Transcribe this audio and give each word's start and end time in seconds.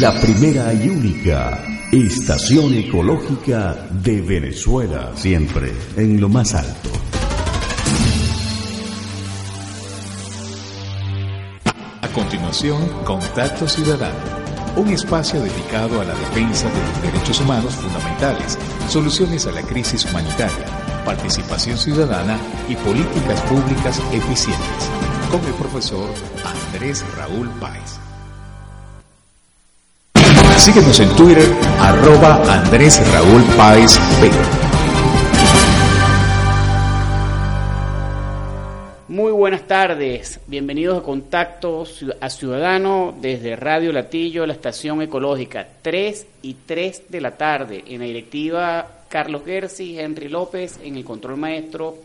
La 0.00 0.12
primera 0.20 0.74
y 0.74 0.88
única 0.88 1.64
estación 1.92 2.74
ecológica 2.74 3.88
de 3.90 4.20
Venezuela, 4.20 5.12
siempre 5.14 5.72
en 5.96 6.20
lo 6.20 6.28
más 6.28 6.52
alto. 6.54 6.90
A 12.02 12.08
continuación, 12.08 12.88
Contacto 13.04 13.68
Ciudadano, 13.68 14.18
un 14.76 14.88
espacio 14.88 15.40
dedicado 15.40 16.00
a 16.00 16.04
la 16.04 16.14
defensa 16.14 16.68
de 16.68 16.80
los 16.80 17.02
derechos 17.02 17.40
humanos 17.40 17.74
fundamentales, 17.74 18.58
soluciones 18.88 19.46
a 19.46 19.52
la 19.52 19.62
crisis 19.62 20.04
humanitaria, 20.04 20.66
participación 21.04 21.78
ciudadana 21.78 22.36
y 22.68 22.74
políticas 22.74 23.40
públicas 23.42 24.02
eficientes, 24.12 24.90
con 25.30 25.44
el 25.44 25.54
profesor 25.54 26.10
Andrés 26.44 27.04
Raúl 27.16 27.48
Páez. 27.60 28.07
Síguenos 30.68 31.00
en 31.00 31.16
Twitter, 31.16 31.50
arroba 31.80 32.42
Andrés 32.52 33.00
Raúl 33.10 33.42
Páez. 33.56 33.98
Muy 39.08 39.32
buenas 39.32 39.66
tardes, 39.66 40.40
bienvenidos 40.46 40.98
a 40.98 41.02
Contacto 41.02 41.86
a 42.20 42.28
Ciudadano 42.28 43.14
desde 43.18 43.56
Radio 43.56 43.92
Latillo, 43.92 44.44
la 44.44 44.52
estación 44.52 45.00
ecológica, 45.00 45.66
3 45.80 46.26
y 46.42 46.52
3 46.66 47.04
de 47.08 47.20
la 47.22 47.30
tarde, 47.38 47.84
en 47.86 48.00
la 48.00 48.04
directiva 48.04 49.04
Carlos 49.08 49.44
Gersi, 49.46 49.98
Henry 49.98 50.28
López, 50.28 50.78
en 50.84 50.96
el 50.98 51.04
control 51.04 51.38
maestro 51.38 51.96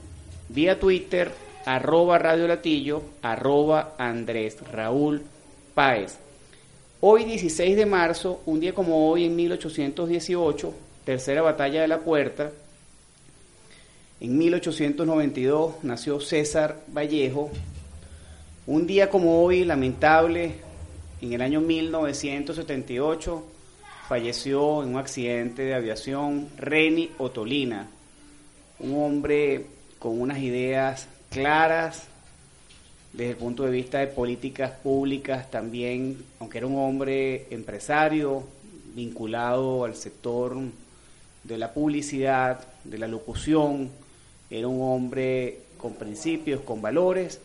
vía 0.47 0.80
Twitter 0.80 1.31
arroba 1.66 2.17
Radio 2.17 2.47
Latillo 2.47 3.03
arroba 3.21 3.95
Andrés 3.97 4.58
Raúl 4.71 5.21
Páez. 5.73 6.17
Hoy 7.02 7.25
16 7.25 7.75
de 7.75 7.86
marzo 7.86 8.41
un 8.45 8.59
día 8.59 8.73
como 8.73 9.09
hoy 9.09 9.25
en 9.25 9.36
1818 9.36 10.73
tercera 11.03 11.41
batalla 11.41 11.81
de 11.81 11.88
la 11.88 11.99
puerta. 11.99 12.52
En 14.19 14.38
1892 14.38 15.83
nació 15.83 16.19
César 16.19 16.77
Vallejo. 16.95 17.49
Un 18.67 18.86
día 18.86 19.09
como 19.09 19.43
hoy 19.43 19.65
lamentable 19.65 20.53
en 21.22 21.33
el 21.33 21.41
año 21.41 21.61
1978 21.61 23.44
falleció 24.08 24.83
en 24.83 24.89
un 24.89 24.97
accidente 24.97 25.61
de 25.61 25.75
aviación 25.75 26.50
Reni 26.58 27.11
Otolina, 27.19 27.87
un 28.80 29.04
hombre 29.04 29.67
con 29.99 30.20
unas 30.20 30.39
ideas 30.39 31.08
claras 31.30 32.08
desde 33.14 33.32
el 33.32 33.37
punto 33.37 33.64
de 33.64 33.71
vista 33.71 33.99
de 33.99 34.08
políticas 34.08 34.71
públicas 34.71 35.52
también, 35.52 36.23
aunque 36.39 36.58
era 36.58 36.67
un 36.67 36.77
hombre 36.77 37.45
empresario 37.52 38.43
vinculado 38.95 39.86
al 39.86 39.95
sector 39.95 40.58
de 41.43 41.58
la 41.58 41.71
publicidad, 41.71 42.65
de 42.83 42.98
la 42.98 43.08
locución, 43.08 43.92
era 44.49 44.67
un 44.67 44.82
hombre 44.82 45.59
con 45.77 45.93
principios, 45.93 46.61
con 46.61 46.82
valores, 46.82 47.39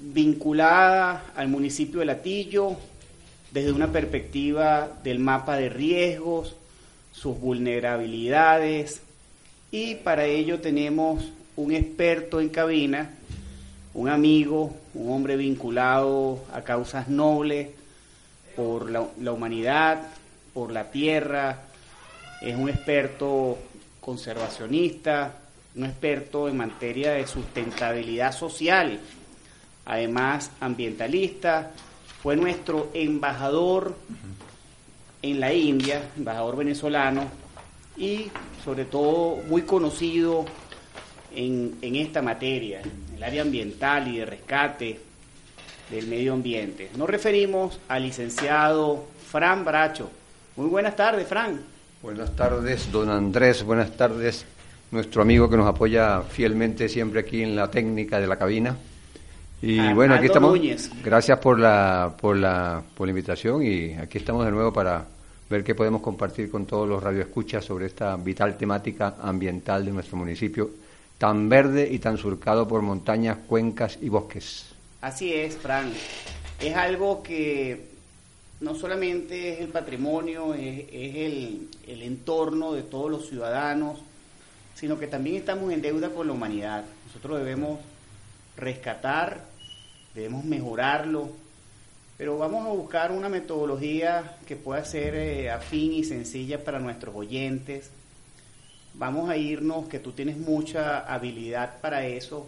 vinculada 0.02 1.32
al 1.34 1.48
municipio 1.48 2.00
de 2.00 2.06
Latillo 2.06 2.76
desde 3.52 3.72
una 3.72 3.90
perspectiva 3.90 4.90
del 5.02 5.18
mapa 5.18 5.56
de 5.56 5.70
riesgos, 5.70 6.56
sus 7.12 7.38
vulnerabilidades. 7.38 9.02
Y 9.70 9.96
para 9.96 10.24
ello 10.24 10.60
tenemos 10.60 11.30
un 11.56 11.72
experto 11.72 12.40
en 12.40 12.48
cabina, 12.48 13.10
un 13.94 14.08
amigo, 14.08 14.74
un 14.94 15.12
hombre 15.12 15.36
vinculado 15.36 16.40
a 16.52 16.62
causas 16.62 17.08
nobles 17.08 17.68
por 18.56 18.90
la, 18.90 19.32
humanidad, 19.32 20.08
por 20.52 20.72
la 20.72 20.90
tierra, 20.90 21.60
es 22.40 22.56
un 22.56 22.68
experto 22.68 23.58
conservacionista, 24.00 25.38
un 25.76 25.84
experto 25.84 26.48
en 26.48 26.56
materia 26.56 27.12
de 27.12 27.26
sustentabilidad 27.26 28.32
social, 28.32 28.98
además 29.86 30.50
ambientalista, 30.60 31.70
fue 32.22 32.36
nuestro 32.36 32.90
embajador 32.94 33.96
en 35.22 35.40
la 35.40 35.52
India, 35.52 36.10
embajador 36.16 36.56
venezolano, 36.56 37.24
y 37.96 38.30
sobre 38.64 38.84
todo 38.84 39.36
muy 39.48 39.62
conocido 39.62 40.44
en, 41.34 41.76
en 41.80 41.96
esta 41.96 42.20
materia, 42.20 42.80
en 42.80 43.16
el 43.16 43.22
área 43.22 43.42
ambiental 43.42 44.08
y 44.08 44.18
de 44.18 44.26
rescate 44.26 45.00
del 45.90 46.06
medio 46.08 46.32
ambiente. 46.32 46.90
Nos 46.96 47.08
referimos 47.08 47.78
al 47.88 48.02
licenciado 48.02 49.06
Fran 49.30 49.64
Bracho. 49.64 50.10
Muy 50.56 50.68
buenas 50.68 50.96
tardes, 50.96 51.26
Fran. 51.28 51.60
Buenas 52.02 52.34
tardes, 52.34 52.90
don 52.90 53.08
Andrés. 53.10 53.62
Buenas 53.62 53.96
tardes, 53.96 54.44
nuestro 54.90 55.22
amigo 55.22 55.48
que 55.48 55.56
nos 55.56 55.68
apoya 55.68 56.22
fielmente 56.22 56.88
siempre 56.88 57.20
aquí 57.20 57.42
en 57.42 57.54
la 57.54 57.70
técnica 57.70 58.18
de 58.18 58.26
la 58.26 58.36
cabina. 58.36 58.76
Y 59.62 59.92
bueno, 59.92 60.14
aquí 60.14 60.26
estamos. 60.26 60.58
Gracias 61.04 61.38
por 61.38 61.58
la, 61.58 62.12
por, 62.20 62.36
la, 62.36 62.82
por 62.96 63.06
la 63.06 63.10
invitación 63.10 63.62
y 63.64 63.92
aquí 63.94 64.18
estamos 64.18 64.44
de 64.44 64.50
nuevo 64.50 64.72
para 64.72 65.04
ver 65.48 65.62
qué 65.62 65.76
podemos 65.76 66.02
compartir 66.02 66.50
con 66.50 66.66
todos 66.66 66.88
los 66.88 67.00
radioescuchas 67.00 67.64
sobre 67.64 67.86
esta 67.86 68.16
vital 68.16 68.58
temática 68.58 69.14
ambiental 69.22 69.84
de 69.84 69.92
nuestro 69.92 70.16
municipio, 70.16 70.68
tan 71.16 71.48
verde 71.48 71.88
y 71.88 72.00
tan 72.00 72.18
surcado 72.18 72.66
por 72.66 72.82
montañas, 72.82 73.38
cuencas 73.46 73.98
y 74.02 74.08
bosques. 74.08 74.66
Así 75.00 75.32
es, 75.32 75.56
Fran. 75.56 75.92
Es 76.58 76.74
algo 76.74 77.22
que 77.22 77.86
no 78.60 78.74
solamente 78.74 79.52
es 79.52 79.60
el 79.60 79.68
patrimonio, 79.68 80.54
es, 80.54 80.86
el, 80.90 81.68
el 81.86 82.02
entorno 82.02 82.72
de 82.72 82.82
todos 82.82 83.10
los 83.10 83.28
ciudadanos, 83.28 84.00
sino 84.74 84.98
que 84.98 85.06
también 85.06 85.36
estamos 85.36 85.72
en 85.72 85.82
deuda 85.82 86.10
con 86.10 86.26
la 86.26 86.32
humanidad. 86.32 86.84
Nosotros 87.06 87.38
debemos 87.38 87.78
rescatar, 88.56 89.51
debemos 90.14 90.44
mejorarlo, 90.44 91.30
pero 92.18 92.38
vamos 92.38 92.66
a 92.66 92.70
buscar 92.70 93.10
una 93.12 93.28
metodología 93.28 94.36
que 94.46 94.56
pueda 94.56 94.84
ser 94.84 95.14
eh, 95.14 95.50
afín 95.50 95.92
y 95.92 96.04
sencilla 96.04 96.62
para 96.62 96.78
nuestros 96.78 97.14
oyentes. 97.14 97.90
Vamos 98.94 99.30
a 99.30 99.36
irnos, 99.36 99.88
que 99.88 99.98
tú 99.98 100.12
tienes 100.12 100.36
mucha 100.36 101.00
habilidad 101.00 101.80
para 101.80 102.06
eso, 102.06 102.46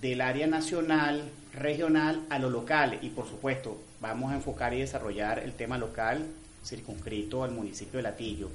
del 0.00 0.20
área 0.20 0.46
nacional, 0.46 1.30
regional 1.54 2.20
a 2.28 2.38
lo 2.38 2.50
local. 2.50 2.98
Y 3.02 3.08
por 3.08 3.26
supuesto, 3.26 3.78
vamos 4.00 4.30
a 4.30 4.36
enfocar 4.36 4.74
y 4.74 4.80
desarrollar 4.80 5.38
el 5.38 5.52
tema 5.52 5.78
local 5.78 6.26
circunscrito 6.64 7.42
al 7.42 7.50
municipio 7.50 7.96
de 7.96 8.02
Latillo. 8.02 8.48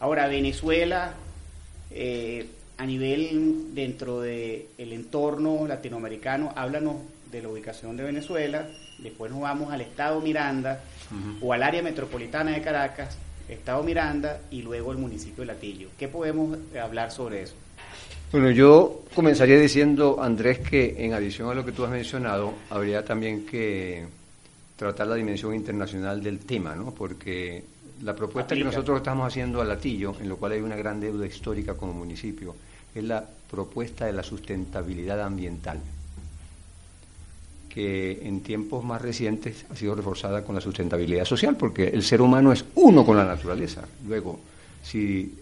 Ahora, 0.00 0.26
Venezuela, 0.26 1.14
eh, 1.90 2.48
a 2.78 2.84
nivel 2.84 3.74
dentro 3.74 4.20
del 4.20 4.66
el 4.76 4.92
entorno 4.92 5.66
latinoamericano, 5.66 6.52
háblanos 6.56 6.96
de 7.30 7.42
la 7.42 7.48
ubicación 7.48 7.96
de 7.96 8.04
Venezuela, 8.04 8.66
después 8.98 9.30
nos 9.30 9.40
vamos 9.40 9.72
al 9.72 9.80
Estado 9.80 10.20
Miranda 10.20 10.80
o 11.40 11.52
al 11.52 11.62
área 11.62 11.82
metropolitana 11.82 12.52
de 12.52 12.62
Caracas, 12.62 13.16
Estado 13.48 13.82
Miranda 13.82 14.40
y 14.50 14.62
luego 14.62 14.92
el 14.92 14.98
municipio 14.98 15.42
de 15.42 15.46
Latillo. 15.46 15.88
¿Qué 15.98 16.08
podemos 16.08 16.58
hablar 16.80 17.10
sobre 17.10 17.42
eso? 17.42 17.54
Bueno, 18.32 18.50
yo 18.50 19.04
comenzaría 19.14 19.58
diciendo, 19.58 20.18
Andrés, 20.20 20.58
que 20.58 20.96
en 20.98 21.14
adición 21.14 21.48
a 21.48 21.54
lo 21.54 21.64
que 21.64 21.72
tú 21.72 21.84
has 21.84 21.90
mencionado, 21.90 22.54
habría 22.70 23.04
también 23.04 23.46
que 23.46 24.04
tratar 24.76 25.06
la 25.06 25.14
dimensión 25.14 25.54
internacional 25.54 26.22
del 26.22 26.40
tema, 26.40 26.74
¿no? 26.74 26.90
Porque 26.90 27.62
la 28.02 28.14
propuesta 28.14 28.54
que 28.54 28.64
nosotros 28.64 28.98
estamos 28.98 29.26
haciendo 29.28 29.60
a 29.60 29.64
Latillo, 29.64 30.16
en 30.20 30.28
lo 30.28 30.36
cual 30.36 30.52
hay 30.52 30.60
una 30.60 30.76
gran 30.76 31.00
deuda 31.00 31.26
histórica 31.26 31.74
como 31.74 31.92
municipio, 31.92 32.54
es 32.94 33.04
la 33.04 33.24
propuesta 33.50 34.06
de 34.06 34.12
la 34.12 34.22
sustentabilidad 34.22 35.20
ambiental, 35.22 35.80
que 37.76 38.26
en 38.26 38.40
tiempos 38.40 38.82
más 38.82 39.02
recientes 39.02 39.66
ha 39.70 39.76
sido 39.76 39.94
reforzada 39.94 40.42
con 40.42 40.54
la 40.54 40.62
sustentabilidad 40.62 41.26
social, 41.26 41.56
porque 41.58 41.88
el 41.88 42.02
ser 42.02 42.22
humano 42.22 42.50
es 42.50 42.64
uno 42.76 43.04
con 43.04 43.18
la 43.18 43.24
naturaleza. 43.26 43.82
Luego, 44.08 44.40
si 44.82 45.34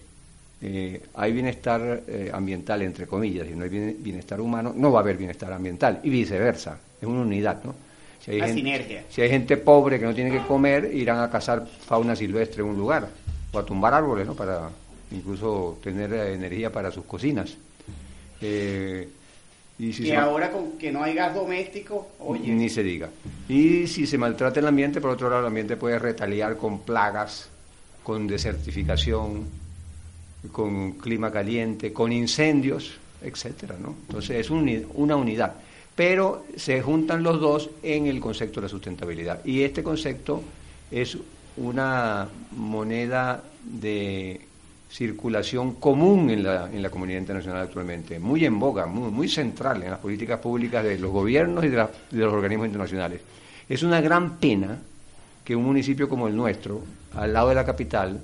eh, 0.61 1.01
hay 1.15 1.33
bienestar 1.33 2.03
eh, 2.09 2.33
ambiental, 2.35 2.83
entre 2.83 3.07
comillas, 3.07 3.47
y 3.49 3.55
no 3.55 3.63
hay 3.63 3.71
bienestar 3.71 4.41
humano, 4.41 4.75
no 4.77 4.91
va 4.91 4.99
a 4.99 5.03
haber 5.03 5.17
bienestar 5.17 5.53
ambiental, 5.53 6.01
y 6.03 6.11
viceversa, 6.11 6.77
es 7.01 7.07
una 7.07 7.21
unidad, 7.21 7.63
¿no? 7.63 7.73
Si 8.19 8.33
hay, 8.33 8.53
gente, 8.53 9.05
si 9.11 9.23
hay 9.23 9.31
gente 9.31 9.57
pobre 9.57 10.01
que 10.01 10.05
no 10.05 10.13
tiene 10.13 10.33
que 10.33 10.45
comer, 10.45 10.93
irán 10.93 11.21
a 11.21 11.31
cazar 11.31 11.65
fauna 11.87 12.17
silvestre 12.17 12.65
en 12.65 12.71
un 12.71 12.77
lugar, 12.77 13.09
o 13.53 13.59
a 13.61 13.65
tumbar 13.65 13.95
árboles, 13.95 14.27
¿no? 14.27 14.35
Para 14.35 14.71
incluso 15.13 15.79
tener 15.81 16.13
eh, 16.13 16.35
energía 16.35 16.73
para 16.73 16.91
sus 16.91 17.05
cocinas. 17.05 17.57
Y, 19.79 19.93
si 19.93 20.13
ahora 20.13 20.51
con 20.53 20.73
que 20.79 20.93
no 20.93 21.03
hay 21.03 21.15
gas 21.15 21.35
doméstico, 21.35 22.09
oye. 22.21 22.53
Ni 22.53 22.69
se 22.69 22.83
diga. 22.83 23.11
Y 23.49 23.87
si 23.87 24.07
se 24.07 24.17
maltrata 24.17 24.61
el 24.61 24.67
ambiente, 24.69 25.01
por 25.01 25.11
otro 25.11 25.29
lado, 25.29 25.41
el 25.41 25.49
ambiente 25.49 25.77
puede 25.77 25.99
retaliar 25.99 26.57
con 26.57 26.81
plagas, 26.81 27.49
con 28.03 28.27
desertificación, 28.27 29.45
con 30.53 30.93
clima 30.93 31.33
caliente, 31.33 31.93
con 31.93 32.13
incendios, 32.13 32.99
etcétera, 33.23 33.77
¿no? 33.81 33.97
Entonces 34.07 34.47
es 34.47 34.51
una 34.51 35.17
unidad, 35.17 35.55
pero 35.97 36.45
se 36.57 36.81
juntan 36.83 37.23
los 37.23 37.41
dos 37.41 37.71
en 37.83 38.07
el 38.07 38.21
concepto 38.21 38.61
de 38.61 38.67
la 38.67 38.69
sustentabilidad 38.69 39.45
y 39.45 39.63
este 39.63 39.83
concepto 39.83 40.43
es 40.91 41.17
una 41.57 42.29
moneda 42.53 43.43
de 43.65 44.41
circulación 44.95 45.75
común 45.75 46.31
en 46.31 46.45
la, 46.45 46.71
en 46.73 46.81
la 46.81 46.89
comunidad 46.89 47.19
internacional 47.19 47.63
actualmente, 47.63 48.21
muy 48.21 48.45
en 48.45 48.61
boga, 48.61 48.87
muy, 48.87 49.11
muy 49.11 49.29
central 49.29 49.83
en 49.83 49.91
las 49.91 49.99
políticas 49.99 50.39
públicas 50.39 50.85
de 50.85 51.01
los 51.01 51.11
gobiernos 51.11 51.65
y 51.65 51.69
de, 51.69 51.77
de 51.79 52.19
los 52.19 52.33
organismos 52.33 52.69
internacionales. 52.69 53.21
Es 53.69 53.83
una 53.83 54.01
gran 54.01 54.37
pena 54.37 54.79
que 55.45 55.57
un 55.57 55.65
municipio 55.65 56.09
como 56.09 56.29
el 56.29 56.37
nuestro, 56.37 56.81
al 57.17 57.33
lado 57.33 57.49
de 57.49 57.57
la 57.57 57.65
capital, 57.65 58.21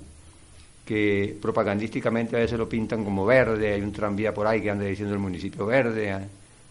que 0.84 1.37
propagandísticamente 1.43 2.37
a 2.37 2.38
veces 2.38 2.56
lo 2.56 2.69
pintan 2.69 3.02
como 3.05 3.26
verde, 3.26 3.75
hay 3.75 3.81
un 3.81 3.93
tranvía 3.93 4.32
por 4.32 4.46
ahí 4.46 4.62
que 4.62 4.70
anda 4.70 4.84
diciendo 4.84 5.12
el 5.12 5.20
municipio 5.20 5.67
verde, 5.67 6.17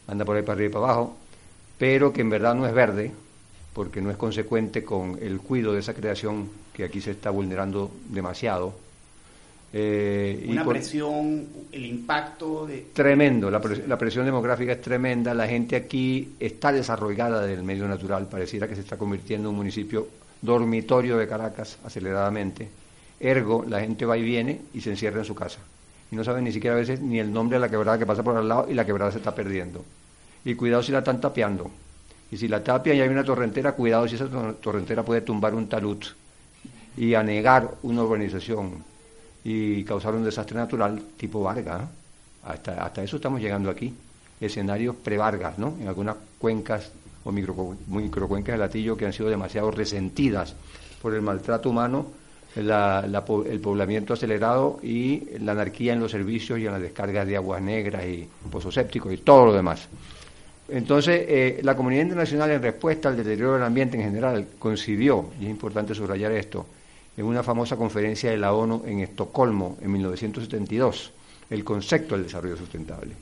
anda 0.07 0.23
por 0.23 0.37
ahí 0.37 0.43
para 0.43 0.53
arriba 0.53 0.69
y 0.69 0.73
para 0.73 0.85
abajo, 0.85 1.17
pero 1.77 2.13
que 2.13 2.21
en 2.21 2.29
verdad 2.29 2.55
no 2.55 2.65
es 2.65 2.73
verde, 2.73 3.11
porque 3.73 4.01
no 4.01 4.11
es 4.11 4.17
consecuente 4.17 4.81
con 4.81 5.19
el 5.21 5.41
cuidado 5.41 5.73
de 5.73 5.81
esa 5.81 5.93
creación 5.93 6.49
que 6.73 6.85
aquí 6.85 7.01
se 7.01 7.11
está 7.11 7.31
vulnerando 7.31 7.91
demasiado. 8.07 8.87
Eh, 9.71 10.47
Una 10.49 10.65
presión, 10.65 11.47
el 11.71 11.85
impacto 11.85 12.65
de... 12.65 12.87
Tremendo, 12.93 13.51
la, 13.51 13.61
la, 13.87 13.97
presión 13.97 14.25
demográfica 14.25 14.71
es 14.71 14.81
tremenda, 14.81 15.33
la 15.33 15.47
gente 15.47 15.75
aquí 15.75 16.33
está 16.39 16.71
desarrollada 16.71 17.45
del 17.45 17.61
medio 17.61 17.87
natural, 17.87 18.27
pareciera 18.27 18.67
que 18.67 18.73
se 18.73 18.81
está 18.81 18.97
convirtiendo 18.97 19.47
en 19.47 19.51
un 19.51 19.57
municipio 19.57 20.07
dormitorio 20.41 21.17
de 21.17 21.27
Caracas 21.27 21.77
aceleradamente 21.83 22.67
Ergo, 23.19 23.65
la 23.67 23.81
gente 23.81 24.05
va 24.05 24.17
y 24.17 24.23
viene 24.23 24.61
y 24.73 24.81
se 24.81 24.91
encierra 24.91 25.19
en 25.19 25.25
su 25.25 25.35
casa. 25.35 25.59
Y 26.11 26.15
no 26.15 26.23
sabe 26.23 26.41
ni 26.41 26.51
siquiera 26.51 26.75
a 26.75 26.79
veces 26.79 27.01
ni 27.01 27.19
el 27.19 27.31
nombre 27.31 27.57
de 27.57 27.61
la 27.61 27.69
quebrada 27.69 27.99
que 27.99 28.05
pasa 28.05 28.23
por 28.23 28.35
al 28.37 28.47
lado 28.47 28.67
y 28.69 28.73
la 28.73 28.85
quebrada 28.85 29.11
se 29.11 29.17
está 29.17 29.35
perdiendo. 29.35 29.83
Y 30.45 30.55
cuidado 30.55 30.81
si 30.81 30.91
la 30.91 30.99
están 30.99 31.19
tapeando. 31.19 31.69
Y 32.31 32.37
si 32.37 32.47
la 32.47 32.63
tapia 32.63 32.93
y 32.93 33.01
hay 33.01 33.09
una 33.09 33.23
torrentera, 33.23 33.73
cuidado 33.73 34.07
si 34.07 34.15
esa 34.15 34.27
torrentera 34.27 35.03
puede 35.03 35.21
tumbar 35.21 35.53
un 35.53 35.67
talud 35.67 35.97
y 36.95 37.13
anegar 37.13 37.75
una 37.83 38.03
urbanización 38.03 38.83
y 39.43 39.83
causar 39.83 40.13
un 40.15 40.23
desastre 40.23 40.57
natural 40.57 41.01
tipo 41.17 41.41
Vargas. 41.41 41.83
Hasta, 42.43 42.83
hasta 42.83 43.03
eso 43.03 43.17
estamos 43.17 43.41
llegando 43.41 43.69
aquí. 43.69 43.93
Escenarios 44.39 44.95
pre-Vargas, 44.95 45.57
¿no? 45.59 45.75
En 45.79 45.87
algunas 45.87 46.15
cuencas 46.37 46.91
o 47.23 47.31
micro, 47.31 47.75
microcuencas 47.87 48.53
de 48.53 48.59
latillo 48.59 48.95
que 48.95 49.05
han 49.05 49.13
sido 49.13 49.29
demasiado 49.29 49.69
resentidas 49.71 50.55
por 51.01 51.13
el 51.13 51.21
maltrato 51.21 51.69
humano 51.69 52.19
el 52.55 53.59
poblamiento 53.61 54.13
acelerado 54.13 54.79
y 54.81 55.37
la 55.39 55.51
anarquía 55.51 55.93
en 55.93 55.99
los 55.99 56.11
servicios 56.11 56.59
y 56.59 56.65
en 56.65 56.71
las 56.71 56.81
descargas 56.81 57.27
de 57.27 57.35
aguas 57.35 57.61
negras 57.61 58.03
y 58.05 58.27
pozos 58.51 58.73
sépticos 58.73 59.13
y 59.13 59.17
todo 59.17 59.47
lo 59.47 59.53
demás. 59.53 59.87
Entonces, 60.67 61.25
eh, 61.27 61.59
la 61.63 61.75
comunidad 61.75 62.03
internacional 62.03 62.51
en 62.51 62.61
respuesta 62.61 63.09
al 63.09 63.17
deterioro 63.17 63.53
del 63.53 63.63
ambiente 63.63 63.97
en 63.97 64.03
general 64.03 64.47
concibió, 64.57 65.29
y 65.39 65.45
es 65.45 65.49
importante 65.49 65.95
subrayar 65.95 66.31
esto, 66.31 66.65
en 67.19 67.25
una 67.25 67.43
famosa 67.43 67.75
conferencia 67.75 68.31
de 68.31 68.37
la 68.37 68.53
ONU 68.53 68.83
en 68.85 69.01
Estocolmo 69.01 69.77
en 69.81 69.91
1972, 69.91 71.11
el 71.49 71.63
concepto 71.63 72.15
del 72.15 72.23
desarrollo 72.23 72.55
sustentable. 72.55 73.13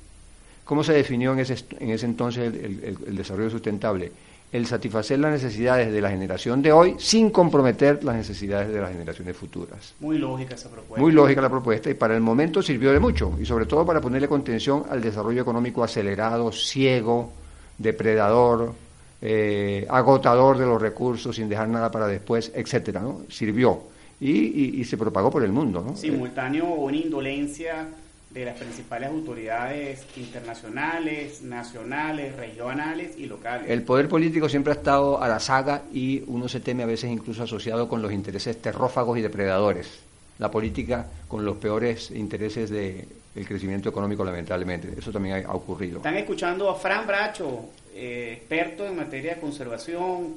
¿Cómo 0.64 0.84
se 0.84 0.94
definió 0.94 1.34
en 1.34 1.40
ese, 1.40 1.66
en 1.80 1.90
ese 1.90 2.06
entonces 2.06 2.54
el 2.54 3.16
desarrollo 3.16 3.50
sustentable? 3.50 4.12
el 4.52 4.66
satisfacer 4.66 5.20
las 5.20 5.32
necesidades 5.32 5.92
de 5.92 6.02
la 6.02 6.10
generación 6.10 6.62
de 6.62 6.72
hoy 6.72 6.96
sin 6.98 7.32
comprometer 7.32 8.04
las 8.04 8.16
necesidades 8.16 8.70
de 8.70 8.80
las 8.80 8.92
generaciones 8.92 9.36
futuras. 9.36 9.94
Muy 10.00 10.18
lógica 10.18 10.56
esa 10.56 10.70
propuesta. 10.70 11.02
Muy 11.02 11.12
lógica 11.12 11.42
la 11.42 11.50
propuesta 11.50 11.90
y 11.90 11.96
para 11.96 12.16
el 12.16 12.22
momento 12.22 12.62
sirvió 12.62 12.94
de 12.94 13.00
mucho 13.00 13.34
y 13.42 13.46
sobre 13.46 13.66
todo 13.66 13.86
para 13.86 14.00
ponerle 14.00 14.30
contención 14.30 14.86
al 14.90 15.02
desarrollo 15.02 15.42
económico 15.42 15.84
acelerado, 15.84 16.52
ciego, 16.54 17.34
depredador, 17.78 18.74
eh, 19.22 19.86
agotador 19.90 20.58
de 20.58 20.66
los 20.66 20.81
recursos 20.81 21.36
sin 21.36 21.50
dejar 21.50 21.68
nada 21.68 21.92
para 21.92 22.08
después, 22.08 22.52
etcétera, 22.54 23.02
¿no? 23.02 23.22
Sirvió 23.30 23.84
y, 24.19 24.80
y, 24.80 24.84
se 24.84 24.98
propagó 24.98 25.30
por 25.30 25.44
el 25.44 25.52
mundo, 25.52 25.84
¿no? 25.86 25.96
Simultáneo 25.96 26.66
una 26.66 26.98
indolencia 26.98 27.88
de 28.31 28.46
las 28.46 28.58
principales 28.58 29.10
autoridades 29.10 30.06
internacionales, 30.16 31.42
nacionales, 31.42 32.36
regionales 32.36 33.18
y 33.18 33.25
locales. 33.25 33.69
El 33.69 33.84
poder 33.84 34.08
político 34.08 34.50
siempre 34.50 34.74
ha 34.74 34.75
estado 34.75 35.22
a 35.22 35.28
la 35.28 35.40
saga 35.40 35.84
y 35.94 36.24
uno 36.28 36.48
se 36.48 36.60
teme 36.60 36.84
a 36.84 36.86
veces 36.86 37.10
incluso 37.10 37.44
asociado 37.44 37.88
con 37.88 38.02
los 38.02 38.12
intereses 38.12 38.62
terrófagos 38.62 39.18
y 39.18 39.22
depredadores. 39.22 40.02
La 40.40 40.52
política 40.52 41.08
con 41.28 41.46
los 41.46 41.58
peores 41.58 42.12
intereses 42.12 42.70
del 42.70 43.08
crecimiento 43.48 43.90
económico, 43.90 44.24
lamentablemente. 44.24 44.94
Eso 44.98 45.12
también 45.12 45.46
ha, 45.46 45.54
ocurrido. 45.54 45.98
Están 45.98 46.18
escuchando 46.18 46.70
a 46.70 46.75
Fran 46.75 47.08
Bracho, 47.08 47.62
eh, 47.98 48.34
experto 48.34 48.86
en 48.86 48.96
materia 48.96 49.36
de 49.36 49.42
conservación, 49.42 50.36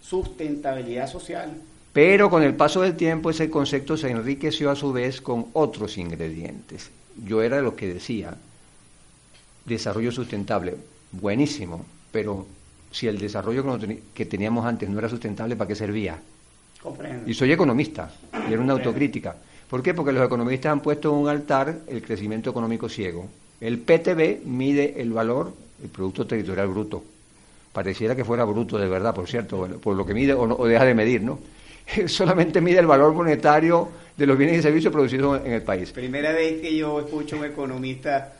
sustentabilidad 0.00 1.08
social. 1.10 1.52
Pero 1.92 2.28
con 2.28 2.42
el 2.42 2.54
paso 2.54 2.82
del 2.82 2.96
tiempo 2.96 3.30
ese 3.30 3.48
concepto 3.48 3.96
se 3.96 4.10
enriqueció 4.10 4.70
a 4.70 4.76
su 4.76 4.92
vez 4.92 5.20
con 5.20 5.46
otros 5.52 5.96
ingredientes 5.96 6.90
yo 7.22 7.42
era 7.42 7.56
de 7.56 7.62
los 7.62 7.74
que 7.74 7.92
decía, 7.92 8.34
desarrollo 9.64 10.12
sustentable, 10.12 10.76
buenísimo, 11.12 11.84
pero 12.10 12.46
si 12.90 13.06
el 13.06 13.18
desarrollo 13.18 13.64
que 14.14 14.26
teníamos 14.26 14.66
antes 14.66 14.88
no 14.88 14.98
era 14.98 15.08
sustentable, 15.08 15.56
¿para 15.56 15.68
qué 15.68 15.74
servía? 15.74 16.18
Comprendo. 16.82 17.28
Y 17.28 17.34
soy 17.34 17.52
economista, 17.52 18.10
y 18.48 18.52
era 18.52 18.62
una 18.62 18.74
autocrítica. 18.74 19.36
¿Por 19.68 19.82
qué? 19.82 19.94
Porque 19.94 20.12
los 20.12 20.24
economistas 20.24 20.72
han 20.72 20.80
puesto 20.80 21.10
en 21.10 21.16
un 21.16 21.28
altar 21.28 21.80
el 21.88 22.02
crecimiento 22.02 22.50
económico 22.50 22.88
ciego. 22.88 23.28
El 23.60 23.78
PTB 23.78 24.44
mide 24.44 25.00
el 25.00 25.12
valor, 25.12 25.54
el 25.82 25.88
Producto 25.88 26.26
Territorial 26.26 26.68
Bruto. 26.68 27.02
Pareciera 27.72 28.14
que 28.14 28.24
fuera 28.24 28.44
bruto 28.44 28.78
de 28.78 28.88
verdad, 28.88 29.14
por 29.14 29.26
cierto, 29.26 29.66
por 29.82 29.96
lo 29.96 30.06
que 30.06 30.14
mide 30.14 30.32
o, 30.32 30.42
o 30.42 30.66
deja 30.66 30.84
de 30.84 30.94
medir, 30.94 31.22
¿no? 31.22 31.38
solamente 32.06 32.60
mide 32.60 32.78
el 32.78 32.86
valor 32.86 33.12
monetario 33.12 33.88
de 34.16 34.26
los 34.26 34.38
bienes 34.38 34.58
y 34.58 34.62
servicios 34.62 34.92
producidos 34.92 35.40
en 35.44 35.52
el 35.52 35.62
país. 35.62 35.90
Primera 35.92 36.32
vez 36.32 36.60
que 36.60 36.76
yo 36.76 37.00
escucho 37.00 37.36
a 37.36 37.40
un 37.40 37.44
economista 37.46 38.32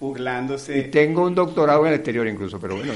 burlándose. 0.00 0.78
Y 0.78 0.82
tengo 0.84 1.24
un 1.24 1.34
doctorado 1.34 1.82
en 1.82 1.88
el 1.88 1.94
exterior 1.94 2.26
incluso, 2.26 2.60
pero 2.60 2.76
bueno, 2.76 2.92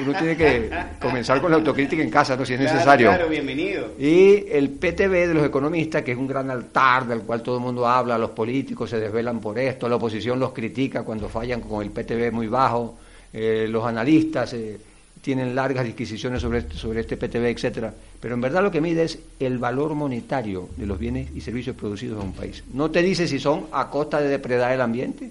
uno 0.00 0.18
tiene 0.18 0.36
que 0.36 0.70
comenzar 1.00 1.40
con 1.40 1.50
la 1.52 1.56
autocrítica 1.56 2.02
en 2.02 2.10
casa, 2.10 2.36
¿no? 2.36 2.44
si 2.44 2.54
es 2.54 2.60
necesario. 2.60 3.08
Claro, 3.08 3.28
bienvenido. 3.28 3.92
Y 3.98 4.46
el 4.50 4.70
PTB 4.70 5.28
de 5.28 5.34
los 5.34 5.46
economistas, 5.46 6.02
que 6.02 6.12
es 6.12 6.18
un 6.18 6.26
gran 6.26 6.50
altar 6.50 7.06
del 7.06 7.20
cual 7.20 7.42
todo 7.42 7.58
el 7.58 7.62
mundo 7.62 7.86
habla, 7.86 8.18
los 8.18 8.30
políticos 8.30 8.90
se 8.90 8.98
desvelan 8.98 9.40
por 9.40 9.58
esto, 9.58 9.88
la 9.88 9.96
oposición 9.96 10.40
los 10.40 10.52
critica 10.52 11.04
cuando 11.04 11.28
fallan 11.28 11.60
con 11.60 11.82
el 11.82 11.90
PTB 11.90 12.32
muy 12.32 12.48
bajo, 12.48 12.98
eh, 13.32 13.66
los 13.68 13.84
analistas... 13.84 14.52
Eh, 14.54 14.78
tienen 15.22 15.54
largas 15.54 15.84
disquisiciones 15.84 16.42
sobre 16.42 16.58
este, 16.58 16.74
sobre 16.74 17.00
este 17.00 17.16
PTB, 17.16 17.44
etcétera, 17.46 17.94
pero 18.20 18.34
en 18.34 18.40
verdad 18.40 18.60
lo 18.60 18.72
que 18.72 18.80
mide 18.80 19.04
es 19.04 19.20
el 19.38 19.56
valor 19.56 19.94
monetario 19.94 20.68
de 20.76 20.84
los 20.84 20.98
bienes 20.98 21.30
y 21.32 21.40
servicios 21.40 21.76
producidos 21.76 22.20
en 22.20 22.28
un 22.28 22.34
país. 22.34 22.64
No 22.74 22.90
te 22.90 23.02
dice 23.02 23.28
si 23.28 23.38
son 23.38 23.68
a 23.70 23.88
costa 23.88 24.20
de 24.20 24.28
depredar 24.28 24.72
el 24.72 24.80
ambiente, 24.80 25.30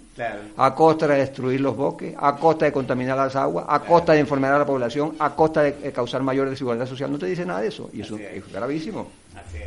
a 0.56 0.74
costa 0.74 1.08
de 1.08 1.18
destruir 1.18 1.60
los 1.60 1.76
bosques, 1.76 2.16
a 2.18 2.38
costa 2.38 2.66
de 2.66 2.72
contaminar 2.72 3.18
las 3.18 3.36
aguas, 3.36 3.66
a 3.68 3.82
costa 3.82 4.14
de 4.14 4.20
enfermar 4.20 4.54
a 4.54 4.60
la 4.60 4.66
población, 4.66 5.16
a 5.20 5.36
costa 5.36 5.64
de 5.64 5.92
causar 5.92 6.24
mayor 6.24 6.50
desigualdad 6.50 6.88
social. 6.88 7.12
No 7.12 7.20
te 7.20 7.26
dice 7.26 7.46
nada 7.46 7.60
de 7.60 7.68
eso, 7.68 7.90
y 7.92 8.00
eso 8.00 8.18
es, 8.18 8.50
gravísimo. 8.50 9.12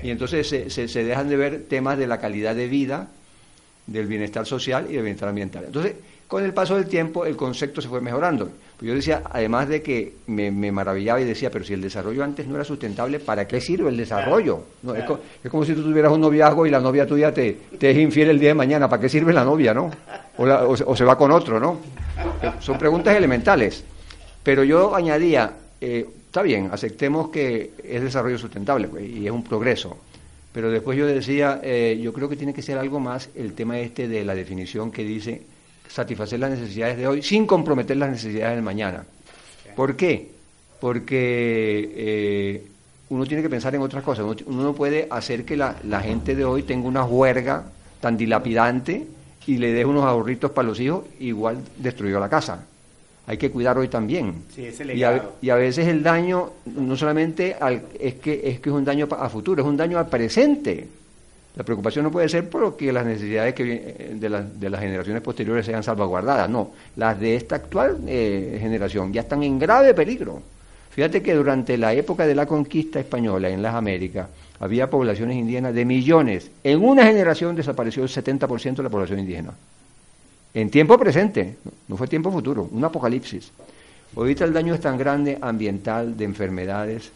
Y 0.03 0.09
entonces 0.09 0.49
se, 0.49 0.71
se, 0.71 0.89
se 0.89 1.05
dejan 1.05 1.29
de 1.29 1.37
ver 1.37 1.65
temas 1.69 1.99
de 1.99 2.07
la 2.07 2.19
calidad 2.19 2.55
de 2.55 2.67
vida 2.67 3.09
del 3.87 4.07
bienestar 4.07 4.47
social 4.47 4.87
y 4.89 4.95
del 4.95 5.03
bienestar 5.03 5.29
ambiental. 5.29 5.65
Entonces, 5.67 5.97
con 6.35 6.45
el 6.45 6.53
paso 6.53 6.75
del 6.75 6.87
tiempo, 6.87 7.25
el 7.25 7.37
concepto 7.37 7.81
se 7.81 7.87
fue 7.89 8.01
mejorando. 8.01 8.51
Pues 8.77 8.89
yo 8.89 8.93
decía, 8.97 9.23
además 9.31 9.69
de 9.69 9.83
que 9.83 10.15
me, 10.27 10.51
maravillaba 10.51 11.21
y 11.21 11.25
decía, 11.25 11.49
pero 11.49 11.65
si 11.65 11.75
el 11.75 11.81
desarrollo 11.81 12.25
antes 12.25 12.49
no 12.49 12.57
era 12.57 12.65
sustentable, 12.65 13.21
¿para 13.21 13.47
qué 13.47 13.61
sirve 13.61 13.89
el 13.89 13.97
desarrollo? 13.97 14.65
es, 15.45 15.49
como 15.49 15.65
si 15.65 15.75
tú 15.75 15.85
tuvieras 15.85 16.11
un 16.11 16.21
noviazgo 16.21 16.67
y 16.67 16.71
la 16.71 16.81
novia 16.81 17.07
tuya 17.07 17.33
te, 17.33 17.57
te 17.79 17.93
es 17.93 17.99
infiel 17.99 18.31
el 18.31 18.41
día 18.41 18.49
de 18.49 18.55
mañana, 18.55 18.89
¿para 18.89 19.01
qué 19.01 19.09
sirve 19.09 19.33
la 19.33 19.45
novia, 19.45 19.73
no? 19.73 19.93
O, 20.37 20.97
se 20.97 21.05
va 21.05 21.17
con 21.17 21.31
otro, 21.31 21.61
¿no? 21.61 21.79
Son 22.59 22.79
preguntas 22.79 23.17
elementales. 23.17 23.85
Pero 24.43 24.65
yo 24.65 24.93
añadía, 24.93 25.53
eh, 25.81 26.05
está 26.27 26.43
bien, 26.43 26.69
aceptemos 26.73 27.29
que 27.29 27.75
es 27.81 28.03
desarrollo 28.03 28.39
sustentable 28.39 28.89
pues, 28.89 29.09
y 29.09 29.25
es 29.25 29.31
un 29.31 29.45
progreso. 29.45 29.97
Pero 30.53 30.69
después 30.69 30.99
yo 30.99 31.07
decía, 31.07 31.61
eh, 31.63 31.97
yo 32.03 32.13
creo 32.13 32.29
que 32.29 32.35
tiene 32.35 32.53
que 32.53 32.63
ser 32.63 32.77
algo 32.77 32.99
más 32.99 33.29
el 33.37 33.53
tema 33.53 33.79
este 33.79 34.09
de 34.09 34.25
la 34.25 34.35
definición 34.35 34.91
que 34.91 35.05
dice 35.05 35.54
satisfacer 35.89 36.41
las 36.41 36.51
necesidades 36.51 36.97
de 36.97 37.07
hoy 37.07 37.23
sin 37.23 37.47
comprometer 37.47 37.97
las 37.97 38.11
necesidades 38.11 38.57
del 38.57 38.65
mañana. 38.65 39.05
¿Por 39.77 39.97
qué? 39.97 40.31
Porque 40.81 41.93
eh, 41.97 42.67
uno 43.11 43.27
tiene 43.27 43.43
que 43.43 43.51
pensar 43.51 43.75
en 43.75 43.83
otras 43.83 44.03
cosas. 44.03 44.25
Uno 44.47 44.63
no 44.63 44.75
puede 44.75 45.07
hacer 45.11 45.45
que 45.45 45.57
la, 45.57 45.75
gente 46.03 46.35
de 46.35 46.45
hoy 46.45 46.63
tenga 46.63 46.89
una 46.89 47.05
huerga 47.05 47.65
tan 48.01 48.17
dilapidante 48.17 49.07
y 49.47 49.59
le 49.59 49.73
deje 49.73 49.85
unos 49.85 50.05
ahorritos 50.05 50.51
para 50.51 50.69
los 50.69 50.81
hijos, 50.81 51.05
igual 51.21 51.59
destruyó 51.79 52.19
la 52.19 52.29
casa. 52.29 52.65
Hay 53.27 53.39
que 53.39 53.51
cuidar 53.51 53.79
hoy 53.79 53.89
también. 53.89 54.45
y, 54.57 55.03
a, 55.03 55.31
y, 55.41 55.49
a, 55.49 55.55
veces 55.55 55.89
el 55.89 56.03
daño 56.03 56.51
no 56.67 56.95
solamente 56.97 57.57
es, 57.99 58.15
que, 58.17 58.43
es 58.45 58.61
que 58.61 58.69
es 58.69 58.75
un 58.75 58.85
daño 58.85 59.09
a 59.11 59.29
futuro, 59.31 59.63
es 59.63 59.69
un 59.69 59.77
daño 59.77 59.99
al 59.99 60.09
presente. 60.09 60.87
La 61.57 61.63
preocupación 61.63 62.05
no 62.05 62.11
puede 62.11 62.29
ser 62.29 62.49
porque 62.49 62.93
las 62.93 63.07
necesidades 63.07 63.55
que, 63.55 63.63
eh, 63.63 64.11
de, 64.15 64.29
de, 64.29 64.71
las 64.71 64.81
generaciones 64.81 65.23
posteriores 65.23 65.65
sean 65.65 65.85
salvaguardadas, 65.85 66.51
no, 66.51 66.73
las 66.97 67.19
de 67.21 67.37
esta 67.37 67.57
actual 67.57 67.99
eh, 68.09 68.59
generación 68.61 69.13
ya 69.13 69.21
están 69.21 69.43
en 69.45 69.59
grave 69.59 69.95
peligro. 69.95 70.43
Fíjate 70.91 71.23
que 71.23 71.35
durante 71.35 71.79
la 71.79 71.93
época 71.93 72.27
de 72.27 72.35
la 72.35 72.47
conquista 72.47 72.99
española 72.99 73.49
en 73.49 73.63
las 73.63 73.75
Américas 73.75 74.29
había 74.61 74.91
poblaciones 74.91 75.37
indígenas 75.37 75.75
de 75.75 75.85
millones. 75.85 76.51
En 76.63 76.83
una 76.83 77.05
generación 77.05 77.55
desapareció 77.55 78.03
el 78.03 78.09
70% 78.09 78.77
de 78.77 78.83
la 78.83 78.91
población 78.91 79.21
indígena. 79.21 79.53
En 80.55 80.71
tiempo 80.71 80.97
presente, 80.99 81.57
no 81.89 81.97
fue 81.97 82.07
tiempo 82.07 82.31
futuro, 82.31 82.69
un 82.71 82.85
apocalipsis. 82.85 83.51
Ahorita 84.17 84.45
el 84.45 84.53
daño 84.53 84.75
es 84.75 84.81
tan 84.81 84.97
grande 84.97 85.39
ambiental, 85.41 86.17
de 86.17 86.25
enfermedades, 86.25 87.11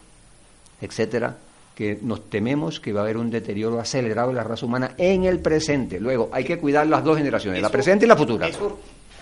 etcétera, 0.81 1.37
que 1.79 1.97
nos 2.03 2.29
tememos 2.29 2.81
que 2.81 2.93
va 2.93 3.03
a 3.03 3.05
haber 3.05 3.17
un 3.19 3.31
deterioro 3.31 3.79
acelerado 3.79 4.31
de 4.31 4.35
la 4.35 4.43
raza 4.43 4.67
humana 4.67 4.95
en 4.99 5.23
el 5.23 5.39
presente. 5.39 6.01
Luego, 6.01 6.29
hay 6.33 6.43
que 6.43 6.59
cuidar 6.59 6.89
las 6.89 7.05
dos 7.05 7.17
generaciones, 7.17 7.63
la 7.63 7.71
presente 7.71 8.05
y 8.05 8.09
la 8.09 8.17
futura. 8.17 8.49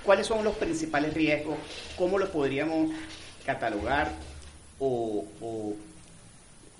¿Cuáles 0.03 0.27
son 0.27 0.43
los 0.43 0.55
principales 0.57 1.13
riesgos? 1.13 1.57
¿Cómo 1.99 2.19
los 2.19 2.31
podríamos 2.31 2.93
catalogar 3.45 4.11
o, 4.79 5.27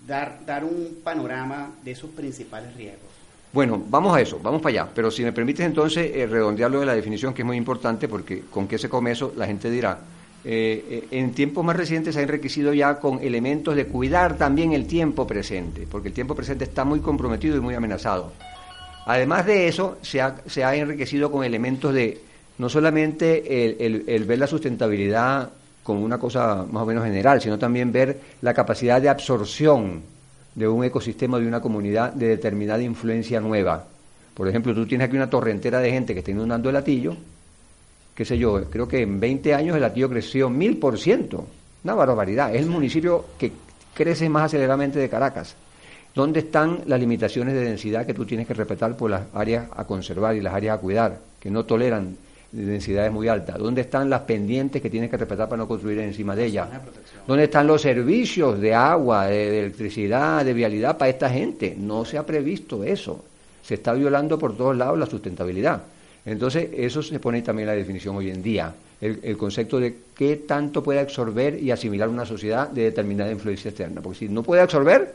dar, 0.07 0.39
dar 0.47 0.65
un 0.65 0.97
panorama 1.05 1.73
de 1.85 1.91
esos 1.91 2.09
principales 2.09 2.75
riesgos? 2.75 3.11
Bueno, 3.53 3.83
vamos 3.87 4.17
a 4.17 4.23
eso, 4.23 4.41
vamos 4.43 4.63
para 4.63 4.81
allá. 4.81 4.91
Pero 4.95 5.11
si 5.11 5.25
me 5.25 5.33
permites 5.35 5.67
entonces 5.67 6.11
eh, 6.15 6.27
redondearlo 6.27 6.81
de 6.81 6.87
la 6.87 6.95
definición, 6.95 7.35
que 7.35 7.43
es 7.43 7.47
muy 7.47 7.59
importante, 7.59 8.09
porque 8.09 8.45
con 8.51 8.67
qué 8.67 8.79
se 8.79 8.89
come 8.89 9.11
eso, 9.11 9.35
la 9.37 9.47
gente 9.47 9.71
dirá, 9.71 9.99
eh, 10.49 11.09
en 11.11 11.33
tiempos 11.33 11.65
más 11.65 11.75
recientes 11.75 12.15
se 12.15 12.21
ha 12.21 12.23
enriquecido 12.23 12.73
ya 12.73 13.01
con 13.01 13.21
elementos 13.21 13.75
de 13.75 13.87
cuidar 13.87 14.37
también 14.39 14.73
el 14.73 14.87
tiempo 14.87 15.27
presente, 15.27 15.89
porque 15.91 16.09
el 16.09 16.15
tiempo 16.15 16.37
presente 16.37 16.63
está 16.63 16.85
muy 16.85 17.01
comprometido 17.01 17.57
y 17.57 17.61
muy 17.61 17.75
amenazado. 17.75 18.33
Además 19.07 19.45
de 19.45 19.67
eso, 19.67 19.99
se 20.03 20.21
ha, 20.21 20.37
se 20.47 20.63
ha 20.63 20.75
enriquecido 20.77 21.33
con 21.33 21.43
elementos 21.43 21.93
de 21.93 22.21
no 22.59 22.69
solamente 22.69 23.85
el, 23.85 24.25
ver 24.25 24.39
la 24.39 24.47
sustentabilidad 24.47 25.51
como 25.83 26.05
una 26.05 26.19
cosa 26.19 26.65
más 26.71 26.85
o 26.85 26.87
menos 26.87 27.05
general, 27.05 27.41
sino 27.41 27.59
también 27.59 27.91
ver 27.91 28.21
la 28.41 28.55
capacidad 28.55 29.03
de 29.03 29.09
absorción 29.09 30.03
de 30.55 30.69
un 30.69 30.85
ecosistema, 30.85 31.41
de 31.41 31.47
una 31.47 31.61
comunidad, 31.61 32.13
de 32.13 32.29
determinada 32.29 32.83
influencia 32.83 33.41
nueva. 33.41 33.85
Por 34.35 34.49
ejemplo, 34.49 34.75
tú 34.75 34.87
tienes 34.87 35.09
aquí 35.09 35.17
una 35.17 35.29
torrentera 35.29 35.81
de 35.81 35.91
gente 35.91 36.13
que 36.15 36.21
está 36.21 36.31
inundando 36.31 36.69
el 36.69 36.75
latillo, 36.75 37.17
qué 38.17 38.25
sé 38.25 38.39
yo, 38.39 38.65
creo 38.71 38.89
que 38.89 39.03
en 39.03 39.21
20 39.21 39.55
años 39.55 39.77
el 39.77 39.85
Atillo 39.85 40.09
creció 40.09 40.49
mil 40.49 40.79
por 40.79 40.99
ciento. 40.99 41.47
Una 41.85 41.95
barbaridad. 41.95 42.53
Es 42.55 42.63
el 42.63 42.71
municipio 42.71 43.27
que 43.39 43.53
crece 43.95 44.29
más 44.29 44.45
aceleradamente 44.45 44.99
de 44.99 45.09
Caracas. 45.09 45.55
¿Dónde 46.15 46.41
están 46.41 46.81
las 46.87 46.99
limitaciones 46.99 47.53
de 47.53 47.61
densidad 47.61 48.07
que 48.07 48.15
tú 48.15 48.25
tienes 48.25 48.47
que 48.47 48.55
respetar 48.55 48.97
por 48.97 49.11
las 49.11 49.23
áreas 49.35 49.67
a 49.77 49.85
conservar 49.85 50.35
y 50.35 50.41
las 50.41 50.55
áreas 50.55 50.79
a 50.79 50.81
cuidar, 50.81 51.19
que 51.39 51.51
no 51.51 51.65
toleran 51.67 52.17
densidades 52.51 53.13
muy 53.13 53.29
altas? 53.29 53.59
¿Dónde 53.59 53.83
están 53.83 54.09
las 54.09 54.23
pendientes 54.23 54.81
que 54.81 54.89
tienes 54.89 55.11
que 55.11 55.19
respetar 55.19 55.47
para 55.47 55.59
no 55.59 55.69
construir 55.69 55.99
encima 55.99 56.35
de 56.35 56.47
ellas? 56.47 56.69
¿Dónde 57.27 57.45
están 57.45 57.67
los 57.67 57.83
servicios 57.83 58.59
de 58.59 58.75
agua, 58.75 59.27
de 59.27 59.61
electricidad, 59.61 60.43
de 60.43 60.55
vialidad 60.55 60.97
para 60.97 61.11
esta 61.11 61.29
gente? 61.29 61.77
No 61.79 62.07
se 62.07 62.17
ha 62.17 62.25
previsto 62.25 62.83
eso. 62.83 63.23
Se 63.63 63.75
está 63.75 63.93
violando 63.93 64.39
por 64.39 64.57
todos 64.57 64.75
lados 64.75 64.99
la 64.99 65.05
sustentabilidad. 65.05 65.83
Entonces, 66.27 66.71
eso 66.75 67.03
se 67.03 67.21
pone 67.21 67.41
también 67.43 67.69
en 67.69 67.75
la 67.75 67.79
definición 67.79 68.17
hoy 68.17 68.31
en 68.31 68.43
día, 68.43 68.75
el, 69.01 69.37
concepto 69.37 69.79
de 69.79 69.97
qué 70.15 70.37
tanto 70.37 70.83
puede 70.83 70.99
absorber 70.99 71.63
y 71.63 71.71
asimilar 71.71 72.09
una 72.09 72.27
sociedad 72.27 72.69
de 72.69 72.83
determinada 72.83 73.31
influencia 73.31 73.69
externa. 73.69 74.01
Porque 74.01 74.19
si 74.19 74.29
no 74.29 74.43
puede 74.43 74.61
absorber, 74.61 75.15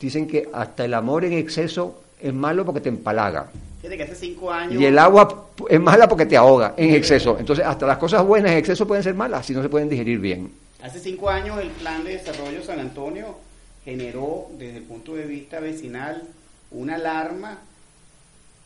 dicen 0.00 0.28
que 0.28 0.48
hasta 0.52 0.84
el 0.84 0.94
amor 0.94 1.24
en 1.24 1.32
exceso 1.32 2.02
es 2.20 2.32
malo 2.32 2.64
porque 2.64 2.80
te 2.80 2.88
empalaga. 2.88 3.50
que 3.82 4.02
hace 4.02 4.14
cinco 4.14 4.52
años... 4.52 4.80
Y 4.80 4.84
el 4.84 4.96
agua 4.96 5.48
es 5.68 5.80
mala 5.80 6.08
porque 6.08 6.26
te 6.26 6.36
ahoga 6.36 6.74
en 6.76 6.94
exceso. 6.94 7.36
Entonces, 7.40 7.66
hasta 7.66 7.84
las 7.84 7.98
cosas 7.98 8.24
buenas 8.24 8.52
en 8.52 8.58
exceso 8.58 8.86
pueden 8.86 9.02
ser 9.02 9.14
malas 9.14 9.44
si 9.44 9.52
no 9.52 9.60
se 9.60 9.68
pueden 9.68 9.88
digerir 9.88 10.20
bien. 10.20 10.52
Hace 10.84 11.00
cinco 11.00 11.30
años 11.30 11.58
el 11.60 11.70
Plan 11.70 12.04
de 12.04 12.12
Desarrollo 12.12 12.62
San 12.62 12.78
Antonio 12.78 13.36
generó, 13.84 14.46
desde 14.56 14.76
el 14.78 14.84
punto 14.84 15.14
de 15.14 15.24
vista 15.24 15.58
vecinal, 15.58 16.22
una 16.70 16.94
alarma 16.94 17.58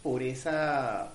por 0.02 0.22
esa 0.22 1.12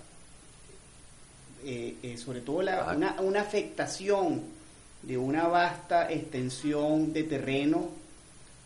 eh, 1.64 1.96
eh, 2.04 2.18
sobre 2.18 2.42
todo 2.42 2.58
una, 2.58 3.16
una 3.22 3.42
afectación 3.42 4.42
de 5.04 5.18
una 5.18 5.48
vasta 5.48 6.12
extensión 6.12 7.14
de 7.14 7.24
terreno 7.24 7.90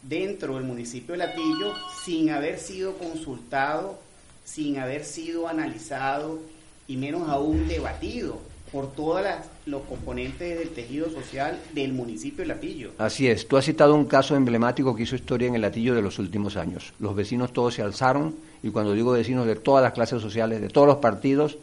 dentro 0.02 0.56
del 0.56 0.64
municipio 0.64 1.14
de 1.14 1.20
Latillo 1.20 1.74
sin 2.04 2.30
haber 2.30 2.60
sido 2.60 2.98
consultado, 2.98 4.00
sin 4.44 4.78
haber 4.78 5.04
sido 5.04 5.48
analizado 5.48 6.40
y 6.88 6.98
menos 6.98 7.28
aún 7.30 7.68
debatido 7.68 8.40
por 8.72 8.92
todos 8.92 9.26
los 9.66 9.84
componentes 9.84 10.60
del 10.60 10.70
tejido 10.70 11.10
social 11.10 11.60
del 11.74 11.94
municipio 11.94 12.44
de 12.44 12.48
Latillo. 12.48 12.92
Así 12.98 13.28
es, 13.28 13.48
tú 13.48 13.58
has 13.58 13.66
citado 13.66 13.96
un 13.96 14.06
caso 14.06 14.36
emblemático 14.36 14.96
que 14.96 15.04
hizo 15.04 15.16
historia 15.16 15.48
en 15.48 15.56
el 15.56 15.62
Latillo 15.62 15.96
de 15.96 16.02
los 16.02 16.20
últimos 16.20 16.58
años. 16.58 16.94
Los 17.00 17.16
vecinos 17.16 17.54
todos 17.54 17.76
se 17.76 17.82
alzaron 17.82 18.36
y 18.62 18.70
cuando 18.70 18.94
digo 18.94 19.12
vecinos 19.12 19.48
de 19.48 19.56
todas 19.56 19.84
las 19.84 19.94
clases 19.94 20.22
sociales, 20.22 20.62
de 20.62 20.70
todos 20.70 20.88
los 20.88 20.98
partidos, 20.98 21.58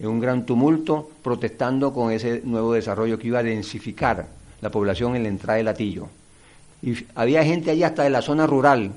en 0.00 0.08
un 0.08 0.20
gran 0.20 0.46
tumulto 0.46 1.10
protestando 1.22 1.92
con 1.92 2.12
ese 2.12 2.42
nuevo 2.44 2.72
desarrollo 2.72 3.18
que 3.18 3.28
iba 3.28 3.40
a 3.40 3.42
densificar 3.42 4.26
la 4.60 4.70
población 4.70 5.16
en 5.16 5.24
la 5.24 5.28
entrada 5.28 5.56
de 5.56 5.64
Latillo. 5.64 6.08
Y 6.82 6.94
había 7.14 7.44
gente 7.44 7.70
allí 7.70 7.82
hasta 7.82 8.04
de 8.04 8.10
la 8.10 8.22
zona 8.22 8.46
rural, 8.46 8.92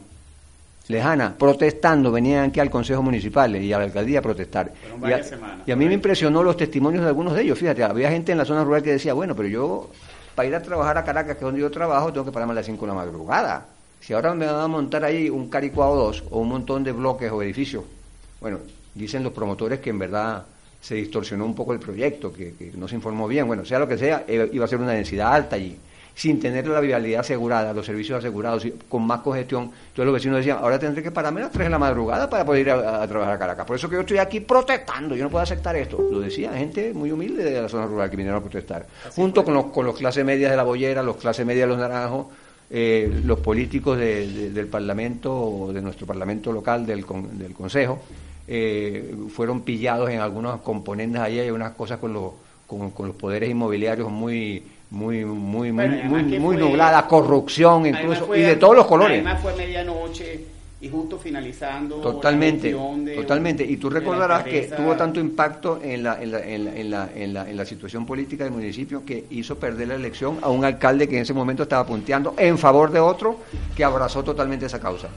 lejana, 0.87 1.35
protestando, 1.37 2.11
venían 2.11 2.49
aquí 2.49 2.59
al 2.59 2.69
Consejo 2.69 3.01
Municipal 3.01 3.55
y 3.55 3.73
a 3.73 3.79
la 3.79 3.85
alcaldía 3.85 4.19
a 4.19 4.21
protestar. 4.21 4.71
Y 5.01 5.11
a, 5.11 5.21
y 5.65 5.71
a, 5.71 5.75
mí 5.75 5.85
me 5.85 5.93
impresionó 5.93 6.43
los 6.43 6.57
testimonios 6.57 7.03
de 7.03 7.07
algunos 7.07 7.33
de 7.33 7.41
ellos, 7.41 7.57
fíjate, 7.57 7.83
había 7.83 8.11
gente 8.11 8.31
en 8.31 8.37
la 8.37 8.45
zona 8.45 8.63
rural 8.63 8.83
que 8.83 8.91
decía, 8.91 9.13
bueno, 9.13 9.35
pero 9.35 9.47
yo 9.47 9.89
para 10.35 10.47
ir 10.47 10.55
a 10.55 10.61
trabajar 10.61 10.97
a 10.97 11.03
Caracas, 11.03 11.35
que 11.35 11.39
es 11.39 11.45
donde 11.45 11.61
yo 11.61 11.71
trabajo, 11.71 12.11
tengo 12.13 12.25
que 12.25 12.31
pararme 12.31 12.53
a 12.53 12.55
las 12.55 12.65
5 12.65 12.85
de 12.85 12.87
la 12.87 12.93
madrugada. 12.93 13.65
Si 13.99 14.13
ahora 14.13 14.33
me 14.33 14.45
van 14.45 14.55
a 14.55 14.67
montar 14.67 15.03
ahí 15.03 15.29
un 15.29 15.49
caricuado 15.49 15.95
dos 15.95 16.23
o 16.31 16.39
un 16.39 16.49
montón 16.49 16.83
de 16.83 16.91
bloques 16.91 17.31
o 17.31 17.41
edificios, 17.43 17.83
bueno, 18.39 18.59
dicen 18.95 19.23
los 19.23 19.33
promotores 19.33 19.79
que 19.79 19.91
en 19.91 19.99
verdad 19.99 20.45
se 20.81 20.95
distorsionó 20.95 21.45
un 21.45 21.53
poco 21.53 21.73
el 21.73 21.79
proyecto, 21.79 22.33
que, 22.33 22.71
no 22.75 22.87
se 22.87 22.95
informó 22.95 23.27
bien. 23.27 23.45
Bueno, 23.45 23.63
sea 23.63 23.79
lo 23.79 23.87
que 23.87 23.97
sea, 23.97 24.25
eh, 24.27 24.49
iba 24.51 24.65
a 24.65 24.67
ser 24.67 24.79
una 24.79 24.91
densidad 24.91 25.31
alta 25.31 25.55
allí, 25.55 25.77
sin 26.15 26.39
tener 26.39 26.67
la 26.67 26.79
vialidad 26.79 27.21
asegurada, 27.21 27.71
los 27.71 27.85
servicios 27.85 28.17
asegurados, 28.17 28.67
con 28.89 29.05
más 29.05 29.19
congestión. 29.19 29.65
Entonces 29.65 30.05
los 30.05 30.13
vecinos 30.13 30.37
decían, 30.37 30.57
ahora 30.59 30.79
tendré 30.79 31.03
que 31.03 31.11
pararme 31.11 31.41
a 31.41 31.43
las 31.43 31.53
3 31.53 31.67
de 31.67 31.69
la 31.69 31.77
madrugada 31.77 32.27
para 32.27 32.43
poder 32.43 32.61
ir 32.61 32.71
a, 32.71 33.07
trabajar 33.07 33.35
a 33.35 33.39
Caracas. 33.39 33.65
Por 33.65 33.75
eso 33.75 33.87
que 33.87 33.95
yo 33.95 34.01
estoy 34.01 34.17
aquí 34.17 34.39
protestando, 34.39 35.15
yo 35.15 35.23
no 35.23 35.29
puedo 35.29 35.43
aceptar 35.43 35.75
esto. 35.75 36.01
Lo 36.11 36.19
decía 36.19 36.51
gente 36.53 36.93
muy 36.93 37.11
humilde 37.11 37.43
de 37.43 37.61
la 37.61 37.69
zona 37.69 37.85
rural 37.85 38.09
que 38.09 38.17
vinieron 38.17 38.39
a 38.39 38.41
protestar. 38.41 38.87
Junto 39.15 39.45
con 39.45 39.53
los, 39.53 39.65
con 39.65 39.85
los 39.85 39.95
clases 39.95 40.25
medias 40.25 40.49
de 40.49 40.57
la 40.57 40.63
Bollera, 40.63 41.03
los 41.03 41.17
clases 41.17 41.45
medias 41.45 41.65
de 41.65 41.67
los 41.67 41.77
Naranjos, 41.77 42.25
eh, 42.71 43.21
los 43.23 43.39
políticos 43.39 43.99
del 43.99 44.67
Parlamento, 44.67 45.69
de 45.71 45.81
nuestro 45.81 46.07
Parlamento 46.07 46.51
local, 46.51 46.87
del, 46.87 47.05
del 47.33 47.53
Consejo, 47.53 48.01
eh, 48.53 49.15
fueron 49.33 49.61
pillados 49.61 50.09
en 50.09 50.19
algunos 50.19 50.59
componentes 50.59 51.21
ahí, 51.21 51.39
hay 51.39 51.51
unas 51.51 51.71
cosas 51.71 51.99
con 51.99 52.11
los, 52.11 52.33
con, 52.67 52.91
los 53.07 53.15
poderes 53.15 53.49
inmobiliarios 53.49 54.11
muy 54.11 54.61
muy 54.89 55.23
muy 55.23 55.71
muy, 55.71 55.87
muy, 56.37 56.57
nubladas, 56.57 57.03
corrupción 57.03 57.85
incluso, 57.85 58.35
y 58.35 58.41
de 58.41 58.57
todos 58.57 58.75
los 58.75 58.87
colores. 58.87 59.13
Además 59.13 59.41
fue 59.41 59.55
medianoche, 59.55 60.41
y 60.81 60.89
justo 60.89 61.17
finalizando 61.17 62.01
totalmente 62.01 62.75
totalmente. 63.15 63.63
Y 63.63 63.77
tú 63.77 63.89
recordarás 63.89 64.43
que 64.43 64.63
tuvo 64.63 64.97
tanto 64.97 65.21
impacto 65.21 65.79
en 65.81 66.03
la 66.03 66.21
en 66.21 66.31
la, 66.33 66.45
en, 66.45 66.65
la, 66.65 67.09
en, 67.15 67.33
la, 67.33 67.49
en, 67.49 67.55
la, 67.55 67.65
situación 67.65 68.05
política 68.05 68.43
del 68.43 68.51
municipio 68.51 69.05
que 69.05 69.27
hizo 69.29 69.57
perder 69.57 69.87
la 69.87 69.95
elección 69.95 70.39
a 70.41 70.49
un 70.49 70.65
alcalde 70.65 71.07
que 71.07 71.15
en 71.15 71.21
ese 71.21 71.33
momento 71.33 71.63
estaba 71.63 71.85
punteando 71.85 72.33
en 72.37 72.57
favor 72.57 72.91
de 72.91 72.99
otro 72.99 73.37
que 73.77 73.85
abrazó 73.85 74.25
totalmente 74.25 74.65
esa 74.65 74.81
causa 74.81 75.07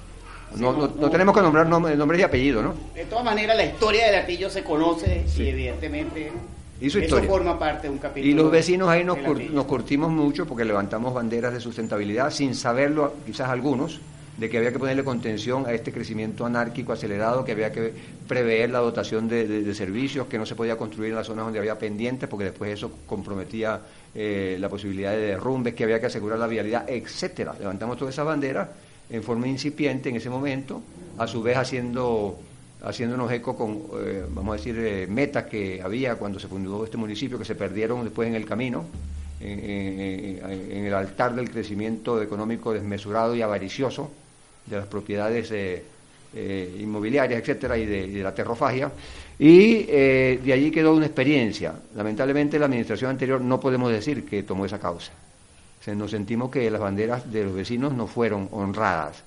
no, 0.56 0.88
no, 0.88 1.10
tenemos 1.10 1.34
que 1.34 1.42
nombrar 1.42 1.66
nombres 1.66 2.20
y 2.20 2.22
apellidos, 2.22 2.64
¿no? 2.64 2.74
De 2.94 3.04
todas 3.04 3.24
maneras, 3.24 3.56
la 3.56 3.64
historia 3.64 4.06
del 4.06 4.16
Atillo 4.16 4.50
se 4.50 4.62
conoce 4.62 5.24
y 5.36 5.48
evidentemente 5.48 6.32
Eso 6.80 7.00
forma 7.22 7.58
parte 7.58 7.88
de 7.88 7.92
un 7.92 7.98
capítulo. 7.98 8.30
Y 8.30 8.34
los 8.34 8.50
vecinos 8.50 8.88
ahí 8.88 9.04
nos, 9.04 9.18
nos 9.50 9.64
curtimos 9.66 10.10
mucho 10.10 10.46
porque 10.46 10.64
levantamos 10.64 11.14
banderas 11.14 11.52
de 11.52 11.60
sustentabilidad 11.60 12.30
sin 12.30 12.54
saberlo, 12.54 13.14
quizás 13.26 13.48
algunos, 13.48 14.00
de 14.36 14.50
que 14.50 14.58
había 14.58 14.72
que 14.72 14.78
ponerle 14.78 15.04
contención 15.04 15.64
a 15.66 15.72
este 15.72 15.92
crecimiento 15.92 16.44
anárquico 16.44 16.92
acelerado, 16.92 17.44
que 17.44 17.52
había 17.52 17.70
que 17.70 17.92
prever 18.26 18.70
la 18.70 18.80
dotación 18.80 19.28
de, 19.28 19.72
servicios, 19.74 20.26
que 20.26 20.38
no 20.38 20.46
se 20.46 20.56
podía 20.56 20.76
construir 20.76 21.10
en 21.10 21.16
las 21.16 21.26
zonas 21.26 21.44
donde 21.44 21.60
había 21.60 21.78
pendientes, 21.78 22.28
porque 22.28 22.46
después 22.46 22.72
eso 22.72 22.90
comprometía 23.06 23.80
eh, 24.14 24.56
la 24.58 24.68
posibilidad 24.68 25.12
de 25.12 25.18
derrumbes, 25.18 25.74
que 25.74 25.84
había 25.84 26.00
que 26.00 26.06
asegurar 26.06 26.38
la 26.38 26.48
vialidad, 26.48 26.88
etcétera. 26.88 27.54
Levantamos 27.58 27.96
todas 27.96 28.12
esas 28.12 28.26
banderas 28.26 28.68
en 29.10 29.22
forma 29.22 29.48
incipiente 29.48 30.08
en 30.08 30.16
ese 30.16 30.30
momento, 30.30 30.82
a 31.18 31.26
su 31.26 31.42
vez 31.42 31.56
haciendo 31.56 32.38
haciéndonos 32.84 33.32
eco 33.32 33.56
con, 33.56 33.82
eh, 34.00 34.24
vamos 34.28 34.54
a 34.54 34.56
decir, 34.56 34.78
eh, 34.78 35.06
metas 35.06 35.44
que 35.44 35.80
había 35.82 36.16
cuando 36.16 36.38
se 36.38 36.48
fundó 36.48 36.84
este 36.84 36.96
municipio, 36.96 37.38
que 37.38 37.44
se 37.44 37.54
perdieron 37.54 38.04
después 38.04 38.28
en 38.28 38.34
el 38.34 38.44
camino, 38.44 38.84
en, 39.40 40.86
el 40.86 40.94
altar 40.94 41.34
del 41.34 41.50
crecimiento 41.50 42.22
económico 42.22 42.72
desmesurado 42.72 43.34
y 43.34 43.42
avaricioso 43.42 44.10
de 44.64 44.76
las 44.76 44.86
propiedades 44.86 45.50
eh, 45.52 46.76
inmobiliarias, 46.78 47.40
etcétera, 47.40 47.76
y 47.76 47.84
de, 47.84 48.22
la 48.22 48.34
terrofagia. 48.34 48.90
Y 49.38 49.82
de 49.84 50.52
allí 50.52 50.70
quedó 50.70 50.94
una 50.94 51.06
experiencia. 51.06 51.74
Lamentablemente, 51.94 52.58
la 52.58 52.66
administración 52.66 53.10
anterior 53.10 53.40
no 53.40 53.60
podemos 53.60 53.90
decir 53.90 54.24
que 54.24 54.44
tomó 54.44 54.64
esa 54.64 54.78
causa. 54.78 55.12
Nos 55.86 56.10
sentimos 56.10 56.50
que 56.50 56.70
las 56.70 56.80
banderas 56.80 57.30
de 57.30 57.44
los 57.44 57.54
vecinos 57.54 57.92
no 57.92 58.06
fueron 58.06 58.48
honradas 58.52 59.24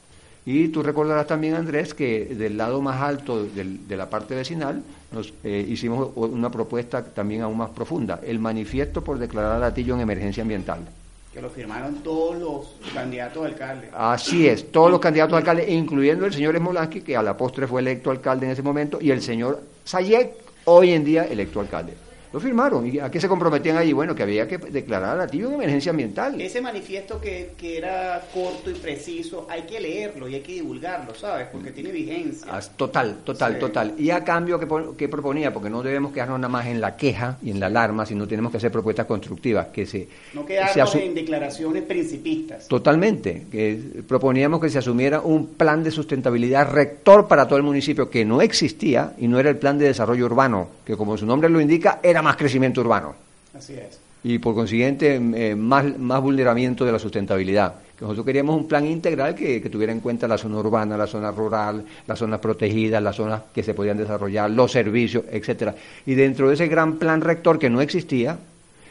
y 0.50 0.70
tú 0.70 0.82
recordarás 0.82 1.28
también, 1.28 1.56
Andrés, 1.56 1.94
que 1.94 2.24
del 2.24 2.56
lado 2.56 2.82
más 2.82 3.02
alto 3.02 3.44
de 3.44 3.98
la 3.98 4.10
parte 4.10 4.34
vecinal 4.34 4.82
nos 5.12 5.34
eh, 5.44 5.66
hicimos 5.68 6.12
una 6.16 6.50
propuesta 6.50 7.04
también 7.04 7.42
aún 7.42 7.58
más 7.58 7.72
profunda, 7.72 8.22
el 8.24 8.40
manifiesto 8.40 9.04
por 9.04 9.20
declarar 9.20 9.58
a 9.58 9.60
Latillo 9.60 9.96
en 9.96 10.00
emergencia 10.00 10.44
ambiental. 10.44 10.88
Que 11.34 11.42
lo 11.42 11.50
firmaron 11.50 11.96
todos 11.96 12.38
los 12.38 12.94
candidatos 12.94 13.44
a 13.44 13.48
alcalde. 13.48 13.90
Así 13.94 14.48
es, 14.48 14.72
todos 14.72 14.90
los 14.90 15.02
candidatos 15.02 15.34
a 15.34 15.40
alcalde, 15.40 15.70
incluyendo 15.70 16.26
el 16.26 16.34
señor 16.34 16.56
Smolansky, 16.56 17.02
que 17.02 17.18
a 17.18 17.22
la 17.22 17.36
postre 17.36 17.68
fue 17.68 17.82
electo 17.82 18.10
alcalde 18.10 18.46
en 18.46 18.54
ese 18.54 18.62
momento, 18.62 19.00
y 19.02 19.12
el 19.12 19.22
señor 19.22 19.62
Sayek, 19.84 20.32
hoy 20.64 20.94
en 20.94 21.04
día 21.04 21.26
electo 21.26 21.60
alcalde. 21.60 22.07
Lo 22.34 22.40
firmaron. 22.40 22.88
¿Y 22.88 23.00
a 23.00 23.10
qué 23.10 23.20
se 23.20 23.28
comprometían 23.28 23.78
ahí? 23.78 23.94
Bueno, 23.94 24.14
que 24.14 24.24
había 24.24 24.48
que 24.48 24.58
declarar 24.58 25.20
a 25.20 25.28
Tillo 25.28 25.48
en 25.48 25.54
emergencia 25.56 25.92
ambiental. 25.92 26.40
Ese 26.40 26.62
manifiesto 26.62 27.20
que, 27.20 27.52
que, 27.58 27.78
era 27.78 28.22
corto 28.34 28.70
y 28.70 28.74
preciso, 28.74 29.48
hay 29.50 29.64
que 29.64 29.80
leerlo 29.80 30.28
y 30.28 30.36
hay 30.36 30.42
que 30.42 30.54
divulgarlo, 30.54 31.14
¿sabes? 31.16 31.48
Porque 31.52 31.72
tiene 31.72 31.92
vigencia. 31.92 32.48
Ah, 32.52 32.62
total, 32.76 33.18
total, 33.24 33.60
total. 33.60 33.94
Y 33.98 34.10
a 34.10 34.24
cambio, 34.24 34.60
¿qué, 34.98 35.08
proponía? 35.08 35.54
Porque 35.54 35.70
no 35.70 35.84
debemos 35.84 36.12
quedarnos 36.12 36.40
nada 36.40 36.50
más 36.52 36.68
en 36.68 36.82
la 36.82 36.96
queja 36.96 37.38
y 37.42 37.52
en 37.52 37.60
la 37.60 37.68
alarma, 37.68 38.06
sino 38.06 38.28
tenemos 38.28 38.52
que 38.52 38.58
hacer 38.58 38.72
propuestas 38.72 39.06
constructivas. 39.06 39.68
que 39.68 39.86
se 39.86 40.08
No 40.34 40.46
quedarnos 40.46 40.96
en 40.96 41.16
declaraciones 41.16 41.84
principistas. 41.84 42.68
Totalmente. 42.68 43.46
Que 43.52 43.80
proponíamos 44.08 44.60
que 44.60 44.70
se 44.70 44.80
asumiera 44.80 45.22
un 45.22 45.48
plan 45.48 45.84
de 45.84 45.92
sustentabilidad 45.92 46.72
rector 46.72 47.28
para 47.28 47.48
todo 47.48 47.58
el 47.58 47.64
municipio 47.64 48.10
que 48.10 48.26
no 48.26 48.42
existía 48.42 49.14
y 49.18 49.28
no 49.28 49.40
era 49.40 49.50
el 49.50 49.58
plan 49.58 49.78
de 49.78 49.86
desarrollo 49.86 50.26
urbano, 50.26 50.68
que 50.86 50.96
como 50.96 51.18
su 51.18 51.26
nombre 51.26 51.50
lo 51.50 51.62
indica, 51.62 52.00
era 52.04 52.17
más 52.22 52.36
crecimiento 52.36 52.82
urbano. 52.82 53.16
Así 53.54 53.74
es. 53.74 54.00
Y 54.24 54.40
por 54.40 54.56
consiguiente, 54.56 55.16
eh, 55.16 55.56
más, 55.56 55.98
más 55.98 56.22
vulneramiento 56.22 56.86
de 56.86 56.92
la 56.92 57.00
sustentabilidad. 57.00 57.76
nosotros 58.02 58.26
queríamos 58.26 58.56
un 58.56 58.68
plan 58.68 58.86
integral 58.86 59.36
que, 59.36 59.60
tuviera 59.70 59.94
en 59.94 60.00
cuenta 60.00 60.28
la 60.28 60.38
zona 60.38 60.58
urbana, 60.58 60.98
la 60.98 61.08
zona 61.08 61.32
rural, 61.32 61.84
las 62.06 62.20
zonas 62.20 62.40
protegidas, 62.40 63.02
las 63.02 63.16
zonas 63.16 63.44
que 63.54 63.64
se 63.64 63.74
podían 63.74 63.98
desarrollar, 63.98 64.50
los 64.50 64.72
servicios, 64.72 65.24
etcétera. 65.32 65.76
Y 66.06 66.16
dentro 66.16 66.50
de 66.50 66.56
ese 66.56 66.68
gran 66.68 66.98
plan 66.98 67.22
rector 67.22 67.58
que 67.58 67.70
no 67.70 67.82
existía, 67.82 68.38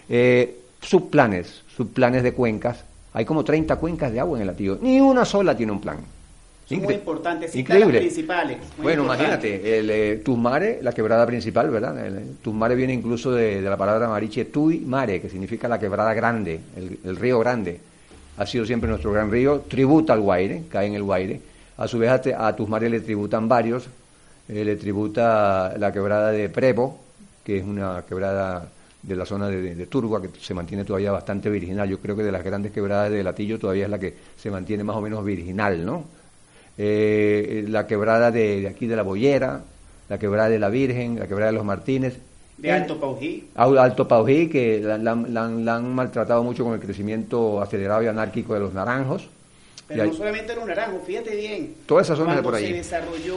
eh, 0.08 0.58
subplanes, 0.80 1.62
subplanes 1.76 2.22
de 2.22 2.32
cuencas. 2.32 2.84
Hay 3.12 3.24
como 3.24 3.44
30 3.44 3.76
cuencas 3.76 4.12
de 4.12 4.20
agua 4.20 4.38
en 4.38 4.42
el 4.42 4.48
latido. 4.48 4.78
Ni 4.80 5.00
una 5.00 5.24
sola 5.24 5.56
tiene 5.56 5.72
un 5.72 5.80
plan 5.80 5.98
muy 6.74 6.94
importantes. 6.94 7.54
Increíble. 7.54 8.00
principales. 8.00 8.58
bueno, 8.78 9.04
imagínate, 9.04 9.78
el 9.78 9.90
eh, 9.90 10.16
Tusmare, 10.24 10.80
la 10.82 10.92
quebrada 10.92 11.24
principal, 11.24 11.70
¿verdad? 11.70 12.04
El, 12.04 12.18
eh, 12.18 12.26
Tusmare 12.42 12.74
viene 12.74 12.92
incluso 12.92 13.32
de, 13.32 13.60
la 13.60 13.76
palabra 13.76 14.08
mariche 14.08 14.46
Tui 14.46 14.80
Mare, 14.80 15.20
que 15.20 15.28
significa 15.28 15.68
la 15.68 15.78
quebrada 15.78 16.12
grande, 16.14 16.60
el, 16.76 17.16
río 17.16 17.38
grande. 17.38 17.80
Ha 18.38 18.46
sido 18.46 18.66
siempre 18.66 18.88
nuestro 18.88 19.12
gran 19.12 19.30
río, 19.30 19.60
tributa 19.60 20.12
al 20.12 20.20
Guaire, 20.20 20.64
cae 20.68 20.88
en 20.88 20.94
el 20.94 21.02
Guaire. 21.02 21.40
A 21.78 21.86
su 21.86 21.98
vez 21.98 22.10
a, 22.10 22.56
Tusmare 22.56 22.90
le 22.90 23.00
tributan 23.00 23.48
varios, 23.48 23.86
eh, 24.48 24.64
le 24.64 24.76
tributa 24.76 25.74
la 25.78 25.92
quebrada 25.92 26.32
de 26.32 26.48
Prevo, 26.48 26.98
que 27.44 27.58
es 27.58 27.64
una 27.64 28.02
quebrada 28.08 28.68
de 29.02 29.14
la 29.14 29.24
zona 29.24 29.48
de, 29.48 29.76
de, 29.76 29.86
Turba, 29.86 30.20
que 30.20 30.30
se 30.40 30.52
mantiene 30.52 30.84
todavía 30.84 31.12
bastante 31.12 31.48
virginal. 31.48 31.88
Yo 31.88 32.00
creo 32.00 32.16
que 32.16 32.24
de 32.24 32.32
las 32.32 32.42
grandes 32.42 32.72
quebradas 32.72 33.12
de 33.12 33.22
Latillo 33.22 33.56
todavía 33.56 33.84
es 33.84 33.90
la 33.90 34.00
que 34.00 34.14
se 34.36 34.50
mantiene 34.50 34.82
más 34.82 34.96
o 34.96 35.00
menos 35.00 35.24
virginal, 35.24 35.86
¿no? 35.86 36.16
Eh, 36.78 37.64
la 37.68 37.86
quebrada 37.86 38.30
de, 38.30 38.68
aquí 38.68 38.86
de 38.86 38.96
la 38.96 39.02
Boyera, 39.02 39.62
la 40.08 40.18
quebrada 40.18 40.48
de 40.50 40.58
la 40.58 40.68
Virgen, 40.68 41.18
la 41.18 41.26
quebrada 41.26 41.50
de 41.50 41.56
los 41.56 41.64
Martínez. 41.64 42.18
De 42.58 42.70
Alto 42.70 42.98
Paují. 42.98 43.48
Alto 43.54 44.08
Paují, 44.08 44.48
que 44.48 44.80
la, 44.80 44.94
han 44.94 45.94
maltratado 45.94 46.42
mucho 46.42 46.64
con 46.64 46.74
el 46.74 46.80
crecimiento 46.80 47.60
acelerado 47.60 48.02
y 48.02 48.06
anárquico 48.06 48.54
de 48.54 48.60
los 48.60 48.74
naranjos. 48.74 49.28
Pero 49.88 50.06
no 50.06 50.12
solamente 50.14 50.54
los 50.54 50.66
naranjos, 50.66 51.02
fíjate 51.06 51.36
bien. 51.36 51.74
Toda 51.86 52.02
esa 52.02 52.16
zona 52.16 52.36
de 52.36 52.42
por 52.42 52.54
ahí. 52.54 52.66
se 52.66 52.72
desarrolló 52.72 53.36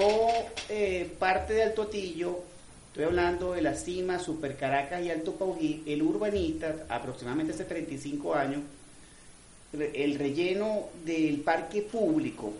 eh, 0.69 1.09
parte 1.19 1.53
de 1.53 1.63
Alto 1.63 1.83
Atillo, 1.83 2.39
estoy 2.87 3.03
hablando 3.03 3.53
de 3.53 3.61
la 3.61 3.75
cima, 3.75 4.19
Super 4.19 4.55
Caracas 4.55 5.01
y 5.03 5.11
Alto 5.11 5.33
Paují, 5.33 5.83
el 5.85 6.01
urbanista, 6.01 6.73
aproximadamente 6.89 7.53
hace 7.53 7.65
35 7.65 8.33
años, 8.33 8.61
el 9.73 10.15
relleno 10.17 10.85
del 11.05 11.41
parque 11.41 11.83
público 11.83 12.53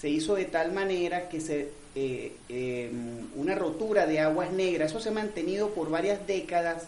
se 0.00 0.08
hizo 0.08 0.36
de 0.36 0.44
tal 0.44 0.72
manera 0.72 1.28
que 1.28 1.40
se 1.40 1.68
eh, 1.94 2.32
em, 2.48 3.26
una 3.34 3.54
rotura 3.54 4.06
de 4.06 4.20
aguas 4.20 4.52
negras, 4.52 4.90
eso 4.90 5.00
se 5.00 5.08
ha 5.08 5.12
mantenido 5.12 5.70
por 5.70 5.90
varias 5.90 6.26
décadas 6.26 6.84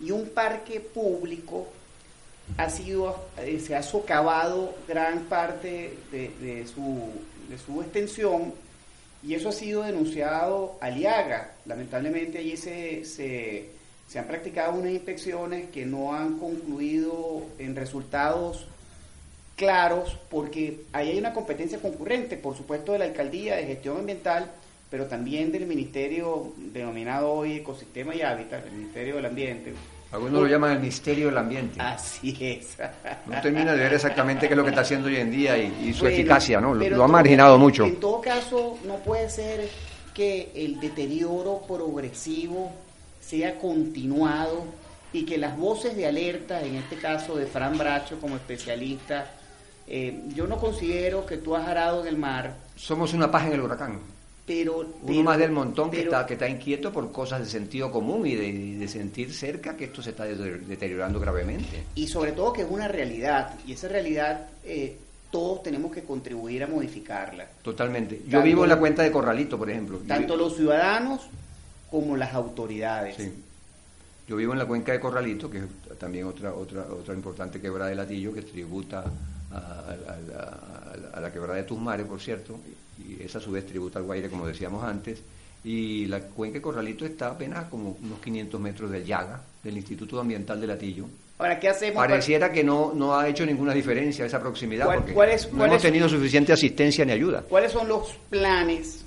y 0.00 0.10
un 0.10 0.28
parque 0.30 0.80
público 0.80 1.68
ha 2.56 2.70
sido, 2.70 3.26
eh, 3.38 3.60
se 3.60 3.76
ha 3.76 3.82
socavado 3.82 4.74
gran 4.88 5.24
parte 5.24 5.94
de, 6.10 6.66
su, 6.66 7.12
de, 7.48 7.58
su, 7.58 7.82
extensión 7.82 8.54
y 9.22 9.34
eso 9.34 9.50
ha 9.50 9.52
sido 9.52 9.82
denunciado 9.82 10.76
a 10.80 10.90
Liaga. 10.90 11.52
Lamentablemente 11.66 12.38
allí 12.38 12.56
se, 12.56 13.04
se, 13.04 13.68
se 14.08 14.18
han 14.18 14.26
practicado 14.26 14.72
unas 14.72 14.92
inspecciones 14.92 15.68
que 15.70 15.84
no 15.84 16.14
han 16.14 16.38
concluido 16.38 17.42
en 17.58 17.76
resultados 17.76 18.66
claros, 19.58 20.16
porque 20.30 20.82
ahí 20.92 21.10
hay 21.10 21.18
una 21.18 21.34
competencia 21.34 21.80
concurrente, 21.80 22.36
por 22.36 22.56
supuesto, 22.56 22.92
de 22.92 23.00
la 23.00 23.06
alcaldía 23.06 23.56
de 23.56 23.66
gestión 23.66 23.98
ambiental, 23.98 24.50
pero 24.88 25.06
también 25.06 25.50
del 25.50 25.66
ministerio 25.66 26.52
denominado 26.56 27.32
hoy 27.32 27.56
Ecosistema 27.56 28.14
y 28.14 28.22
Hábitat, 28.22 28.64
el 28.64 28.72
Ministerio 28.72 29.16
del 29.16 29.26
Ambiente. 29.26 29.74
Algunos 30.12 30.42
lo 30.42 30.46
llaman 30.46 30.72
el 30.72 30.78
Ministerio 30.78 31.26
del 31.26 31.38
Ambiente. 31.38 31.80
Así 31.80 32.34
es. 32.40 32.78
No 33.26 33.40
termina 33.42 33.72
de 33.72 33.80
ver 33.80 33.92
exactamente 33.92 34.46
qué 34.46 34.54
es 34.54 34.56
lo 34.56 34.62
que 34.62 34.70
está 34.70 34.82
haciendo 34.82 35.08
hoy 35.08 35.16
en 35.16 35.30
día 35.30 35.58
y, 35.58 35.92
su 35.92 36.06
eficacia, 36.06 36.60
¿no? 36.60 36.72
Lo, 36.72 37.04
ha 37.04 37.08
marginado 37.08 37.58
mucho. 37.58 37.84
En 37.84 37.96
todo 37.96 38.20
caso, 38.20 38.78
no 38.86 38.94
puede 38.98 39.28
ser 39.28 39.68
que 40.14 40.52
el 40.54 40.78
deterioro 40.78 41.62
progresivo 41.66 42.70
sea 43.20 43.58
continuado 43.58 44.64
y 45.12 45.26
que 45.26 45.36
las 45.36 45.58
voces 45.58 45.96
de 45.96 46.06
alerta, 46.06 46.62
en 46.62 46.76
este 46.76 46.96
caso 46.96 47.36
de 47.36 47.46
Fran 47.46 47.76
Bracho 47.76 48.20
como 48.20 48.36
especialista, 48.36 49.30
eh, 49.90 50.20
yo 50.34 50.46
no 50.46 50.58
considero 50.58 51.24
que 51.24 51.38
tú 51.38 51.56
has 51.56 51.66
arado 51.66 52.02
en 52.02 52.08
el 52.08 52.18
mar. 52.18 52.56
Somos 52.76 53.14
una 53.14 53.30
paja 53.30 53.46
en 53.46 53.54
el 53.54 53.62
huracán. 53.62 53.98
Pero, 54.46 54.86
Uno 55.02 55.22
más 55.22 55.38
del 55.38 55.50
montón 55.50 55.90
que, 55.90 56.02
está, 56.02 56.24
que 56.24 56.34
está 56.34 56.48
inquieto 56.48 56.90
por 56.90 57.12
cosas 57.12 57.40
de 57.40 57.46
sentido 57.46 57.90
común 57.90 58.26
y 58.26 58.34
de, 58.34 58.88
sentir 58.88 59.32
cerca 59.32 59.76
que 59.76 59.84
esto 59.84 60.02
se 60.02 60.10
está 60.10 60.24
deteriorando 60.24 61.20
gravemente. 61.20 61.84
Y 61.94 62.06
sobre 62.06 62.32
todo 62.32 62.52
que 62.54 62.62
es 62.62 62.68
una 62.70 62.88
realidad, 62.88 63.56
y 63.66 63.72
esa 63.72 63.88
realidad 63.88 64.48
eh, 64.64 64.96
todos 65.30 65.62
tenemos 65.62 65.92
que 65.92 66.02
contribuir 66.02 66.64
a 66.64 66.66
modificarla. 66.66 67.46
Totalmente. 67.62 68.22
Yo 68.26 68.42
vivo 68.42 68.64
en 68.64 68.70
la 68.70 68.78
cuenta 68.78 69.02
de 69.02 69.10
Corralito, 69.10 69.58
por 69.58 69.68
ejemplo. 69.68 69.98
Tanto 70.06 70.34
los 70.34 70.56
ciudadanos 70.56 71.28
como 71.90 72.16
las 72.16 72.32
autoridades. 72.32 73.16
Yo 74.26 74.36
vivo 74.36 74.54
en 74.54 74.58
la 74.58 74.66
cuenca 74.66 74.92
de 74.92 75.00
Corralito, 75.00 75.50
que 75.50 75.58
es 75.58 75.98
también 75.98 76.24
otra, 76.24 76.54
otra, 76.54 76.86
otra 76.90 77.14
importante 77.14 77.60
quebrada 77.60 77.90
de 77.90 77.96
Latillo 77.96 78.32
que 78.32 78.42
tributa 78.42 79.04
a, 79.52 81.20
la 81.20 81.32
quebrada 81.32 81.56
de 81.56 81.64
Tusmares, 81.64 82.06
por 82.06 82.20
cierto, 82.20 82.58
y 82.98 83.22
esa 83.22 83.38
a 83.38 83.40
su 83.40 83.50
vez 83.50 83.66
tributa 83.66 83.98
al 83.98 84.04
Guaire, 84.04 84.28
como 84.28 84.46
decíamos 84.46 84.84
antes. 84.84 85.20
Y 85.64 86.06
la 86.06 86.20
cuenca 86.20 86.54
de 86.54 86.62
Corralito 86.62 87.04
está 87.04 87.28
apenas 87.28 87.64
como 87.64 87.96
unos 88.02 88.20
500 88.20 88.60
metros 88.60 88.90
del 88.90 89.04
Llaga, 89.04 89.40
del 89.62 89.76
Instituto 89.76 90.20
Ambiental 90.20 90.60
de 90.60 90.66
Latillo. 90.66 91.06
Ahora, 91.38 91.58
¿qué 91.58 91.68
hacemos? 91.68 91.96
Pareciera 91.96 92.50
que 92.50 92.64
no, 92.64 92.92
no 92.94 93.16
ha 93.16 93.28
hecho 93.28 93.44
ninguna 93.44 93.72
diferencia 93.72 94.24
esa 94.24 94.40
proximidad, 94.40 94.86
porque 94.86 95.14
no 95.52 95.64
hemos 95.64 95.82
tenido 95.82 96.08
suficiente 96.08 96.52
asistencia 96.52 97.04
ni 97.04 97.12
ayuda. 97.12 97.42
¿Cuáles 97.48 97.72
son 97.72 97.88
los 97.88 98.12
planes 98.28 99.04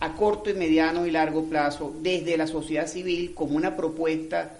a 0.00 0.14
corto 0.14 0.48
y 0.48 0.54
mediano 0.54 1.06
y 1.06 1.10
largo 1.10 1.44
plazo 1.44 1.94
desde 2.00 2.36
la 2.36 2.46
sociedad 2.46 2.86
civil 2.86 3.34
como 3.34 3.56
una 3.56 3.76
propuesta 3.76 4.50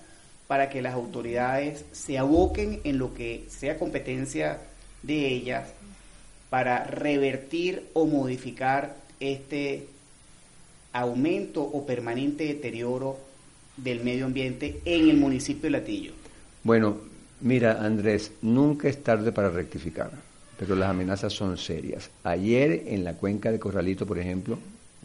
para 0.46 0.68
que 0.68 0.82
las 0.82 0.94
autoridades 0.94 1.84
se 1.92 2.18
aboquen 2.18 2.80
en 2.84 2.98
lo 2.98 3.14
que 3.14 3.46
sea 3.48 3.78
competencia 3.78 4.58
de 5.02 5.28
ellas 5.28 5.68
para 6.50 6.84
revertir 6.84 7.84
o 7.92 8.06
modificar 8.06 8.96
este 9.20 9.86
aumento 10.92 11.62
o 11.62 11.86
permanente 11.86 12.44
deterioro 12.44 13.18
del 13.76 14.02
medio 14.02 14.26
ambiente 14.26 14.80
en 14.84 15.08
el 15.08 15.16
municipio 15.16 15.62
de 15.62 15.70
Latillo? 15.70 16.12
Bueno, 16.64 16.98
mira 17.40 17.84
Andrés, 17.84 18.32
nunca 18.42 18.88
es 18.88 19.02
tarde 19.02 19.32
para 19.32 19.48
rectificar, 19.48 20.10
pero 20.58 20.74
las 20.74 20.90
amenazas 20.90 21.32
son 21.32 21.56
serias. 21.56 22.10
Ayer 22.24 22.84
en 22.86 23.04
la 23.04 23.14
cuenca 23.14 23.50
de 23.50 23.60
Corralito, 23.60 24.06
por 24.06 24.18
ejemplo, 24.18 24.58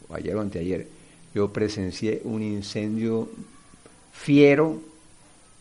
ayer 0.10 0.36
o 0.36 0.42
anteayer, 0.42 0.88
yo 1.34 1.52
presencié 1.52 2.22
un 2.24 2.42
incendio 2.42 3.30
fiero 4.12 4.82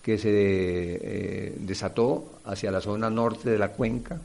que 0.05 0.19
se 0.19 0.29
eh, 0.31 1.55
desató 1.61 2.25
hacia 2.45 2.71
la 2.71 2.83
zona 2.83 3.09
norte 3.09 3.49
de 3.49 3.59
la 3.59 3.69
cuenca, 3.69 4.21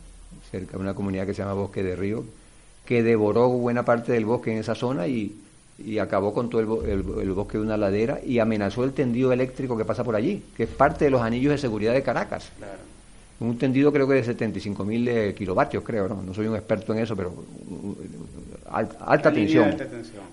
cerca 0.52 0.74
de 0.74 0.78
una 0.78 0.94
comunidad 0.94 1.26
que 1.26 1.34
se 1.34 1.42
llama 1.42 1.54
Bosque 1.54 1.82
de 1.82 1.96
Río, 1.96 2.26
que 2.86 3.02
devoró 3.02 3.48
buena 3.48 3.86
parte 3.86 4.12
del 4.12 4.26
bosque 4.26 4.52
en 4.52 4.58
esa 4.58 4.76
zona 4.76 5.08
y, 5.08 5.38
acabó 6.02 6.34
con 6.34 6.50
todo 6.50 6.60
el, 6.84 7.32
bosque 7.32 7.58
de 7.58 7.64
una 7.64 7.78
ladera 7.78 8.20
y 8.22 8.40
amenazó 8.40 8.84
el 8.84 8.92
tendido 8.92 9.32
eléctrico 9.32 9.78
que 9.78 9.86
pasa 9.86 10.04
por 10.04 10.18
allí, 10.18 10.44
que 10.58 10.64
es 10.64 10.70
parte 10.70 11.06
de 11.06 11.12
los 11.12 11.22
anillos 11.22 11.54
de 11.54 11.58
seguridad 11.58 11.94
de 11.94 12.04
Caracas. 12.04 12.52
Un 13.40 13.58
tendido 13.58 13.94
creo 13.94 14.06
que 14.06 14.16
de 14.16 14.26
75 14.26 14.84
mil 14.84 15.08
eh, 15.08 15.34
kilovatios, 15.34 15.82
creo, 15.86 16.10
¿no? 16.10 16.22
No 16.22 16.34
soy 16.34 16.48
un 16.48 16.56
experto 16.58 16.92
en 16.92 17.00
eso, 17.00 17.16
pero 17.16 17.34
alta, 18.70 19.32
tensión. 19.32 19.78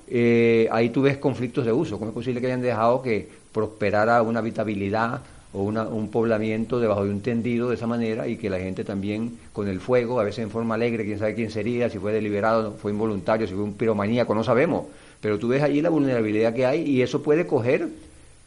Eh, 0.09 0.69
ahí 0.73 0.91
tú 0.91 1.03
ves 1.03 1.19
conflictos 1.19 1.65
de 1.65 1.71
uso. 1.71 2.01
¿Cómo 2.01 2.11
es 2.11 2.15
posible 2.15 2.41
que 2.41 2.49
hayan 2.49 2.63
dejado 2.63 3.01
que 3.01 3.29
prosperara 3.53 4.21
una 4.23 4.41
habitabilidad 4.41 5.21
o 5.57 5.63
un 5.63 6.11
poblamiento 6.11 6.79
debajo 6.79 7.05
de 7.05 7.11
un 7.11 7.23
tendido 7.23 7.71
de 7.71 7.77
esa 7.77 7.87
manera 7.87 8.29
y 8.29 8.37
que 8.37 8.51
la 8.51 8.59
gente 8.59 8.85
también 8.85 9.39
con 9.55 9.69
el 9.69 9.81
fuego, 9.81 10.21
a 10.21 10.25
veces 10.25 10.41
en 10.41 10.51
forma 10.51 10.75
alegre, 10.75 11.05
quién 11.05 11.19
sabe 11.19 11.35
quién 11.35 11.51
sería, 11.51 11.89
si 11.89 11.99
fue 11.99 12.13
deliberado, 12.13 12.73
fue 12.73 12.93
involuntario, 12.93 13.47
si 13.47 13.55
fue 13.55 13.63
un 13.63 13.73
piromaníaco, 13.73 14.35
no 14.35 14.45
sabemos. 14.45 14.85
Pero 15.19 15.39
tú 15.39 15.49
ves 15.49 15.63
allí 15.63 15.81
la 15.81 15.89
vulnerabilidad 15.89 16.53
que 16.53 16.67
hay 16.67 16.83
y 16.83 17.01
eso 17.01 17.23
puede 17.23 17.47
coger 17.47 17.89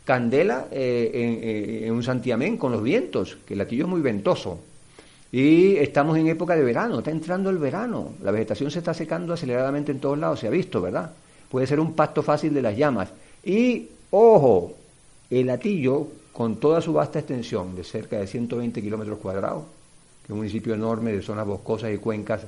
candela 0.05 0.67
eh, 0.71 1.81
en, 1.81 1.85
en, 1.85 1.93
un 1.93 2.03
santiamén 2.03 2.57
con 2.57 2.71
los 2.71 2.83
vientos, 2.83 3.37
que 3.45 3.55
el 3.55 3.57
latillo 3.57 3.85
es 3.85 3.89
muy 3.89 4.01
ventoso. 4.01 4.59
Y 5.31 5.77
estamos 5.77 6.15
en 6.15 6.27
época 6.27 6.55
de 6.55 6.63
verano, 6.63 6.99
está 6.99 7.09
entrando 7.09 7.49
el 7.49 7.57
verano, 7.57 8.13
la 8.21 8.31
vegetación 8.31 8.69
se 8.69 8.79
está 8.79 8.93
secando 8.93 9.33
aceleradamente 9.33 9.91
en 9.91 9.99
todos 9.99 10.17
lados, 10.17 10.39
se 10.39 10.47
ha 10.47 10.51
visto, 10.51 10.79
¿verdad? 10.79 11.11
Puede 11.49 11.65
ser 11.65 11.79
un 11.79 11.93
pasto 11.93 12.21
fácil 12.21 12.53
de 12.53 12.61
las 12.61 12.77
llamas. 12.77 13.09
Y, 13.43 13.87
ojo, 14.11 14.73
el 15.29 15.49
Atillo, 15.49 16.07
con 16.33 16.57
toda 16.57 16.81
su 16.81 16.93
vasta 16.93 17.19
extensión 17.19 17.75
de 17.75 17.83
cerca 17.83 18.17
de 18.17 18.27
120 18.27 18.81
kilómetros 18.81 19.19
cuadrados, 19.19 19.63
que 20.21 20.27
es 20.27 20.31
un 20.31 20.37
municipio 20.37 20.73
enorme 20.73 21.11
de 21.11 21.21
zonas 21.21 21.45
boscosas 21.45 21.91
y 21.93 21.97
cuencas 21.97 22.45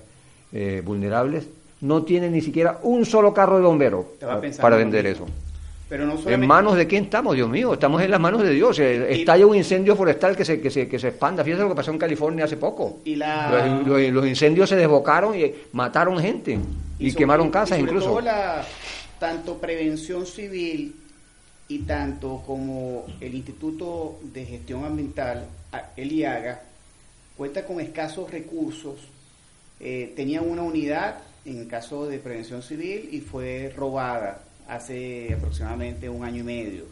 eh, 0.54 0.82
vulnerables, 0.84 1.48
no 1.82 2.04
tiene 2.04 2.30
ni 2.30 2.42
siquiera 2.42 2.80
un 2.84 3.06
solo 3.06 3.34
carro 3.34 3.58
de 3.58 3.64
bombero 3.64 4.14
para 4.60 4.78
vender 4.78 5.06
eso. 5.08 5.26
¿En 5.92 6.48
manos 6.48 6.78
de 6.78 6.88
quién 6.88 7.06
estamos, 7.06 7.36
Dios 7.36 7.50
mío? 7.50 7.74
Estamos 7.74 8.02
en 8.02 8.12
las 8.12 8.20
manos 8.20 8.42
de 8.44 8.52
Dios. 8.52 8.80
Eh, 8.80 9.14
estalla 9.14 9.46
un 9.46 9.58
incendio 9.58 9.94
forestal 9.96 10.38
que 10.38 10.46
se, 10.46 10.62
que 10.62 10.70
se, 10.70 10.88
que 10.88 10.98
se 10.98 11.10
expanda. 11.10 11.44
Fíjate 11.44 11.64
lo 11.64 11.70
que 11.70 11.76
pasó 11.76 11.92
en 11.92 11.98
California 11.98 12.46
hace 12.46 12.56
poco. 12.56 13.00
Y 13.04 13.18
los, 13.18 14.26
incendios 14.26 14.70
se 14.70 14.78
desbocaron 14.78 15.38
y 15.38 15.52
mataron 15.74 16.18
gente. 16.20 16.58
Y, 16.98 17.14
quemaron 17.14 17.50
casas 17.50 17.80
incluso. 17.80 18.18
tanto 19.20 19.58
prevención 19.58 20.26
civil 20.26 20.96
y 21.72 21.80
tanto 21.80 22.44
como 22.46 23.06
el 23.22 23.34
Instituto 23.34 24.20
de 24.24 24.46
Gestión 24.46 24.84
Ambiental, 24.84 25.48
el 25.96 26.12
IAGA, 26.12 26.64
cuenta 27.38 27.66
con 27.66 27.80
escasos 27.80 28.30
recursos. 28.30 29.00
Eh, 29.80 30.12
tenía 30.14 30.42
una 30.42 30.64
unidad 30.64 31.20
en 31.46 31.66
caso 31.70 32.08
de 32.08 32.20
prevención 32.20 32.62
civil 32.62 33.08
y 33.14 33.22
fue 33.22 33.74
robada 33.74 34.44
hace 34.68 35.34
aproximadamente 35.34 36.10
un 36.10 36.26
año 36.26 36.42
y 36.42 36.44
medio 36.44 36.84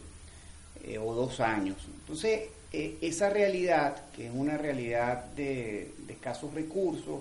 eh, 0.82 0.96
o 0.96 1.14
dos 1.14 1.40
años. 1.40 1.76
Entonces, 2.00 2.48
eh, 2.72 2.96
esa 3.02 3.28
realidad, 3.28 4.10
que 4.16 4.28
es 4.28 4.32
una 4.34 4.56
realidad 4.56 5.26
de, 5.36 5.92
escasos 6.08 6.54
recursos, 6.54 7.20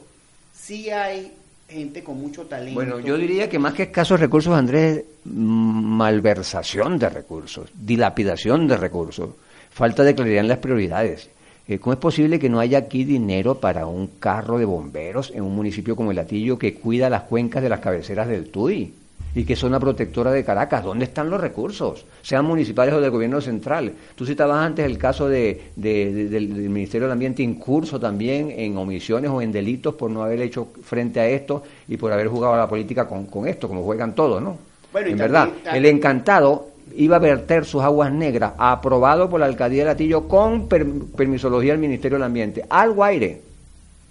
sí 0.54 0.90
hay 0.92 1.34
gente 1.70 2.04
con 2.04 2.20
mucho 2.20 2.46
talento. 2.46 2.74
Bueno, 2.74 3.00
yo 3.00 3.18
diría 3.18 3.48
que 3.48 3.60
más 3.60 3.74
que 3.74 3.84
escasos 3.84 4.20
recursos, 4.20 4.54
Andrés, 4.54 5.04
malversación 5.26 6.98
de 6.98 7.10
recursos, 7.10 7.70
dilapidación 7.74 8.68
de 8.68 8.78
recursos, 8.78 9.30
falta 9.70 10.04
de 10.04 10.16
claridad 10.16 10.42
en 10.42 10.48
las 10.48 10.58
prioridades. 10.58 11.30
Eh, 11.68 11.78
¿Cómo 11.78 11.94
es 11.94 12.00
posible 12.00 12.40
que 12.40 12.50
no 12.50 12.60
haya 12.60 12.80
aquí 12.80 13.04
dinero 13.04 13.60
para 13.60 13.86
un 13.86 14.08
carro 14.20 14.58
de 14.58 14.66
bomberos 14.66 15.32
en 15.36 15.44
un 15.44 15.56
municipio 15.56 15.96
como 15.96 16.10
el 16.10 16.18
Latillo 16.18 16.58
que 16.58 16.74
cuida 16.74 17.10
las 17.10 17.24
cuencas 17.24 17.62
de 17.62 17.70
las 17.70 17.80
cabeceras 17.80 18.28
del 18.28 18.50
TUI? 18.50 18.92
Y 19.36 19.44
que 19.44 19.56
zona 19.56 19.80
protectora 19.80 20.32
de 20.32 20.44
Caracas. 20.44 20.84
¿Dónde 20.84 21.06
están 21.06 21.30
los 21.30 21.40
recursos? 21.40 22.06
Sean 22.22 22.46
municipales 22.46 22.94
o 22.94 23.02
del 23.02 23.12
gobierno 23.12 23.42
central. 23.42 23.94
Tú 24.16 24.26
citabas 24.26 24.66
antes 24.66 24.86
el 24.86 24.98
caso 24.98 25.28
de, 25.28 25.72
del, 25.76 26.50
Ministerio 26.70 27.08
del 27.08 27.14
Ambiente 27.14 27.44
incurso 27.44 28.00
también 28.00 28.54
en 28.56 28.78
omisiones 28.78 29.30
o 29.30 29.42
en 29.42 29.52
delitos 29.52 29.96
por 29.96 30.10
no 30.10 30.24
haber 30.24 30.42
hecho 30.42 30.70
frente 30.84 31.20
a 31.20 31.28
esto 31.28 31.64
y 31.88 31.98
por 31.98 32.12
haber 32.12 32.28
jugado 32.28 32.56
a 32.56 32.58
la 32.58 32.68
política 32.68 33.08
con, 33.08 33.26
con 33.26 33.48
esto, 33.48 33.68
como 33.68 33.84
juegan 33.84 34.16
todos, 34.16 34.42
¿no? 34.42 34.58
Bueno, 34.92 35.08
en 35.10 35.18
verdad, 35.18 35.50
el 35.72 35.86
encantado 35.86 36.70
iba 36.96 37.18
a 37.18 37.20
verter 37.20 37.66
sus 37.66 37.84
aguas 37.84 38.12
negras, 38.12 38.54
aprobado 38.58 39.30
por 39.30 39.40
la 39.40 39.46
alcaldía 39.46 39.84
de 39.84 39.90
Latillo 39.90 40.28
con 40.28 40.68
permisología 40.68 41.74
del 41.74 41.82
Ministerio 41.82 42.18
del 42.18 42.26
Ambiente, 42.26 42.66
al 42.68 42.94
Guaire, 42.94 43.42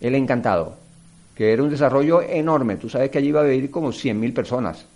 el 0.01 0.15
encantado, 0.15 0.75
que 1.35 1.53
era 1.53 1.63
un 1.63 1.71
desarrollo 1.71 2.23
enorme. 2.23 2.77
Tú 2.77 2.89
sabes 2.89 3.11
que 3.11 3.19
allí 3.19 3.29
iba 3.29 3.41
a 3.41 3.45
vivir 3.45 3.71
como 3.71 3.89
100.000 3.89 4.33
personas. 4.33 4.87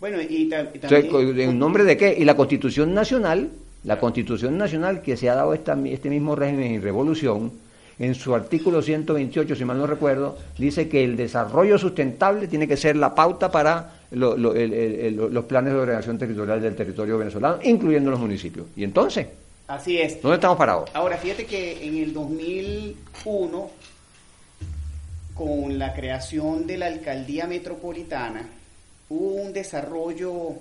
Bueno, 0.00 0.18
y, 0.20 0.48
también... 0.48 1.38
¿En 1.38 1.58
nombre 1.58 1.84
de 1.84 1.96
qué? 1.96 2.16
Y 2.18 2.24
la 2.24 2.34
Constitución 2.34 2.94
Nacional, 2.94 3.50
la 3.84 4.00
Constitución 4.00 4.56
Nacional 4.56 5.02
que 5.02 5.16
se 5.16 5.28
ha 5.28 5.34
dado 5.34 5.52
esta, 5.52 5.78
este 5.84 6.08
mismo 6.08 6.34
régimen 6.34 6.72
y 6.72 6.78
revolución, 6.78 7.52
en 7.98 8.14
su 8.14 8.34
artículo 8.34 8.80
128, 8.80 9.54
si 9.54 9.64
mal 9.66 9.76
no 9.76 9.86
recuerdo, 9.86 10.38
dice 10.56 10.88
que 10.88 11.04
el 11.04 11.18
desarrollo 11.18 11.76
sustentable 11.76 12.48
tiene 12.48 12.66
que 12.66 12.78
ser 12.78 12.96
la 12.96 13.14
pauta 13.14 13.52
para 13.52 13.92
los 14.10 15.44
planes 15.44 15.74
de 15.74 15.78
ordenación 15.78 16.16
territorial 16.16 16.62
del 16.62 16.74
territorio 16.74 17.18
venezolano, 17.18 17.58
incluyendo 17.62 18.10
los 18.10 18.18
municipios. 18.18 18.68
¿Y 18.74 18.84
entonces? 18.84 19.26
Así 19.68 19.98
es. 19.98 20.22
¿Dónde 20.22 20.36
estamos 20.36 20.56
parados? 20.56 20.88
Ahora, 20.94 21.18
fíjate 21.18 21.44
que 21.44 21.86
en 21.86 21.98
el 21.98 22.14
2001, 22.14 23.70
con 25.34 25.78
la 25.78 25.92
creación 25.92 26.66
de 26.66 26.78
la 26.78 26.86
alcaldía 26.86 27.46
metropolitana, 27.46 28.48
un 29.10 29.52
desarrollo 29.52 30.54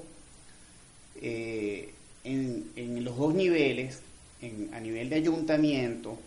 eh, 1.21 1.93
en, 2.23 3.03
los 3.03 3.17
dos 3.17 3.33
niveles, 3.33 4.01
a 4.73 4.79
nivel 4.79 5.09
de 5.09 5.15
ayuntamiento, 5.15 6.17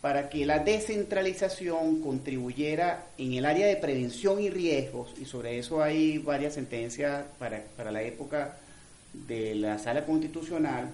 para 0.00 0.30
que 0.30 0.46
la 0.46 0.60
descentralización 0.60 2.00
contribuyera 2.00 3.06
en 3.18 3.34
el 3.34 3.44
área 3.44 3.66
de 3.66 3.76
prevención 3.76 4.40
y 4.40 4.48
riesgos, 4.48 5.14
y 5.20 5.24
sobre 5.24 5.58
eso 5.58 5.82
hay 5.82 6.18
varias 6.18 6.54
sentencias 6.54 7.24
para, 7.38 7.90
la 7.90 8.02
época 8.02 8.56
de 9.12 9.54
la 9.54 9.78
sala 9.78 10.06
constitucional, 10.06 10.90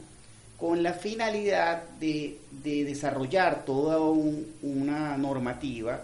con 0.59 0.83
la 0.83 0.95
finalidad 0.95 1.85
de, 2.01 2.39
desarrollar 2.63 3.65
toda 3.65 4.01
una 4.01 5.17
normativa 5.17 6.03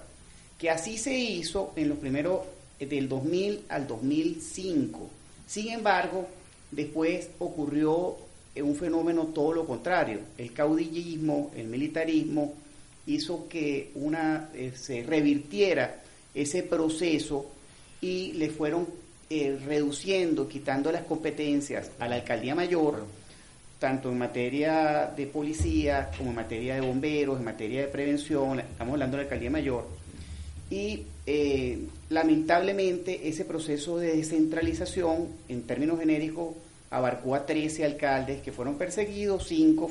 que 0.59 0.71
así 0.71 0.97
se 0.97 1.13
hizo 1.13 1.73
en 1.75 1.89
los 1.89 1.99
primeros 1.99 2.41
del 2.87 3.09
2000 3.09 3.63
al 3.69 3.87
2005. 3.87 5.11
Sin 5.47 5.69
embargo, 5.71 6.27
después 6.71 7.31
ocurrió 7.39 8.17
un 8.57 8.77
fenómeno 8.77 9.27
todo 9.27 9.53
lo 9.55 9.67
contrario. 9.67 10.21
El 10.37 10.53
caudillismo, 10.53 11.51
el 11.57 11.67
militarismo, 11.69 12.55
hizo 13.07 13.49
que 13.49 13.91
una, 13.95 14.51
eh, 14.55 14.73
se 14.77 15.03
revirtiera 15.03 16.03
ese 16.35 16.63
proceso 16.63 17.47
y 18.01 18.33
le 18.33 18.51
fueron 18.51 18.87
eh, 19.31 19.59
reduciendo, 19.65 20.49
quitando 20.49 20.93
las 20.93 21.05
competencias 21.05 21.91
a 21.99 22.09
la 22.09 22.17
alcaldía 22.17 22.55
mayor, 22.55 23.07
tanto 23.79 24.11
en 24.11 24.19
materia 24.19 25.13
de 25.17 25.27
policía 25.27 26.11
como 26.17 26.31
en 26.31 26.37
materia 26.37 26.75
de 26.75 26.83
bomberos, 26.83 27.39
en 27.39 27.45
materia 27.45 27.81
de 27.81 27.89
prevención, 27.89 28.61
estamos 28.61 28.93
hablando 28.93 29.17
de 29.17 29.23
la 29.23 29.27
alcaldía 29.27 29.51
mayor, 29.51 29.89
y 30.71 31.03
eh, 31.27 31.79
lamentablemente 32.13 33.29
ese 33.29 33.45
proceso 33.45 33.99
de 33.99 34.17
descentralización, 34.17 35.29
en 35.49 35.63
términos 35.63 35.99
genéricos, 35.99 36.55
abarcó 36.91 37.35
a 37.35 37.47
13 37.47 37.87
alcaldes 37.87 38.43
que 38.43 38.53
fueron 38.53 38.77
perseguidos, 38.77 39.49
5 39.49 39.91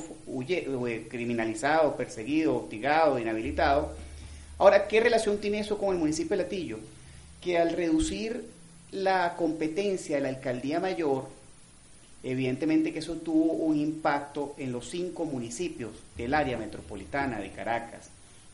eh, 0.86 1.08
criminalizados, 1.10 1.94
perseguidos, 1.94 2.62
hostigados, 2.62 3.20
inhabilitados. 3.20 3.88
Ahora, 4.58 4.86
¿qué 4.86 5.00
relación 5.00 5.38
tiene 5.38 5.58
eso 5.58 5.78
con 5.78 5.94
el 5.94 5.98
municipio 5.98 6.36
de 6.36 6.44
Latillo? 6.44 6.78
Que 7.40 7.58
al 7.58 7.72
reducir 7.72 8.44
la 8.92 9.34
competencia 9.36 10.16
de 10.16 10.22
la 10.22 10.28
alcaldía 10.28 10.78
mayor, 10.78 11.26
evidentemente 12.22 12.92
que 12.92 13.00
eso 13.00 13.16
tuvo 13.16 13.54
un 13.54 13.76
impacto 13.76 14.54
en 14.58 14.70
los 14.70 14.88
cinco 14.88 15.24
municipios 15.24 15.90
del 16.16 16.34
área 16.34 16.56
metropolitana 16.56 17.40
de 17.40 17.50
Caracas 17.50 18.10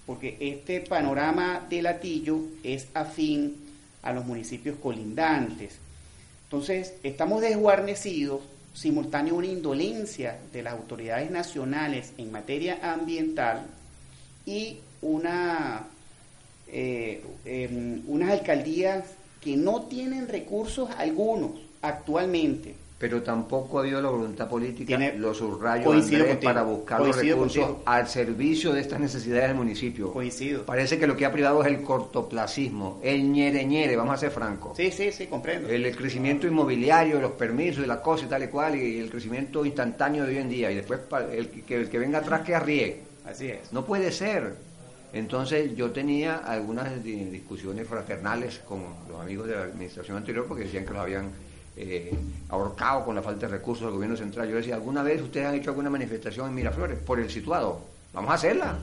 porque 0.08 0.38
este 0.40 0.80
panorama 0.80 1.66
de 1.68 1.82
Latillo 1.82 2.40
es 2.62 2.88
afín 2.94 3.58
a 4.00 4.10
los 4.10 4.24
municipios 4.24 4.78
colindantes. 4.82 5.76
Entonces, 6.44 6.94
estamos 7.02 7.42
desguarnecidos, 7.42 8.40
simultáneo 8.72 9.34
una 9.34 9.48
indolencia 9.48 10.38
de 10.50 10.62
las 10.62 10.72
autoridades 10.72 11.30
nacionales 11.30 12.14
en 12.16 12.32
materia 12.32 12.78
ambiental 12.90 13.66
y 14.46 14.78
una, 15.02 15.86
eh, 16.68 17.22
em, 17.44 18.02
unas 18.06 18.30
alcaldías 18.30 19.04
que 19.42 19.58
no 19.58 19.82
tienen 19.82 20.26
recursos 20.26 20.88
algunos 20.96 21.50
actualmente 21.82 22.76
pero 22.98 23.22
tampoco 23.22 23.78
ha 23.78 23.82
habido 23.82 24.02
la 24.02 24.08
voluntad 24.08 24.48
política, 24.48 24.98
los 25.16 25.38
subrayos 25.38 26.10
para 26.42 26.62
buscar 26.64 27.00
los 27.00 27.16
recursos 27.16 27.76
al 27.84 28.08
servicio 28.08 28.72
de 28.72 28.80
estas 28.80 28.98
necesidades 28.98 29.48
del 29.48 29.56
municipio. 29.56 30.12
Coincido. 30.12 30.64
Parece 30.64 30.98
que 30.98 31.06
lo 31.06 31.16
que 31.16 31.24
ha 31.24 31.30
privado 31.30 31.62
es 31.62 31.68
el 31.68 31.82
cortoplacismo, 31.82 32.98
el 33.02 33.30
ñere 33.30 33.64
ñere, 33.64 33.96
vamos 33.96 34.14
a 34.14 34.18
ser 34.18 34.32
francos. 34.32 34.76
Sí, 34.76 34.90
sí, 34.90 35.12
sí, 35.12 35.26
comprendo. 35.28 35.68
El, 35.68 35.96
crecimiento 35.96 36.46
inmobiliario, 36.48 37.20
los 37.20 37.32
permisos, 37.32 37.84
y 37.84 37.86
las 37.86 37.98
cosas 37.98 38.26
y 38.26 38.30
tal 38.30 38.42
y 38.42 38.48
cual, 38.48 38.74
y 38.74 38.98
el 38.98 39.10
crecimiento 39.10 39.64
instantáneo 39.64 40.24
de 40.24 40.30
hoy 40.30 40.38
en 40.38 40.48
día, 40.48 40.70
y 40.70 40.74
después 40.74 41.00
el, 41.32 41.50
que, 41.50 41.76
el 41.76 41.88
que 41.88 41.98
venga 41.98 42.18
atrás 42.18 42.42
que 42.42 42.54
arríe. 42.54 43.02
Así 43.24 43.48
es. 43.48 43.72
No 43.72 43.84
puede 43.84 44.10
ser. 44.10 44.54
Entonces 45.12 45.74
yo 45.74 45.90
tenía 45.90 46.38
algunas 46.38 47.02
discusiones 47.02 47.86
fraternales 47.86 48.58
con 48.58 48.82
los 49.08 49.20
amigos 49.20 49.46
de 49.46 49.54
la 49.54 49.62
administración 49.62 50.16
anterior 50.16 50.46
porque 50.46 50.64
decían 50.64 50.84
que 50.84 50.92
los 50.92 51.02
habían 51.02 51.30
eh, 51.80 52.18
ahorcado 52.48 53.04
con 53.04 53.14
la 53.14 53.22
falta 53.22 53.46
de 53.46 53.52
recursos 53.52 53.84
del 53.84 53.94
gobierno 53.94 54.16
central. 54.16 54.48
Yo 54.48 54.56
decía, 54.56 54.74
¿alguna 54.74 55.02
vez 55.02 55.22
ustedes 55.22 55.46
han 55.46 55.54
hecho 55.54 55.70
alguna 55.70 55.88
manifestación 55.88 56.48
en 56.48 56.54
Miraflores 56.54 56.98
por 56.98 57.20
el 57.20 57.30
situado? 57.30 57.80
Vamos 58.12 58.30
a 58.32 58.34
hacerla. 58.34 58.78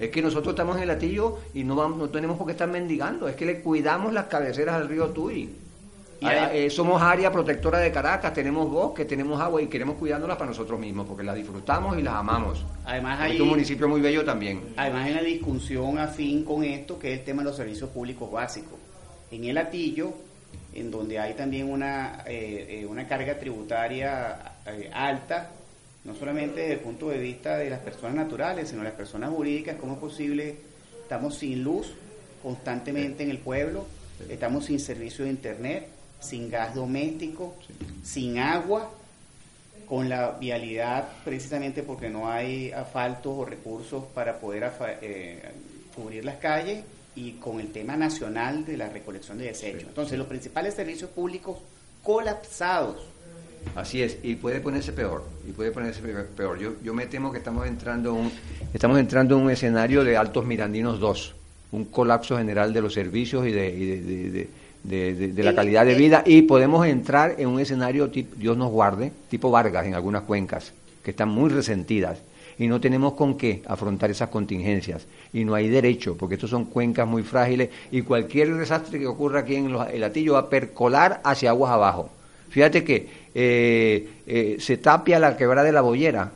Es 0.00 0.10
que 0.10 0.20
nosotros 0.20 0.52
estamos 0.52 0.76
en 0.76 0.82
el 0.82 0.88
latillo 0.88 1.38
y 1.54 1.62
no, 1.62 1.76
vamos, 1.76 1.98
no 1.98 2.08
tenemos 2.08 2.36
por 2.36 2.46
qué 2.46 2.52
estar 2.52 2.68
mendigando. 2.68 3.28
Es 3.28 3.36
que 3.36 3.46
le 3.46 3.60
cuidamos 3.60 4.12
las 4.12 4.26
cabeceras 4.26 4.74
al 4.74 4.88
río 4.88 5.10
Tuy. 5.10 5.54
Ah, 6.22 6.50
eh, 6.52 6.70
somos 6.70 7.00
área 7.00 7.30
protectora 7.30 7.78
de 7.78 7.92
Caracas, 7.92 8.32
tenemos 8.32 8.68
bosque, 8.70 9.04
tenemos 9.04 9.40
agua 9.40 9.60
y 9.60 9.66
queremos 9.66 9.96
cuidándolas 9.96 10.36
para 10.36 10.50
nosotros 10.50 10.80
mismos 10.80 11.06
porque 11.06 11.22
las 11.22 11.36
disfrutamos 11.36 11.96
y 11.98 12.02
las 12.02 12.14
amamos. 12.14 12.64
Además 12.86 13.20
hay 13.20 13.40
un 13.40 13.48
municipio 13.48 13.86
muy 13.86 14.00
bello 14.00 14.24
también. 14.24 14.62
Además 14.76 15.04
hay 15.04 15.12
una 15.12 15.22
discusión 15.22 15.98
afín 15.98 16.44
con 16.44 16.64
esto 16.64 16.98
que 16.98 17.12
es 17.12 17.18
el 17.20 17.24
tema 17.24 17.42
de 17.42 17.50
los 17.50 17.56
servicios 17.56 17.90
públicos 17.90 18.32
básicos. 18.32 18.78
En 19.30 19.44
el 19.44 19.54
Latillo 19.54 20.14
en 20.76 20.90
donde 20.90 21.18
hay 21.18 21.34
también 21.34 21.70
una, 21.70 22.22
eh, 22.26 22.80
eh, 22.80 22.86
una 22.86 23.08
carga 23.08 23.38
tributaria 23.38 24.56
eh, 24.66 24.90
alta, 24.92 25.50
no 26.04 26.14
solamente 26.14 26.60
desde 26.60 26.74
el 26.74 26.80
punto 26.80 27.08
de 27.08 27.18
vista 27.18 27.56
de 27.56 27.70
las 27.70 27.80
personas 27.80 28.14
naturales, 28.14 28.68
sino 28.68 28.82
de 28.82 28.88
las 28.88 28.96
personas 28.96 29.30
jurídicas, 29.30 29.76
cómo 29.80 29.94
es 29.94 29.98
posible, 29.98 30.56
estamos 31.02 31.36
sin 31.36 31.64
luz 31.64 31.92
constantemente 32.42 33.22
en 33.22 33.30
el 33.30 33.38
pueblo, 33.38 33.86
estamos 34.28 34.66
sin 34.66 34.78
servicio 34.78 35.24
de 35.24 35.30
internet, 35.30 35.88
sin 36.20 36.50
gas 36.50 36.74
doméstico, 36.74 37.54
sin 38.04 38.38
agua, 38.38 38.90
con 39.88 40.08
la 40.08 40.32
vialidad 40.32 41.08
precisamente 41.24 41.82
porque 41.82 42.10
no 42.10 42.28
hay 42.28 42.72
asfaltos 42.72 43.32
o 43.34 43.44
recursos 43.44 44.04
para 44.14 44.38
poder 44.38 44.70
cubrir 45.94 46.24
las 46.24 46.36
calles 46.36 46.84
y 47.16 47.32
con 47.32 47.58
el 47.58 47.68
tema 47.72 47.96
nacional 47.96 48.64
de 48.64 48.76
la 48.76 48.90
recolección 48.90 49.38
de 49.38 49.46
desechos. 49.46 49.84
Entonces, 49.88 50.18
los 50.18 50.26
principales 50.26 50.74
servicios 50.74 51.10
públicos 51.10 51.56
colapsados. 52.02 52.98
Así 53.74 54.02
es, 54.02 54.18
y 54.22 54.36
puede 54.36 54.60
ponerse 54.60 54.92
peor, 54.92 55.24
y 55.48 55.50
puede 55.50 55.72
ponerse 55.72 56.00
peor. 56.02 56.58
Yo, 56.58 56.74
yo 56.84 56.94
me 56.94 57.06
temo 57.06 57.32
que 57.32 57.38
estamos 57.38 57.66
entrando, 57.66 58.14
un, 58.14 58.30
estamos 58.72 58.98
entrando 58.98 59.36
en 59.36 59.42
un 59.44 59.50
escenario 59.50 60.04
de 60.04 60.16
Altos 60.16 60.46
Mirandinos 60.46 61.00
2, 61.00 61.34
un 61.72 61.86
colapso 61.86 62.36
general 62.36 62.72
de 62.72 62.80
los 62.80 62.94
servicios 62.94 63.44
y 63.44 63.50
de, 63.50 64.48
de, 64.84 65.42
la 65.42 65.54
calidad 65.54 65.84
de 65.84 65.94
vida, 65.94 66.22
y 66.24 66.42
podemos 66.42 66.86
entrar 66.86 67.34
en 67.38 67.48
un 67.48 67.58
escenario, 67.58 68.08
tipo, 68.08 68.36
Dios 68.36 68.56
nos 68.56 68.70
guarde, 68.70 69.10
tipo 69.28 69.50
Vargas 69.50 69.86
en 69.86 69.94
algunas 69.94 70.22
cuencas, 70.22 70.72
que 71.02 71.10
están 71.10 71.30
muy 71.30 71.50
resentidas 71.50 72.18
y 72.58 72.66
no 72.66 72.80
tenemos 72.80 73.14
con 73.14 73.36
qué 73.36 73.62
afrontar 73.66 74.10
esas 74.10 74.28
contingencias. 74.30 75.06
Y 75.32 75.44
no 75.44 75.54
hay 75.54 75.68
derecho, 75.68 76.16
porque 76.16 76.34
estos 76.34 76.50
son 76.50 76.66
cuencas 76.66 77.06
muy 77.06 77.22
frágiles 77.22 77.70
y 77.90 78.02
cualquier 78.02 78.54
desastre 78.54 78.98
que 78.98 79.06
ocurra 79.06 79.40
aquí 79.40 79.56
en 79.56 79.74
el 79.92 80.04
Atillo 80.04 80.34
va 80.34 80.40
a 80.40 80.48
percolar 80.48 81.20
hacia 81.24 81.50
aguas 81.50 81.72
abajo. 81.72 82.10
Fíjate 82.48 82.84
que 82.84 83.08
eh, 83.34 84.08
eh, 84.26 84.56
se 84.58 84.78
tapia 84.78 85.18
la 85.18 85.36
quebrada 85.36 85.64
de 85.64 85.72
la 85.72 85.82
boyera, 85.82 86.32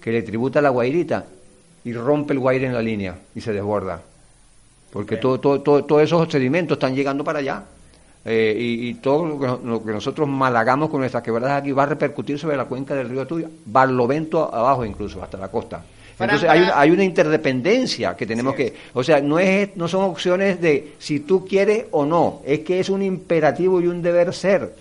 que 0.00 0.10
le 0.10 0.22
tributa 0.22 0.58
a 0.58 0.62
la 0.62 0.70
guairita, 0.70 1.26
y 1.84 1.92
rompe 1.92 2.32
el 2.32 2.38
guaire 2.38 2.66
en 2.66 2.74
la 2.74 2.82
línea 2.82 3.18
y 3.34 3.40
se 3.40 3.52
desborda. 3.52 4.02
Porque 4.90 5.16
todo, 5.16 5.38
todo, 5.40 5.60
todos 5.60 6.02
esos 6.02 6.30
sedimentos 6.30 6.76
están 6.76 6.94
llegando 6.94 7.24
para 7.24 7.40
allá. 7.40 7.64
Eh, 8.24 8.56
y, 8.58 8.94
todo 8.94 9.26
lo 9.26 9.82
que, 9.84 9.92
nosotros 9.92 10.26
malagamos 10.26 10.88
con 10.88 11.00
nuestras 11.00 11.22
quebradas 11.22 11.60
aquí 11.60 11.72
va 11.72 11.82
a 11.82 11.86
repercutir 11.86 12.38
sobre 12.38 12.56
la 12.56 12.64
cuenca 12.64 12.94
del 12.94 13.10
río 13.10 13.26
Tuya, 13.26 13.48
Barlovento 13.66 14.54
abajo 14.54 14.84
incluso, 14.84 15.22
hasta 15.22 15.36
la 15.36 15.48
costa. 15.48 15.84
Entonces 16.18 16.48
hay, 16.48 16.66
hay, 16.72 16.90
una 16.90 17.04
interdependencia 17.04 18.16
que 18.16 18.24
tenemos 18.24 18.54
que, 18.54 18.72
o 18.94 19.02
sea, 19.02 19.20
no 19.20 19.38
es 19.38 19.76
no 19.76 19.88
son 19.88 20.04
opciones 20.04 20.60
de 20.60 20.92
si 20.98 21.20
tú 21.20 21.44
quieres 21.44 21.86
o 21.90 22.06
no, 22.06 22.40
es 22.46 22.60
que 22.60 22.78
es 22.80 22.88
un 22.88 23.02
imperativo 23.02 23.80
y 23.80 23.88
un 23.88 24.00
deber 24.00 24.32
ser 24.32 24.72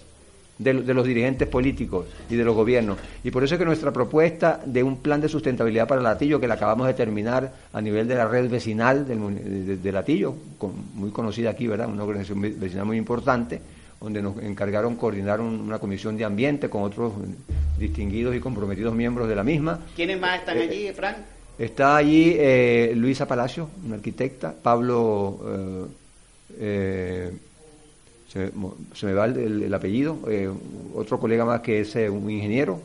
de, 0.57 0.73
los 0.73 1.05
dirigentes 1.05 1.47
políticos 1.47 2.05
y 2.29 2.35
de 2.35 2.43
los 2.43 2.55
gobiernos. 2.55 2.97
Y 3.23 3.31
por 3.31 3.43
eso 3.43 3.55
es 3.55 3.59
que 3.59 3.65
nuestra 3.65 3.91
propuesta 3.91 4.59
de 4.65 4.83
un 4.83 4.97
plan 4.97 5.19
de 5.19 5.29
sustentabilidad 5.29 5.87
para 5.87 6.01
Latillo, 6.01 6.39
que 6.39 6.47
la 6.47 6.55
acabamos 6.55 6.87
de 6.87 6.93
terminar 6.93 7.51
a 7.71 7.81
nivel 7.81 8.07
de 8.07 8.15
la 8.15 8.27
red 8.27 8.49
vecinal 8.49 9.07
del, 9.07 9.81
de, 9.81 9.91
Latillo, 9.91 10.35
muy 10.93 11.11
conocida 11.11 11.49
aquí, 11.49 11.67
¿verdad? 11.67 11.87
Una 11.87 12.03
organización 12.03 12.41
vecinal 12.41 12.85
muy 12.85 12.97
importante, 12.97 13.61
donde 13.99 14.21
nos 14.21 14.37
encargaron 14.43 14.95
coordinar 14.95 15.41
una 15.41 15.79
comisión 15.79 16.17
de 16.17 16.25
ambiente 16.25 16.69
con 16.69 16.83
otros 16.83 17.13
distinguidos 17.79 18.35
y 18.35 18.39
comprometidos 18.39 18.93
miembros 18.93 19.27
de 19.27 19.35
la 19.35 19.43
misma. 19.43 19.79
¿Quiénes 19.95 20.19
más 20.19 20.39
están 20.39 20.57
eh, 20.57 20.61
allí, 20.63 20.91
Frank? 20.93 21.17
Está 21.57 21.95
allí 21.97 22.35
eh, 22.37 22.93
Luisa 22.95 23.27
Palacio, 23.27 23.69
una 23.85 23.95
arquitecta, 23.95 24.53
Pablo... 24.61 25.89
Eh, 26.55 27.31
se, 28.33 29.05
me 29.05 29.13
va 29.13 29.25
el, 29.25 29.71
apellido, 29.73 30.17
eh, 30.27 30.49
otro 30.95 31.19
colega 31.19 31.45
más 31.45 31.61
que 31.61 31.81
es 31.81 31.95
eh, 31.95 32.09
un 32.09 32.29
ingeniero, 32.29 32.79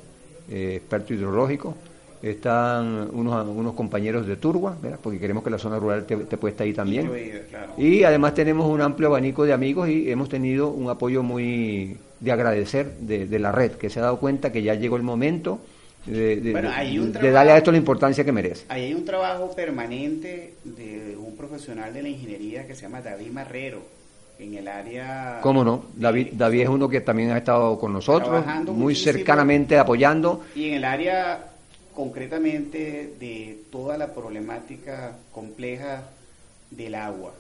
eh, 0.51 0.75
experto 0.77 1.15
hidrológico, 1.15 1.75
están 2.23 3.09
unos, 3.13 3.47
unos 3.49 3.75
compañeros 3.75 4.27
de 4.27 4.37
Turba, 4.37 4.77
porque 5.03 5.19
queremos 5.19 5.43
que 5.43 5.51
la 5.51 5.59
zona 5.59 5.79
rural 5.79 6.05
te, 6.05 6.17
te 6.17 6.37
puesta 6.37 6.65
ahí 6.65 6.75
también. 6.75 7.11
Y 7.79 8.03
además 8.03 8.35
tenemos 8.35 8.69
un 8.69 8.81
amplio 8.81 9.09
abanico 9.09 9.45
de 9.45 9.53
amigos 9.53 9.89
y 9.89 10.11
hemos 10.11 10.29
tenido 10.29 10.69
un 10.69 10.91
apoyo 10.91 11.23
muy 11.23 11.97
de 12.21 12.33
agradecer 12.33 12.97
de, 12.99 13.39
la 13.39 13.53
red, 13.53 13.73
que 13.73 13.89
se 13.89 14.01
ha 14.01 14.03
dado 14.03 14.19
cuenta 14.19 14.51
que 14.53 14.63
ya 14.63 14.75
llegó 14.75 14.97
el 14.97 15.05
momento 15.05 15.61
de, 16.07 16.41
de, 16.41 17.31
darle 17.31 17.53
a 17.53 17.57
esto 17.57 17.71
la 17.71 17.79
importancia 17.79 18.25
que 18.25 18.33
merece. 18.33 18.65
Ahí 18.69 18.87
hay 18.87 18.95
un 18.95 19.05
trabajo 19.05 19.55
permanente 19.55 20.55
de 20.65 21.17
un 21.17 21.37
profesional 21.37 21.95
de 21.95 22.03
la 22.03 22.09
ingeniería 22.09 22.67
que 22.67 22.75
se 22.75 22.83
llama 22.83 23.01
David 23.01 23.31
Marrero 23.31 23.98
en 24.39 24.55
el 24.55 24.69
área... 24.69 25.41
¿Cómo 25.43 25.65
no? 25.65 25.85
David, 25.95 26.29
David 26.33 26.63
es 26.63 26.69
uno 26.69 26.89
que 26.89 27.01
también 27.01 27.31
ha 27.33 27.39
estado 27.39 27.79
con 27.79 27.93
nosotros, 27.93 28.45
muy 28.67 28.95
cercanamente 28.95 29.79
apoyando. 29.79 30.45
Y 30.55 30.69
en 30.69 30.75
el 30.75 30.85
área 30.85 31.45
concretamente 31.95 33.15
de 33.19 33.63
toda 33.73 33.99
la 33.99 34.15
problemática 34.15 35.17
compleja 35.33 36.05
del 36.71 36.95
agua. 36.95 37.33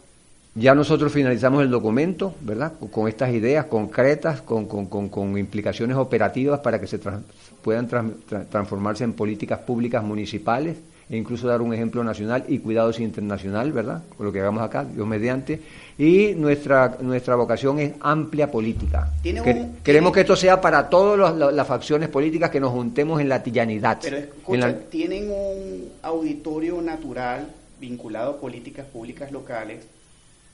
Ya 0.54 0.74
nosotros 0.74 1.12
finalizamos 1.12 1.62
el 1.62 1.70
documento, 1.70 2.34
¿verdad? 2.40 2.72
Con 2.90 3.06
estas 3.06 3.32
ideas 3.32 3.66
concretas, 3.66 4.42
con, 4.42 4.66
con, 4.66 5.08
con, 5.08 5.38
implicaciones 5.38 5.96
operativas 5.96 6.58
para 6.58 6.80
que 6.80 6.88
se 6.88 6.98
puedan 7.62 7.87
transformarse 8.50 9.04
en 9.04 9.12
políticas 9.12 9.61
públicas 9.61 10.02
municipales 10.02 10.76
e 11.10 11.16
incluso 11.16 11.48
dar 11.48 11.62
un 11.62 11.72
ejemplo 11.72 12.04
nacional 12.04 12.44
y 12.48 12.58
cuidados 12.58 13.00
internacional, 13.00 13.72
¿verdad? 13.72 14.02
Con 14.16 14.26
lo 14.26 14.32
que 14.32 14.40
hagamos 14.40 14.62
acá, 14.62 14.84
Dios 14.84 15.06
mediante. 15.06 15.60
Y 15.96 16.34
nuestra, 16.34 16.98
nuestra 17.00 17.34
vocación 17.34 17.78
es 17.78 17.92
amplia 18.00 18.50
política. 18.50 19.10
queremos 19.82 20.12
que 20.12 20.20
esto 20.20 20.36
sea 20.36 20.60
para 20.60 20.88
todas 20.88 21.34
las 21.52 21.66
facciones 21.66 22.08
políticas 22.08 22.50
que 22.50 22.60
nos 22.60 22.72
juntemos 22.72 23.20
en 23.20 23.28
la 23.28 23.42
tillanidad. 23.42 23.98
Pero 24.02 24.18
escucha, 24.18 24.78
tienen 24.90 25.30
un 25.30 25.88
auditorio 26.02 26.80
natural 26.82 27.48
vinculado 27.80 28.32
a 28.32 28.40
políticas 28.40 28.86
públicas 28.86 29.32
locales, 29.32 29.86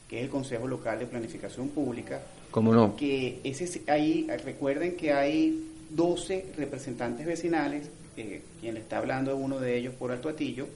que 0.08 0.18
es 0.18 0.24
el 0.24 0.30
Consejo 0.30 0.68
Local 0.68 0.98
de 1.00 1.06
Planificación 1.06 1.68
Pública. 1.68 2.20
¿Cómo 2.50 2.72
no? 2.72 2.94
Que 2.96 3.40
ese, 3.42 3.82
ahí, 3.88 4.28
recuerden 4.44 4.96
que 4.96 5.12
hay 5.12 5.66
12 5.90 6.52
representantes 6.56 7.26
vecinales, 7.26 7.88
quien 8.14 8.74
le 8.74 8.80
está 8.80 8.98
hablando 8.98 9.32
es 9.32 9.38
uno 9.38 9.60
de 9.60 9.76
ellos 9.76 9.94
por 9.94 10.12
Alto 10.12 10.28
Atillo, 10.28 10.66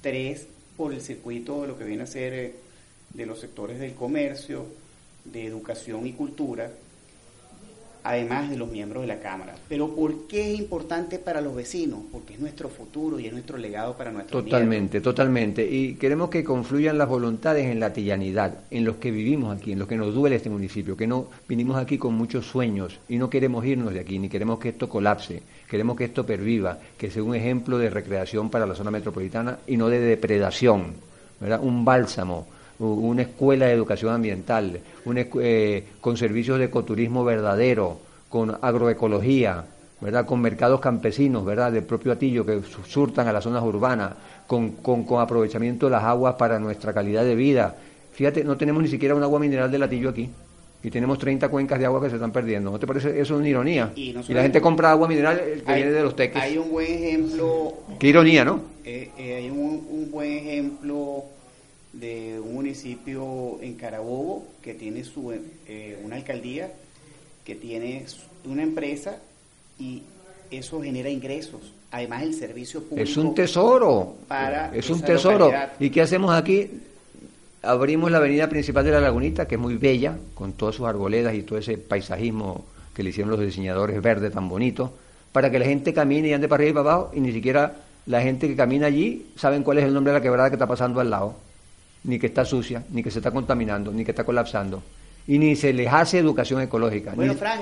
tres 0.00 0.46
por 0.76 0.92
el 0.92 1.00
circuito 1.00 1.62
de 1.62 1.68
lo 1.68 1.78
que 1.78 1.84
viene 1.84 2.02
a 2.02 2.06
ser 2.06 2.32
eh, 2.32 2.54
de 3.14 3.26
los 3.26 3.40
sectores 3.40 3.78
del 3.78 3.94
comercio, 3.94 4.66
de 5.24 5.46
educación 5.46 6.06
y 6.06 6.12
cultura, 6.12 6.70
además 8.04 8.50
de 8.50 8.56
los 8.56 8.70
miembros 8.70 9.02
de 9.02 9.08
la 9.08 9.20
Cámara. 9.20 9.54
Pero 9.68 9.94
¿por 9.94 10.26
qué 10.26 10.52
es 10.52 10.58
importante 10.58 11.18
para 11.18 11.40
los 11.40 11.54
vecinos? 11.54 12.00
Porque 12.10 12.34
es 12.34 12.40
nuestro 12.40 12.68
futuro 12.68 13.18
y 13.18 13.26
es 13.26 13.32
nuestro 13.32 13.56
legado 13.56 13.96
para 13.96 14.10
nuestros 14.10 14.44
Totalmente, 14.44 15.00
totalmente. 15.00 15.66
Y 15.66 15.94
queremos 15.94 16.30
que 16.30 16.44
confluyan 16.44 16.98
las 16.98 17.08
voluntades 17.08 17.66
en 17.66 17.80
la 17.80 17.92
tillanidad, 17.92 18.60
en 18.70 18.84
los 18.84 18.96
que 18.96 19.10
vivimos 19.10 19.56
aquí, 19.56 19.72
en 19.72 19.78
los 19.78 19.88
que 19.88 19.96
nos 19.96 20.14
duele 20.14 20.36
este 20.36 20.50
municipio, 20.50 20.96
que 20.96 21.06
no 21.06 21.28
vinimos 21.48 21.76
aquí 21.76 21.98
con 21.98 22.14
muchos 22.14 22.46
sueños 22.46 22.98
y 23.08 23.16
no 23.16 23.30
queremos 23.30 23.64
irnos 23.64 23.92
de 23.94 24.00
aquí, 24.00 24.18
ni 24.18 24.28
queremos 24.28 24.58
que 24.58 24.70
esto 24.70 24.88
colapse, 24.88 25.42
queremos 25.68 25.96
que 25.96 26.04
esto 26.04 26.26
perviva, 26.26 26.78
que 26.98 27.10
sea 27.10 27.22
un 27.22 27.34
ejemplo 27.34 27.78
de 27.78 27.90
recreación 27.90 28.50
para 28.50 28.66
la 28.66 28.74
zona 28.74 28.90
metropolitana 28.90 29.58
y 29.66 29.76
no 29.76 29.88
de 29.88 30.00
depredación, 30.00 30.94
¿verdad? 31.40 31.60
Un 31.62 31.84
bálsamo 31.84 32.46
una 32.86 33.22
escuela 33.22 33.66
de 33.66 33.72
educación 33.72 34.12
ambiental, 34.12 34.80
eh, 35.40 35.84
con 36.00 36.16
servicios 36.16 36.58
de 36.58 36.66
ecoturismo 36.66 37.24
verdadero, 37.24 37.98
con 38.28 38.56
agroecología, 38.60 39.64
¿verdad? 40.00 40.26
con 40.26 40.40
mercados 40.40 40.80
campesinos, 40.80 41.44
¿verdad? 41.44 41.72
del 41.72 41.84
propio 41.84 42.12
Atillo 42.12 42.44
que 42.44 42.60
surtan 42.88 43.28
a 43.28 43.32
las 43.32 43.44
zonas 43.44 43.62
urbanas, 43.62 44.12
con, 44.46 44.72
con, 44.72 45.20
aprovechamiento 45.20 45.86
de 45.86 45.92
las 45.92 46.04
aguas 46.04 46.34
para 46.34 46.58
nuestra 46.58 46.92
calidad 46.92 47.24
de 47.24 47.34
vida. 47.34 47.76
Fíjate, 48.12 48.44
no 48.44 48.56
tenemos 48.56 48.82
ni 48.82 48.88
siquiera 48.88 49.14
un 49.14 49.22
agua 49.22 49.38
mineral 49.38 49.70
del 49.70 49.82
Atillo 49.82 50.10
aquí. 50.10 50.28
Y 50.84 50.90
tenemos 50.90 51.16
30 51.16 51.48
cuencas 51.48 51.78
de 51.78 51.86
agua 51.86 52.02
que 52.02 52.10
se 52.10 52.16
están 52.16 52.32
perdiendo. 52.32 52.72
¿No 52.72 52.78
te 52.78 52.88
parece 52.88 53.10
eso 53.10 53.20
es 53.34 53.38
una 53.38 53.48
ironía? 53.48 53.92
Y, 53.94 54.12
la 54.12 54.42
gente 54.42 54.60
compra 54.60 54.90
agua 54.90 55.06
mineral 55.06 55.40
que 55.64 55.74
viene 55.74 55.92
de 55.92 56.02
los 56.02 56.16
teques. 56.16 56.42
Hay 56.42 56.58
un 56.58 56.70
buen 56.72 56.92
ejemplo. 56.92 57.74
Qué 58.00 58.08
ironía, 58.08 58.44
¿no? 58.44 58.60
Eh, 58.84 59.10
eh, 59.16 59.34
hay 59.36 59.48
un, 59.48 59.86
un 59.88 60.10
buen 60.10 60.32
ejemplo 60.32 61.24
de 61.92 62.40
un 62.40 62.54
municipio 62.54 63.58
en 63.60 63.74
Carabobo 63.74 64.46
que 64.62 64.74
tiene 64.74 65.04
su, 65.04 65.32
eh, 65.66 65.98
una 66.02 66.16
alcaldía, 66.16 66.72
que 67.44 67.54
tiene 67.54 68.06
una 68.44 68.62
empresa 68.62 69.18
y 69.78 70.02
eso 70.50 70.82
genera 70.82 71.10
ingresos. 71.10 71.72
Además, 71.90 72.22
el 72.22 72.34
servicio 72.34 72.82
público. 72.82 73.02
Es 73.02 73.16
un 73.16 73.34
tesoro. 73.34 74.14
Para 74.26 74.74
es 74.74 74.88
un 74.88 75.02
tesoro. 75.02 75.52
¿Y 75.78 75.90
qué 75.90 76.00
hacemos 76.00 76.32
aquí? 76.32 76.70
Abrimos 77.62 78.10
la 78.10 78.18
avenida 78.18 78.48
principal 78.48 78.84
de 78.84 78.92
la 78.92 79.00
Lagunita, 79.00 79.46
que 79.46 79.56
es 79.56 79.60
muy 79.60 79.76
bella, 79.76 80.16
con 80.34 80.54
todas 80.54 80.74
sus 80.74 80.86
arboledas 80.86 81.34
y 81.34 81.42
todo 81.42 81.58
ese 81.58 81.78
paisajismo 81.78 82.64
que 82.94 83.02
le 83.02 83.10
hicieron 83.10 83.30
los 83.30 83.40
diseñadores 83.40 84.00
verde 84.02 84.30
tan 84.30 84.48
bonito, 84.48 84.92
para 85.30 85.50
que 85.50 85.58
la 85.58 85.66
gente 85.66 85.92
camine 85.94 86.28
y 86.28 86.32
ande 86.32 86.48
para 86.48 86.62
arriba 86.62 86.80
y 86.80 86.82
para 86.82 86.94
abajo, 86.94 87.12
y 87.14 87.20
ni 87.20 87.32
siquiera 87.32 87.76
la 88.06 88.20
gente 88.20 88.48
que 88.48 88.56
camina 88.56 88.86
allí 88.86 89.26
saben 89.36 89.62
cuál 89.62 89.78
es 89.78 89.84
el 89.84 89.94
nombre 89.94 90.12
de 90.12 90.18
la 90.18 90.22
quebrada 90.22 90.50
que 90.50 90.56
está 90.56 90.66
pasando 90.66 91.00
al 91.00 91.10
lado 91.10 91.36
ni 92.04 92.18
que 92.18 92.26
está 92.26 92.44
sucia, 92.44 92.84
ni 92.90 93.02
que 93.02 93.10
se 93.10 93.18
está 93.18 93.30
contaminando, 93.30 93.92
ni 93.92 94.04
que 94.04 94.10
está 94.10 94.24
colapsando. 94.24 94.82
Y 95.24 95.38
ni 95.38 95.54
se 95.54 95.72
les 95.72 95.86
hace 95.86 96.18
educación 96.18 96.60
ecológica, 96.62 97.14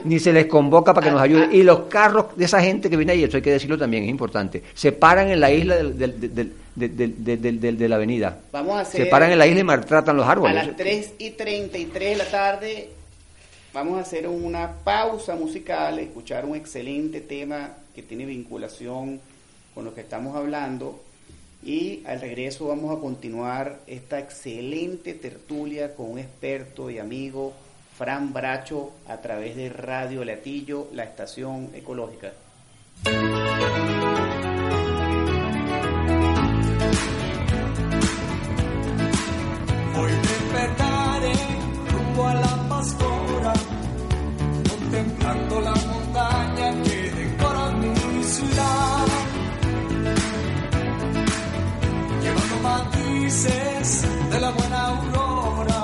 ni, 0.04 0.18
se 0.18 0.32
les 0.32 0.46
convoca 0.46 0.94
para 0.94 1.06
que 1.06 1.12
nos 1.12 1.20
ayude. 1.20 1.50
y 1.52 1.62
los 1.62 1.80
carros 1.80 2.34
de 2.34 2.46
esa 2.46 2.62
gente 2.62 2.88
que 2.88 2.96
viene 2.96 3.12
ahí, 3.12 3.24
eso 3.24 3.36
hay 3.36 3.42
que 3.42 3.50
decirlo 3.50 3.76
también, 3.76 4.04
es 4.04 4.08
importante, 4.08 4.62
se 4.72 4.92
paran 4.92 5.28
en 5.28 5.40
la 5.40 5.50
isla 5.50 5.76
de 5.76 7.88
la 7.88 7.96
avenida. 7.96 8.38
Vamos 8.50 8.80
a 8.80 8.86
se 8.86 9.04
paran 9.06 9.32
en 9.32 9.38
la 9.38 9.46
isla 9.46 9.60
y 9.60 9.64
maltratan 9.64 10.16
los 10.16 10.26
árboles. 10.26 10.56
A 10.56 10.64
las 10.64 10.76
3 10.76 11.14
y 11.18 11.30
33 11.32 12.10
de 12.10 12.16
la 12.16 12.30
tarde 12.30 12.88
vamos 13.74 13.98
a 13.98 14.00
hacer 14.00 14.26
una 14.26 14.72
pausa 14.82 15.34
musical, 15.34 15.98
escuchar 15.98 16.46
un 16.46 16.56
excelente 16.56 17.20
tema 17.20 17.74
que 17.94 18.02
tiene 18.02 18.24
vinculación 18.24 19.20
con 19.74 19.84
lo 19.84 19.94
que 19.94 20.00
estamos 20.00 20.34
hablando 20.34 20.98
y 21.62 22.02
al 22.06 22.20
regreso 22.20 22.68
vamos 22.68 22.96
a 22.96 23.00
continuar 23.00 23.80
esta 23.86 24.18
excelente 24.18 25.14
tertulia 25.14 25.94
con 25.94 26.12
un 26.12 26.18
experto 26.18 26.90
y 26.90 26.98
amigo, 26.98 27.52
Fran 27.96 28.32
Bracho, 28.32 28.92
a 29.06 29.18
través 29.18 29.56
de 29.56 29.68
Radio 29.68 30.24
Latillo, 30.24 30.88
la 30.92 31.04
estación 31.04 31.70
ecológica. 31.74 32.32
Matices 52.62 54.04
de 54.30 54.40
la 54.40 54.50
buena 54.50 54.86
aurora, 54.86 55.82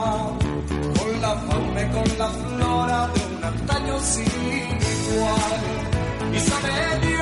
con 0.98 1.20
la 1.20 1.34
fauna 1.46 1.82
y 1.82 1.88
con 1.90 2.18
la 2.18 2.28
flora 2.28 3.08
de 3.14 3.36
un 3.36 3.44
antaño 3.44 3.98
sin 4.00 4.24
igual. 4.24 5.62
Y 6.34 6.38
sabe 6.40 7.15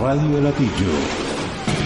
Radio 0.00 0.40
Latillo. 0.40 0.90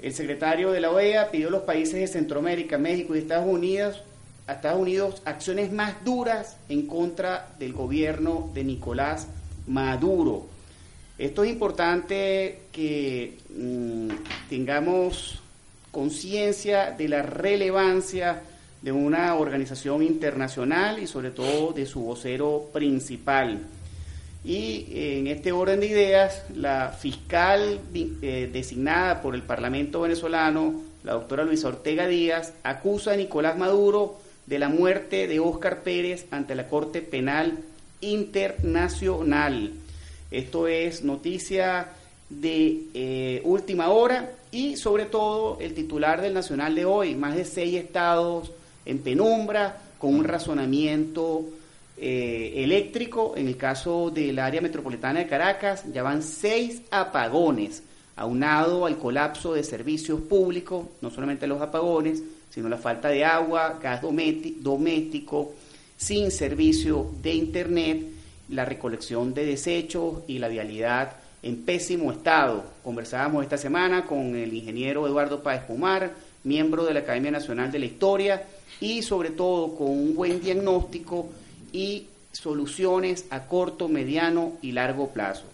El 0.00 0.14
secretario 0.14 0.70
de 0.70 0.80
la 0.80 0.92
OEA 0.92 1.32
pidió 1.32 1.48
a 1.48 1.50
los 1.50 1.62
países 1.62 1.98
de 1.98 2.06
Centroamérica, 2.06 2.78
México 2.78 3.16
y 3.16 3.18
Estados 3.18 3.48
Unidos 3.48 4.04
a 4.46 4.52
Estados 4.54 4.80
Unidos 4.80 5.22
acciones 5.24 5.72
más 5.72 6.04
duras 6.04 6.56
en 6.68 6.86
contra 6.86 7.48
del 7.58 7.72
gobierno 7.72 8.50
de 8.54 8.64
Nicolás 8.64 9.26
Maduro. 9.66 10.46
Esto 11.18 11.44
es 11.44 11.50
importante 11.50 12.60
que 12.72 13.38
mm, 13.56 14.10
tengamos 14.48 15.40
conciencia 15.90 16.90
de 16.90 17.08
la 17.08 17.22
relevancia 17.22 18.42
de 18.82 18.92
una 18.92 19.34
organización 19.34 20.02
internacional 20.02 20.98
y 20.98 21.06
sobre 21.06 21.30
todo 21.30 21.72
de 21.72 21.86
su 21.86 22.02
vocero 22.02 22.68
principal. 22.72 23.62
Y 24.44 24.86
en 24.92 25.26
este 25.26 25.50
orden 25.50 25.80
de 25.80 25.86
ideas, 25.86 26.44
la 26.54 26.90
fiscal 26.90 27.80
eh, 27.94 28.48
designada 28.52 29.20
por 29.22 29.34
el 29.34 29.42
Parlamento 29.42 30.02
venezolano, 30.02 30.82
la 31.02 31.14
doctora 31.14 31.42
Luisa 31.42 31.68
Ortega 31.68 32.06
Díaz, 32.06 32.52
acusa 32.62 33.12
a 33.12 33.16
Nicolás 33.16 33.58
Maduro 33.58 34.18
de 34.46 34.58
la 34.58 34.68
muerte 34.68 35.26
de 35.26 35.40
Óscar 35.40 35.82
Pérez 35.82 36.26
ante 36.30 36.54
la 36.54 36.68
Corte 36.68 37.02
Penal 37.02 37.58
Internacional. 38.00 39.72
Esto 40.30 40.68
es 40.68 41.02
noticia 41.02 41.88
de 42.28 42.82
eh, 42.94 43.40
última 43.44 43.88
hora 43.88 44.32
y 44.50 44.76
sobre 44.76 45.06
todo 45.06 45.58
el 45.60 45.74
titular 45.74 46.20
del 46.20 46.34
Nacional 46.34 46.74
de 46.74 46.84
hoy, 46.84 47.14
más 47.14 47.36
de 47.36 47.44
seis 47.44 47.74
estados 47.74 48.52
en 48.84 48.98
penumbra, 48.98 49.80
con 49.98 50.14
un 50.14 50.24
razonamiento 50.24 51.44
eh, 51.96 52.52
eléctrico. 52.56 53.34
En 53.36 53.48
el 53.48 53.56
caso 53.56 54.10
del 54.10 54.38
área 54.38 54.60
metropolitana 54.60 55.20
de 55.20 55.26
Caracas, 55.26 55.84
ya 55.92 56.02
van 56.02 56.22
seis 56.22 56.82
apagones, 56.90 57.82
aunado 58.14 58.86
al 58.86 58.98
colapso 58.98 59.54
de 59.54 59.64
servicios 59.64 60.20
públicos, 60.20 60.86
no 61.00 61.10
solamente 61.10 61.46
los 61.46 61.60
apagones, 61.60 62.22
sino 62.56 62.70
la 62.70 62.78
falta 62.78 63.10
de 63.10 63.22
agua, 63.22 63.78
gas 63.82 64.00
doméstico, 64.00 65.52
sin 65.94 66.30
servicio 66.30 67.10
de 67.20 67.34
Internet, 67.34 68.06
la 68.48 68.64
recolección 68.64 69.34
de 69.34 69.44
desechos 69.44 70.22
y 70.26 70.38
la 70.38 70.48
vialidad 70.48 71.16
en 71.42 71.66
pésimo 71.66 72.10
estado. 72.10 72.64
Conversábamos 72.82 73.42
esta 73.42 73.58
semana 73.58 74.06
con 74.06 74.34
el 74.34 74.54
ingeniero 74.54 75.06
Eduardo 75.06 75.42
Páez 75.42 75.64
Pumar, 75.64 76.14
miembro 76.44 76.86
de 76.86 76.94
la 76.94 77.00
Academia 77.00 77.30
Nacional 77.30 77.70
de 77.70 77.78
la 77.78 77.84
Historia, 77.84 78.46
y 78.80 79.02
sobre 79.02 79.32
todo 79.32 79.74
con 79.74 79.90
un 79.90 80.14
buen 80.14 80.40
diagnóstico 80.40 81.28
y 81.74 82.06
soluciones 82.32 83.26
a 83.28 83.48
corto, 83.48 83.86
mediano 83.86 84.52
y 84.62 84.72
largo 84.72 85.10
plazo. 85.10 85.44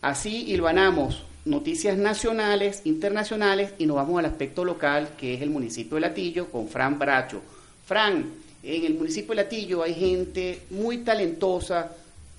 Así 0.00 0.50
hilvanamos 0.50 1.22
noticias 1.44 1.98
nacionales, 1.98 2.82
internacionales 2.84 3.74
y 3.78 3.86
nos 3.86 3.96
vamos 3.96 4.18
al 4.18 4.26
aspecto 4.26 4.64
local 4.64 5.10
que 5.16 5.34
es 5.34 5.42
el 5.42 5.50
municipio 5.50 5.96
de 5.96 6.02
Latillo 6.02 6.50
con 6.50 6.68
Fran 6.68 6.98
Bracho. 6.98 7.42
Fran, 7.84 8.30
en 8.62 8.84
el 8.84 8.94
municipio 8.94 9.30
de 9.30 9.42
Latillo 9.42 9.82
hay 9.82 9.94
gente 9.94 10.60
muy 10.70 10.98
talentosa 10.98 11.90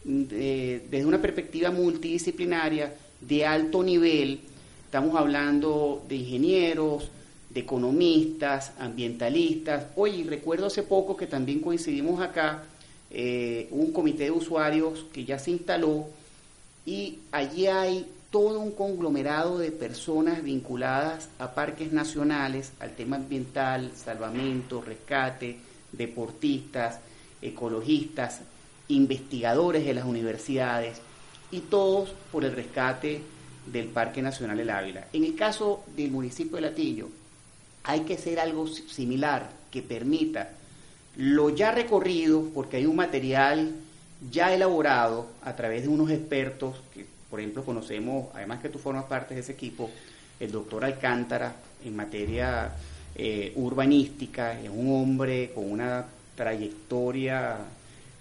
mm, 0.06 0.24
desde 0.24 1.06
una 1.06 1.22
perspectiva 1.22 1.70
multidisciplinaria 1.72 2.94
de 3.20 3.46
alto 3.46 3.84
nivel. 3.84 4.40
Estamos 4.86 5.16
hablando 5.16 6.04
de 6.08 6.16
ingenieros, 6.16 7.10
de 7.50 7.60
economistas, 7.60 8.72
ambientalistas. 8.80 9.88
Oye, 9.96 10.24
recuerdo 10.24 10.68
hace 10.68 10.84
poco 10.84 11.18
que 11.18 11.28
también 11.28 11.60
coincidimos 11.60 12.22
acá 12.22 12.64
eh, 13.12 13.68
un 13.72 13.92
comité 13.92 14.26
de 14.26 14.32
usuarios 14.32 15.06
que 15.14 15.26
ya 15.26 15.38
se 15.38 15.52
instaló 15.52 16.08
y 16.86 17.20
allí 17.32 17.68
hay 17.68 18.06
todo 18.34 18.60
un 18.62 18.72
conglomerado 18.72 19.60
de 19.60 19.72
personas 19.72 20.42
vinculadas 20.42 21.30
a 21.38 21.54
parques 21.54 21.94
nacionales, 21.94 22.74
al 22.80 22.96
tema 22.96 23.18
ambiental, 23.18 23.92
salvamento, 23.96 24.82
rescate, 24.82 25.60
deportistas, 25.92 27.00
ecologistas, 27.44 28.42
investigadores 28.88 29.86
de 29.86 29.94
las 29.94 30.06
universidades 30.06 31.00
y 31.52 31.60
todos 31.60 32.16
por 32.32 32.44
el 32.44 32.54
rescate 32.54 33.22
del 33.68 33.90
Parque 33.90 34.24
Nacional 34.24 34.60
El 34.60 34.72
Ávila. 34.72 35.10
En 35.14 35.26
el 35.26 35.36
caso 35.36 35.84
del 35.96 36.10
municipio 36.10 36.56
de 36.56 36.64
Latillo, 36.64 37.10
hay 37.84 38.00
que 38.00 38.16
hacer 38.16 38.40
algo 38.40 38.66
similar 38.66 39.52
que 39.70 39.84
permita 39.84 40.54
lo 41.18 41.52
ya 41.52 41.70
recorrido, 41.70 42.50
porque 42.52 42.78
hay 42.78 42.88
un 42.88 42.96
material 42.96 43.76
ya 44.32 44.52
elaborado 44.56 45.28
a 45.44 45.56
través 45.56 45.84
de 45.84 45.90
unos 45.90 46.10
expertos 46.10 46.78
que 46.92 47.13
por 47.34 47.40
ejemplo, 47.40 47.66
conocemos, 47.66 48.28
además 48.36 48.62
que 48.62 48.70
tú 48.70 48.78
formas 48.78 49.06
parte 49.06 49.34
de 49.34 49.40
ese 49.40 49.54
equipo, 49.54 49.90
el 50.40 50.52
doctor 50.52 50.86
Alcántara 50.86 51.56
en 51.84 51.96
materia 51.96 52.72
eh, 53.16 53.52
urbanística, 53.56 54.62
es 54.62 54.70
un 54.70 54.96
hombre 54.96 55.52
con 55.56 55.72
una 55.72 56.06
trayectoria, 56.36 57.58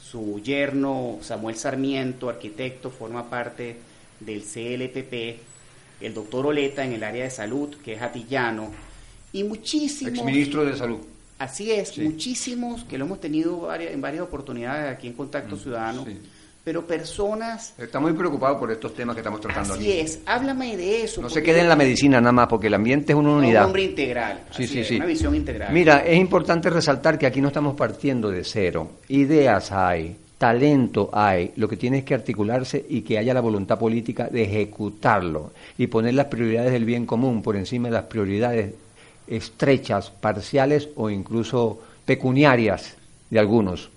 su 0.00 0.40
yerno 0.40 1.18
Samuel 1.20 1.56
Sarmiento, 1.56 2.30
arquitecto, 2.30 2.88
forma 2.88 3.28
parte 3.28 3.76
del 4.18 4.40
CLPP, 4.40 5.12
el 6.00 6.14
doctor 6.14 6.46
Oleta 6.46 6.82
en 6.82 6.94
el 6.94 7.04
área 7.04 7.24
de 7.24 7.30
salud, 7.30 7.76
que 7.84 7.92
es 7.92 8.00
atillano, 8.00 8.70
y 9.34 9.44
muchísimos... 9.44 10.24
ministro 10.24 10.64
de 10.64 10.74
Salud. 10.74 11.00
Así 11.38 11.70
es, 11.70 11.98
muchísimos 11.98 12.84
que 12.84 12.96
lo 12.96 13.04
hemos 13.04 13.20
tenido 13.20 13.74
en 13.74 14.00
varias 14.00 14.22
oportunidades 14.22 14.96
aquí 14.96 15.06
en 15.06 15.12
Contacto 15.12 15.56
mm, 15.56 15.58
Ciudadano 15.58 16.06
pero 16.64 16.86
personas... 16.86 17.74
Está 17.78 17.98
muy 17.98 18.12
preocupado 18.12 18.58
por 18.58 18.70
estos 18.70 18.94
temas 18.94 19.14
que 19.14 19.20
estamos 19.20 19.40
tratando 19.40 19.74
así 19.74 19.92
es, 19.92 20.20
háblame 20.26 20.76
de 20.76 21.04
eso. 21.04 21.20
No 21.20 21.28
se 21.28 21.42
quede 21.42 21.60
en 21.60 21.68
la 21.68 21.76
medicina 21.76 22.20
nada 22.20 22.32
más, 22.32 22.46
porque 22.46 22.68
el 22.68 22.74
ambiente 22.74 23.12
es 23.12 23.18
una 23.18 23.32
unidad. 23.32 23.62
Un 23.62 23.66
hombre 23.66 23.82
integral, 23.84 24.44
sí, 24.50 24.66
sí, 24.66 24.84
sí. 24.84 24.96
una 24.96 25.06
visión 25.06 25.34
integral. 25.34 25.72
Mira, 25.72 25.98
es 25.98 26.18
importante 26.18 26.70
resaltar 26.70 27.18
que 27.18 27.26
aquí 27.26 27.40
no 27.40 27.48
estamos 27.48 27.74
partiendo 27.74 28.30
de 28.30 28.44
cero. 28.44 28.90
Ideas 29.08 29.72
hay, 29.72 30.16
talento 30.38 31.10
hay, 31.12 31.52
lo 31.56 31.68
que 31.68 31.76
tiene 31.76 31.98
es 31.98 32.04
que 32.04 32.14
articularse 32.14 32.84
y 32.88 33.02
que 33.02 33.18
haya 33.18 33.34
la 33.34 33.40
voluntad 33.40 33.78
política 33.78 34.28
de 34.28 34.44
ejecutarlo 34.44 35.52
y 35.78 35.88
poner 35.88 36.14
las 36.14 36.26
prioridades 36.26 36.72
del 36.72 36.84
bien 36.84 37.06
común 37.06 37.42
por 37.42 37.56
encima 37.56 37.88
de 37.88 37.94
las 37.94 38.04
prioridades 38.04 38.74
estrechas, 39.26 40.10
parciales 40.10 40.88
o 40.96 41.10
incluso 41.10 41.80
pecuniarias 42.04 42.96
de 43.30 43.38
algunos. 43.38 43.90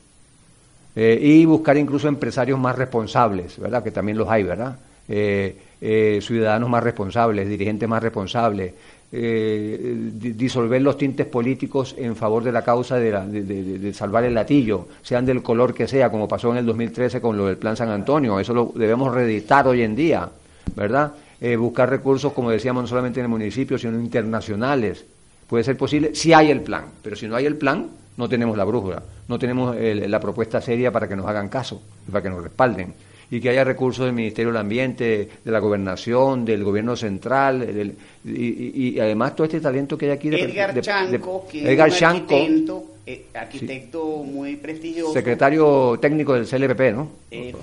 Eh, 0.96 1.20
y 1.22 1.46
buscar 1.46 1.76
incluso 1.78 2.08
empresarios 2.08 2.58
más 2.58 2.78
responsables, 2.78 3.60
¿verdad? 3.60 3.84
Que 3.84 3.92
también 3.92 4.18
los 4.18 4.30
hay, 4.30 4.44
¿verdad? 4.44 4.78
Eh, 5.10 5.58
eh, 5.82 6.20
ciudadanos 6.22 6.70
más 6.70 6.84
responsables, 6.84 7.50
dirigentes 7.50 7.88
más 7.88 8.02
responsables, 8.02 8.74
disolver 9.12 10.82
los 10.82 10.98
tintes 10.98 11.26
políticos 11.28 11.96
en 11.98 12.18
favor 12.18 12.44
de 12.44 12.52
la 12.52 12.64
causa 12.64 12.98
de, 12.98 13.94
salvar 13.94 14.26
el 14.26 14.34
latillo, 14.34 14.88
sean 15.04 15.26
del 15.26 15.42
color 15.42 15.74
que 15.74 15.88
sea, 15.88 16.10
como 16.10 16.28
pasó 16.28 16.52
en 16.52 16.58
el 16.58 16.66
2013 16.66 17.22
con 17.22 17.38
lo 17.38 17.46
del 17.46 17.56
Plan 17.56 17.78
San 17.78 17.90
Antonio, 17.90 18.40
eso 18.40 18.54
lo 18.54 18.74
debemos 18.76 19.14
reeditar 19.14 19.68
hoy 19.68 19.84
en 19.84 19.96
día, 19.96 20.28
¿verdad? 20.76 21.14
buscar 21.58 21.90
recursos, 21.90 22.34
como 22.34 22.50
decíamos, 22.50 22.84
no 22.84 22.88
solamente 22.88 23.20
en 23.20 23.26
el 23.26 23.30
municipio, 23.30 23.78
sino 23.78 23.98
internacionales. 24.00 25.06
Puede 25.48 25.64
ser 25.64 25.78
posible 25.78 26.16
si 26.16 26.34
hay 26.34 26.50
el 26.50 26.62
plan, 26.62 26.86
pero 27.02 27.16
si 27.16 27.28
no 27.28 27.36
hay 27.36 27.46
el 27.46 27.56
plan, 27.56 27.88
no 28.18 28.30
tenemos 28.30 28.58
la 28.58 28.64
brújula, 28.64 29.04
no 29.28 29.40
tenemos 29.40 29.76
la 29.76 30.20
propuesta 30.20 30.62
seria 30.62 30.92
para 30.92 31.08
que 31.08 31.16
nos 31.16 31.26
hagan 31.26 31.50
caso, 31.50 31.82
para 32.10 32.22
que 32.22 32.30
nos 32.30 32.44
respalden. 32.44 32.94
y 33.32 33.40
que 33.42 33.50
haya 33.50 33.64
recursos 33.64 34.06
del 34.06 34.14
Ministerio 34.14 34.52
del 34.52 34.62
Ambiente, 34.62 35.30
de 35.44 35.52
la 35.52 35.60
Gobernación, 35.60 36.46
del 36.46 36.64
Gobierno 36.64 36.96
Central, 36.96 37.96
y, 38.24 39.00
además 39.00 39.36
todo 39.36 39.46
este 39.46 39.60
talento 39.60 39.98
que 39.98 40.06
hay 40.06 40.12
aquí 40.12 40.30
de 40.30 40.42
Edgar 40.42 40.80
Chanco, 40.80 41.48
que 41.50 41.72
Edgar 41.72 41.90
es 41.90 42.02
un 42.02 42.08
arquitecto, 42.08 42.84
eh, 43.06 43.26
arquitecto 43.34 44.24
muy 44.24 44.56
prestigioso. 44.58 45.14
Secretario 45.14 45.98
técnico 46.00 46.34
del 46.34 46.46
CLPP, 46.46 46.92
¿no? 46.94 47.10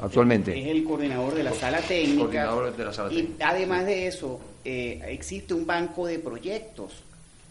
Actualmente. 0.02 0.58
Es 0.58 0.66
el 0.66 0.84
coordinador 0.84 1.34
de 1.34 1.44
la 1.44 1.52
sala 1.52 1.78
técnica. 1.80 2.50
y 3.10 3.28
además 3.40 3.86
de 3.86 4.06
eso, 4.06 4.40
eh, 4.64 5.00
existe 5.08 5.54
un 5.54 5.66
banco 5.66 6.06
de 6.06 6.18
proyectos 6.18 7.02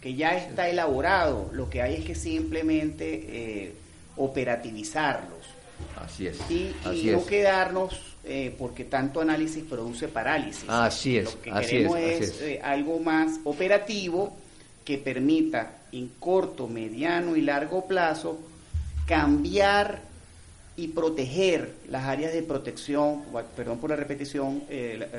que 0.01 0.15
ya 0.15 0.35
está 0.35 0.67
elaborado. 0.67 1.49
Lo 1.53 1.69
que 1.69 1.81
hay 1.81 1.95
es 1.95 2.05
que 2.05 2.15
simplemente 2.15 3.25
eh, 3.27 3.73
operativizarlos. 4.17 5.39
Así 6.03 6.27
es. 6.27 6.39
Y, 6.49 6.73
no 7.11 7.25
quedarnos, 7.25 8.15
eh, 8.23 8.53
porque 8.57 8.83
tanto 8.83 9.21
análisis 9.21 9.63
produce 9.63 10.07
parálisis. 10.07 10.65
Así 10.67 11.17
es. 11.17 11.25
Lo 11.35 11.41
que 11.41 11.51
queremos 11.51 11.97
es, 11.99 12.41
eh, 12.41 12.59
algo 12.63 12.99
más 12.99 13.39
operativo 13.43 14.35
que 14.83 14.97
permita 14.97 15.77
en 15.91 16.07
corto, 16.19 16.67
mediano 16.67 17.35
y 17.35 17.41
largo 17.41 17.85
plazo 17.85 18.39
cambiar 19.05 20.01
y 20.77 20.87
proteger 20.87 21.75
las 21.89 22.05
áreas 22.05 22.33
de 22.33 22.41
protección, 22.41 23.23
perdón 23.55 23.77
por 23.77 23.89
la 23.89 23.95
repetición, 23.95 24.63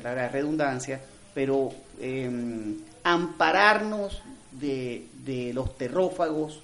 la, 0.02 0.28
redundancia, 0.28 1.00
pero 1.34 1.72
em, 2.00 2.76
ampararnos 3.04 4.22
de, 4.60 5.06
de 5.24 5.52
los 5.52 5.76
terrófagos 5.76 6.60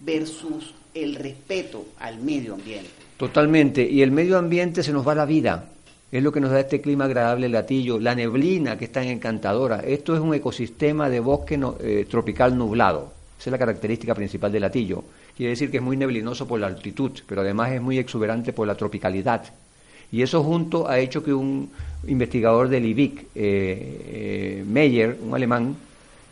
versus 0.00 0.74
el 0.94 1.14
respeto 1.14 1.86
al 1.98 2.18
medio 2.20 2.54
ambiente. 2.54 2.90
Totalmente, 3.16 3.88
y 3.88 4.02
el 4.02 4.10
medio 4.10 4.38
ambiente 4.38 4.82
se 4.82 4.92
nos 4.92 5.06
va 5.06 5.14
la 5.14 5.26
vida, 5.26 5.70
es 6.12 6.22
lo 6.22 6.32
que 6.32 6.40
nos 6.40 6.50
da 6.50 6.60
este 6.60 6.80
clima 6.80 7.06
agradable 7.06 7.48
latillo, 7.48 7.98
la 7.98 8.14
neblina 8.14 8.78
que 8.78 8.86
es 8.86 8.92
tan 8.92 9.04
encantadora. 9.04 9.80
Esto 9.80 10.14
es 10.14 10.20
un 10.20 10.34
ecosistema 10.34 11.08
de 11.08 11.20
bosque 11.20 11.58
eh, 11.80 12.06
tropical 12.08 12.56
nublado, 12.56 13.12
esa 13.38 13.50
es 13.50 13.52
la 13.52 13.58
característica 13.58 14.14
principal 14.14 14.52
del 14.52 14.62
latillo. 14.62 15.04
Quiere 15.36 15.50
decir 15.50 15.70
que 15.70 15.78
es 15.78 15.82
muy 15.82 15.96
neblinoso 15.96 16.48
por 16.48 16.60
la 16.60 16.66
altitud, 16.66 17.12
pero 17.26 17.42
además 17.42 17.72
es 17.72 17.82
muy 17.82 17.98
exuberante 17.98 18.52
por 18.52 18.66
la 18.66 18.74
tropicalidad. 18.74 19.44
Y 20.10 20.22
eso 20.22 20.42
junto 20.42 20.88
ha 20.88 20.98
hecho 20.98 21.22
que 21.22 21.34
un 21.34 21.68
investigador 22.06 22.68
del 22.68 22.86
IBIC, 22.86 23.20
eh, 23.20 23.26
eh, 23.34 24.64
Meyer, 24.66 25.18
un 25.22 25.34
alemán, 25.34 25.76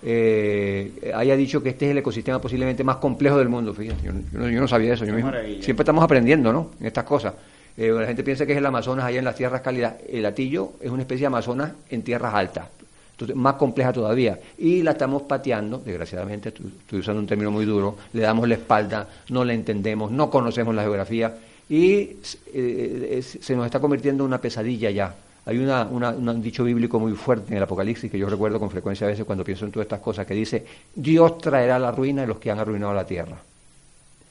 eh, 0.07 1.13
haya 1.15 1.35
dicho 1.35 1.63
que 1.63 1.71
este 1.71 1.87
es 1.87 1.93
el 1.93 1.99
ecosistema 1.99 2.39
posiblemente 2.39 2.85
más 2.85 2.97
complejo 2.97 3.39
del 3.39 3.49
mundo. 3.49 3.73
Fíjate, 3.73 4.05
yo, 4.05 4.13
no, 4.13 4.69
sabía 4.69 4.93
eso. 4.93 5.07
Yo 5.07 5.15
mismo. 5.15 5.33
Siempre 5.61 5.83
estamos 5.83 6.05
aprendiendo, 6.05 6.53
¿no? 6.53 6.73
En 6.79 6.87
estas 6.87 7.05
cosas. 7.05 7.33
Eh, 7.77 7.89
la 7.91 8.07
gente 8.07 8.23
piensa 8.23 8.45
que 8.45 8.53
es 8.53 8.59
el 8.59 8.67
Amazonas 8.67 9.07
allá 9.07 9.19
en 9.19 9.25
las 9.25 9.35
tierras 9.35 9.63
cálidas. 9.63 9.95
El 10.07 10.27
atillo 10.27 10.73
es 10.81 10.91
una 10.91 11.03
especie 11.03 11.23
de 11.23 11.29
Amazonas 11.29 11.73
en 11.89 12.03
tierras 12.03 12.35
altas. 12.35 12.67
Entonces, 13.13 13.35
más 13.35 13.55
compleja 13.55 13.93
todavía. 13.93 14.39
Y 14.59 14.83
la 14.83 14.91
estamos 14.91 15.23
pateando, 15.23 15.79
desgraciadamente, 15.79 16.51
estoy, 16.51 16.99
usando 16.99 17.21
un 17.21 17.27
término 17.27 17.51
muy 17.51 17.65
duro, 17.65 17.97
le 18.13 18.23
damos 18.23 18.47
la 18.47 18.55
espalda, 18.55 19.09
no 19.31 19.45
la 19.45 19.55
entendemos, 19.55 20.11
no 20.11 20.31
conocemos 20.31 20.75
la 20.75 20.83
geografía 20.83 21.35
y 21.69 22.17
eh, 22.53 23.23
se 23.23 23.57
nos 23.57 23.65
está 23.65 23.81
convirtiendo 23.81 24.25
en 24.25 24.29
una 24.29 24.41
pesadilla 24.41 24.91
ya. 24.91 25.15
Hay 25.47 25.59
una, 25.59 25.85
un 25.85 26.43
dicho 26.43 26.65
bíblico 26.65 26.99
muy 26.99 27.13
fuerte 27.13 27.51
en 27.51 27.59
el 27.59 27.63
Apocalipsis 27.63 28.11
que 28.11 28.19
yo 28.19 28.29
recuerdo 28.29 28.59
con 28.59 28.71
frecuencia 28.71 29.07
a 29.07 29.11
veces 29.11 29.25
cuando 29.25 29.45
pienso 29.45 29.67
en 29.67 29.73
todas 29.73 29.85
estas 29.85 30.01
cosas, 30.01 30.27
que 30.27 30.35
dice, 30.35 30.65
Dios 30.95 31.39
traerá 31.39 31.79
la 31.79 31.93
ruina 31.93 32.23
de 32.23 32.29
los 32.29 32.39
que 32.39 32.51
han 32.51 32.59
arruinado 32.59 32.95
la 32.95 33.07
tierra. 33.07 33.37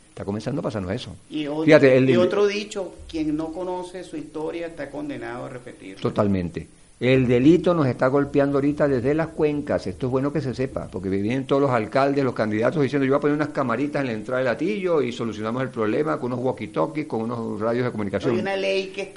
Está 0.10 0.26
comenzando 0.26 0.60
a 0.62 0.64
pasarnos 0.64 0.92
eso. 0.92 1.16
Y 1.30 1.48
otro, 1.48 2.22
otro 2.22 2.48
dicho, 2.48 2.96
quien 3.08 3.36
no 3.36 3.52
conoce 3.52 4.04
su 4.04 4.16
historia 4.18 4.68
está 4.68 4.90
condenado 4.90 5.46
a 5.46 5.50
repetir. 5.50 5.98
Totalmente. 5.98 6.68
El 7.00 7.28
delito 7.28 7.74
nos 7.74 7.88
está 7.88 8.08
golpeando 8.08 8.60
ahorita 8.60 8.88
desde 8.88 9.14
las 9.14 9.28
cuencas. 9.28 9.88
Esto 9.88 10.06
es 10.06 10.12
bueno 10.12 10.32
que 10.32 10.40
se 10.40 10.54
sepa, 10.54 10.88
porque 10.90 11.10
vienen 11.10 11.46
todos 11.46 11.64
los 11.64 11.72
alcaldes, 11.72 12.24
los 12.24 12.34
candidatos 12.34 12.82
diciendo 12.82 13.06
yo 13.06 13.12
voy 13.12 13.18
a 13.18 13.22
poner 13.22 13.36
unas 13.36 13.50
camaritas 13.50 14.02
en 14.02 14.08
la 14.08 14.14
entrada 14.14 14.38
del 14.38 14.46
latillo 14.46 15.02
y 15.02 15.12
solucionamos 15.12 15.64
el 15.64 15.70
problema 15.70 16.18
con 16.18 16.32
unos 16.32 16.46
walkie-talkies, 16.46 17.06
con 17.08 17.24
unos 17.24 17.60
radios 17.60 17.86
de 17.86 17.92
comunicación. 17.92 18.40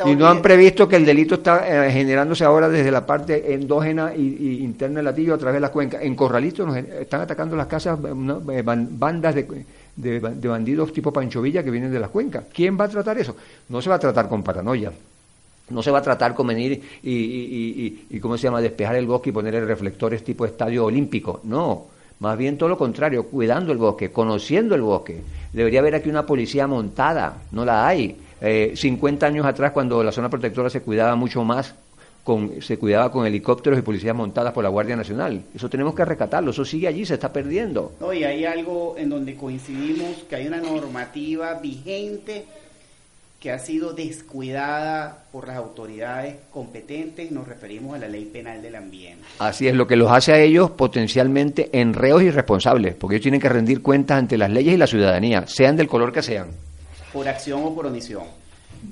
y 0.06 0.16
no 0.16 0.26
han 0.26 0.42
previsto 0.42 0.88
que 0.88 0.96
el 0.96 1.04
delito 1.04 1.36
está 1.36 1.86
eh, 1.86 1.92
generándose 1.92 2.44
ahora 2.44 2.68
desde 2.68 2.90
la 2.90 3.06
parte 3.06 3.54
endógena 3.54 4.12
y, 4.16 4.64
interna 4.64 4.96
del 4.96 5.04
latillo 5.04 5.34
a 5.34 5.38
través 5.38 5.54
de 5.54 5.60
las 5.60 5.70
cuencas. 5.70 6.02
En 6.02 6.16
Corralito 6.16 6.66
nos 6.66 6.76
están 6.78 7.20
atacando 7.20 7.54
las 7.56 7.66
casas 7.66 7.98
eh, 8.02 8.62
bandas 8.64 9.34
de, 9.34 9.64
de, 9.94 10.20
de 10.20 10.48
bandidos 10.48 10.92
tipo 10.92 11.12
Pancho 11.12 11.42
Villa 11.42 11.62
que 11.62 11.70
vienen 11.70 11.92
de 11.92 12.00
las 12.00 12.10
cuencas. 12.10 12.46
¿Quién 12.52 12.76
va 12.76 12.86
a 12.86 12.88
tratar 12.88 13.18
eso? 13.18 13.36
No 13.68 13.80
se 13.80 13.90
va 13.90 13.96
a 13.96 14.00
tratar 14.00 14.28
con 14.28 14.42
paranoia. 14.42 14.90
No 15.68 15.82
se 15.82 15.90
va 15.90 15.98
a 15.98 16.02
tratar 16.02 16.34
con 16.34 16.46
venir 16.46 16.80
y, 17.02 17.10
y, 17.12 18.06
y, 18.10 18.20
¿cómo 18.20 18.36
se 18.36 18.44
llama?, 18.44 18.60
despejar 18.60 18.96
el 18.96 19.06
bosque 19.06 19.30
y 19.30 19.32
poner 19.32 19.66
reflectores 19.66 20.22
tipo 20.22 20.44
estadio 20.44 20.84
olímpico. 20.84 21.40
No, 21.44 21.86
más 22.20 22.38
bien 22.38 22.56
todo 22.56 22.68
lo 22.68 22.78
contrario, 22.78 23.24
cuidando 23.26 23.72
el 23.72 23.78
bosque, 23.78 24.10
conociendo 24.10 24.74
el 24.74 24.82
bosque. 24.82 25.20
Debería 25.52 25.80
haber 25.80 25.96
aquí 25.96 26.08
una 26.08 26.24
policía 26.24 26.66
montada, 26.66 27.42
no 27.52 27.64
la 27.64 27.86
hay. 27.86 28.16
Eh, 28.40 28.72
50 28.74 29.26
años 29.26 29.44
atrás, 29.44 29.72
cuando 29.72 30.02
la 30.02 30.12
zona 30.12 30.30
protectora 30.30 30.70
se 30.70 30.82
cuidaba 30.82 31.14
mucho 31.16 31.42
más, 31.44 31.74
con, 32.24 32.60
se 32.60 32.78
cuidaba 32.78 33.10
con 33.12 33.24
helicópteros 33.26 33.78
y 33.78 33.82
policías 33.82 34.14
montadas 34.14 34.52
por 34.52 34.64
la 34.64 34.70
Guardia 34.70 34.96
Nacional. 34.96 35.42
Eso 35.54 35.68
tenemos 35.68 35.94
que 35.94 36.04
recatarlo, 36.04 36.50
eso 36.50 36.64
sigue 36.64 36.88
allí, 36.88 37.06
se 37.06 37.14
está 37.14 37.32
perdiendo. 37.32 37.92
No, 38.00 38.12
y 38.12 38.24
hay 38.24 38.44
algo 38.44 38.96
en 38.98 39.10
donde 39.10 39.36
coincidimos, 39.36 40.24
que 40.28 40.36
hay 40.36 40.46
una 40.46 40.60
normativa 40.60 41.54
vigente 41.54 42.44
que 43.46 43.52
ha 43.52 43.60
sido 43.60 43.92
descuidada 43.92 45.18
por 45.30 45.46
las 45.46 45.56
autoridades 45.56 46.34
competentes, 46.52 47.30
nos 47.30 47.46
referimos 47.46 47.94
a 47.94 47.98
la 47.98 48.08
ley 48.08 48.24
penal 48.24 48.60
del 48.60 48.74
ambiente. 48.74 49.22
Así 49.38 49.68
es, 49.68 49.74
lo 49.76 49.86
que 49.86 49.94
los 49.94 50.10
hace 50.10 50.32
a 50.32 50.40
ellos 50.40 50.72
potencialmente 50.72 51.70
enreos 51.72 52.24
y 52.24 52.30
responsables, 52.32 52.96
porque 52.96 53.14
ellos 53.14 53.22
tienen 53.22 53.40
que 53.40 53.48
rendir 53.48 53.82
cuentas 53.82 54.18
ante 54.18 54.36
las 54.36 54.50
leyes 54.50 54.74
y 54.74 54.76
la 54.76 54.88
ciudadanía, 54.88 55.46
sean 55.46 55.76
del 55.76 55.86
color 55.86 56.12
que 56.12 56.22
sean. 56.22 56.48
Por 57.12 57.28
acción 57.28 57.62
o 57.62 57.72
por 57.72 57.86
omisión. 57.86 58.24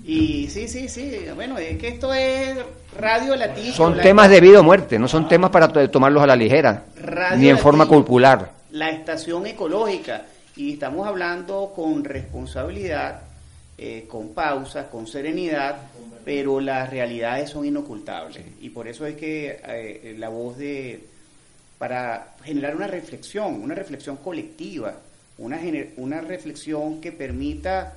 Y 0.05 0.47
sí, 0.47 0.69
sí, 0.69 0.89
sí, 0.89 1.19
bueno, 1.35 1.59
es 1.59 1.77
que 1.77 1.89
esto 1.89 2.15
es 2.15 2.57
radio 2.97 3.35
latino. 3.35 3.75
Son 3.75 3.99
temas 4.01 4.31
de 4.31 4.41
vida 4.41 4.61
o 4.61 4.63
muerte, 4.63 5.01
no 5.01 5.09
son 5.09 5.27
temas 5.27 5.51
para 5.51 5.67
tomarlos 5.89 6.23
a 6.23 6.29
la 6.29 6.37
ligera, 6.37 6.85
ni 7.37 7.49
en 7.49 7.59
forma 7.59 7.89
popular. 7.89 8.53
La 8.71 8.91
estación 8.91 9.49
ecológica, 9.49 10.27
y 10.55 10.75
estamos 10.75 11.09
hablando 11.09 11.73
con 11.75 12.05
responsabilidad 12.05 13.34
eh, 13.77 14.07
con 14.09 14.35
pausa, 14.35 14.89
con 14.89 15.07
serenidad, 15.07 15.77
pero 16.25 16.61
las 16.61 16.91
realidades 16.91 17.51
son 17.51 17.65
inocultables. 17.65 18.45
Y 18.61 18.71
por 18.71 18.87
eso 18.87 19.05
es 19.05 19.17
que 19.17 19.61
eh, 19.67 20.15
la 20.19 20.29
voz 20.29 20.57
de, 20.57 21.05
para 21.79 22.35
generar 22.45 22.77
una 22.77 22.87
reflexión, 22.87 23.63
una 23.63 23.75
reflexión 23.75 24.17
colectiva, 24.19 24.95
una, 25.39 25.61
una 25.97 26.21
reflexión 26.21 27.01
que 27.01 27.13
permita, 27.13 27.95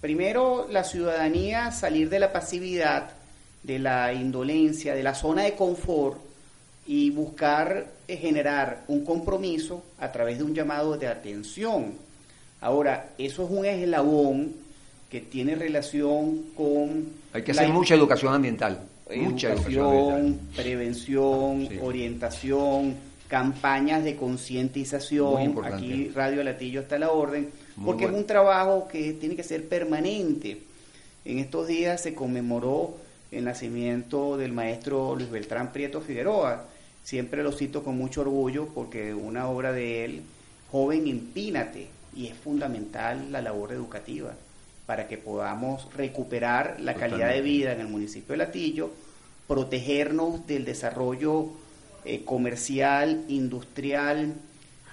primero, 0.00 0.68
la 0.70 0.84
ciudadanía 0.84 1.72
salir 1.72 2.10
de 2.10 2.18
la 2.18 2.32
pasividad, 2.32 3.10
de 3.62 3.78
la 3.78 4.12
indolencia, 4.12 4.94
de 4.94 5.02
la 5.02 5.14
zona 5.14 5.44
de 5.44 5.54
confort 5.54 6.18
y 6.86 7.08
buscar 7.10 7.86
eh, 8.06 8.16
generar 8.18 8.84
un 8.88 9.04
compromiso 9.04 9.82
a 9.98 10.12
través 10.12 10.36
de 10.36 10.44
un 10.44 10.54
llamado 10.54 10.98
de 10.98 11.08
atención. 11.08 11.94
Ahora, 12.60 13.10
eso 13.16 13.44
es 13.44 13.50
un 13.50 13.64
eslabón 13.64 14.63
que 15.14 15.20
tiene 15.20 15.54
relación 15.54 16.46
con... 16.56 17.12
Hay 17.32 17.42
que 17.42 17.52
hacer 17.52 17.68
mucha 17.68 17.94
educación 17.94 18.34
ambiental. 18.34 18.80
Mucha 19.14 19.52
educación, 19.52 20.40
prevención, 20.56 21.68
orientación, 21.80 22.96
campañas 23.28 24.02
de 24.02 24.16
concientización. 24.16 25.56
Aquí 25.62 26.10
Radio 26.12 26.42
Latillo 26.42 26.80
está 26.80 26.96
a 26.96 26.98
la 26.98 27.12
orden, 27.12 27.48
porque 27.84 28.06
es 28.06 28.10
un 28.10 28.26
trabajo 28.26 28.88
que 28.88 29.12
tiene 29.12 29.36
que 29.36 29.44
ser 29.44 29.68
permanente. 29.68 30.58
En 31.24 31.38
estos 31.38 31.68
días 31.68 32.00
se 32.00 32.12
conmemoró 32.12 32.96
el 33.30 33.44
nacimiento 33.44 34.36
del 34.36 34.52
maestro 34.52 35.14
Luis 35.14 35.30
Beltrán 35.30 35.70
Prieto 35.70 36.00
Figueroa. 36.00 36.64
Siempre 37.04 37.44
lo 37.44 37.52
cito 37.52 37.84
con 37.84 37.96
mucho 37.96 38.22
orgullo 38.22 38.66
porque 38.74 39.14
una 39.14 39.48
obra 39.48 39.70
de 39.70 40.06
él, 40.06 40.22
Joven 40.72 41.06
Empínate, 41.06 41.86
y 42.16 42.26
es 42.26 42.34
fundamental 42.34 43.30
la 43.30 43.40
labor 43.40 43.70
educativa 43.70 44.34
para 44.86 45.08
que 45.08 45.16
podamos 45.18 45.88
recuperar 45.94 46.76
la 46.80 46.94
calidad 46.94 47.30
de 47.30 47.40
vida 47.40 47.72
en 47.72 47.80
el 47.80 47.88
municipio 47.88 48.32
de 48.32 48.38
Latillo, 48.38 48.90
protegernos 49.46 50.46
del 50.46 50.64
desarrollo 50.64 51.50
eh, 52.04 52.24
comercial, 52.24 53.24
industrial, 53.28 54.34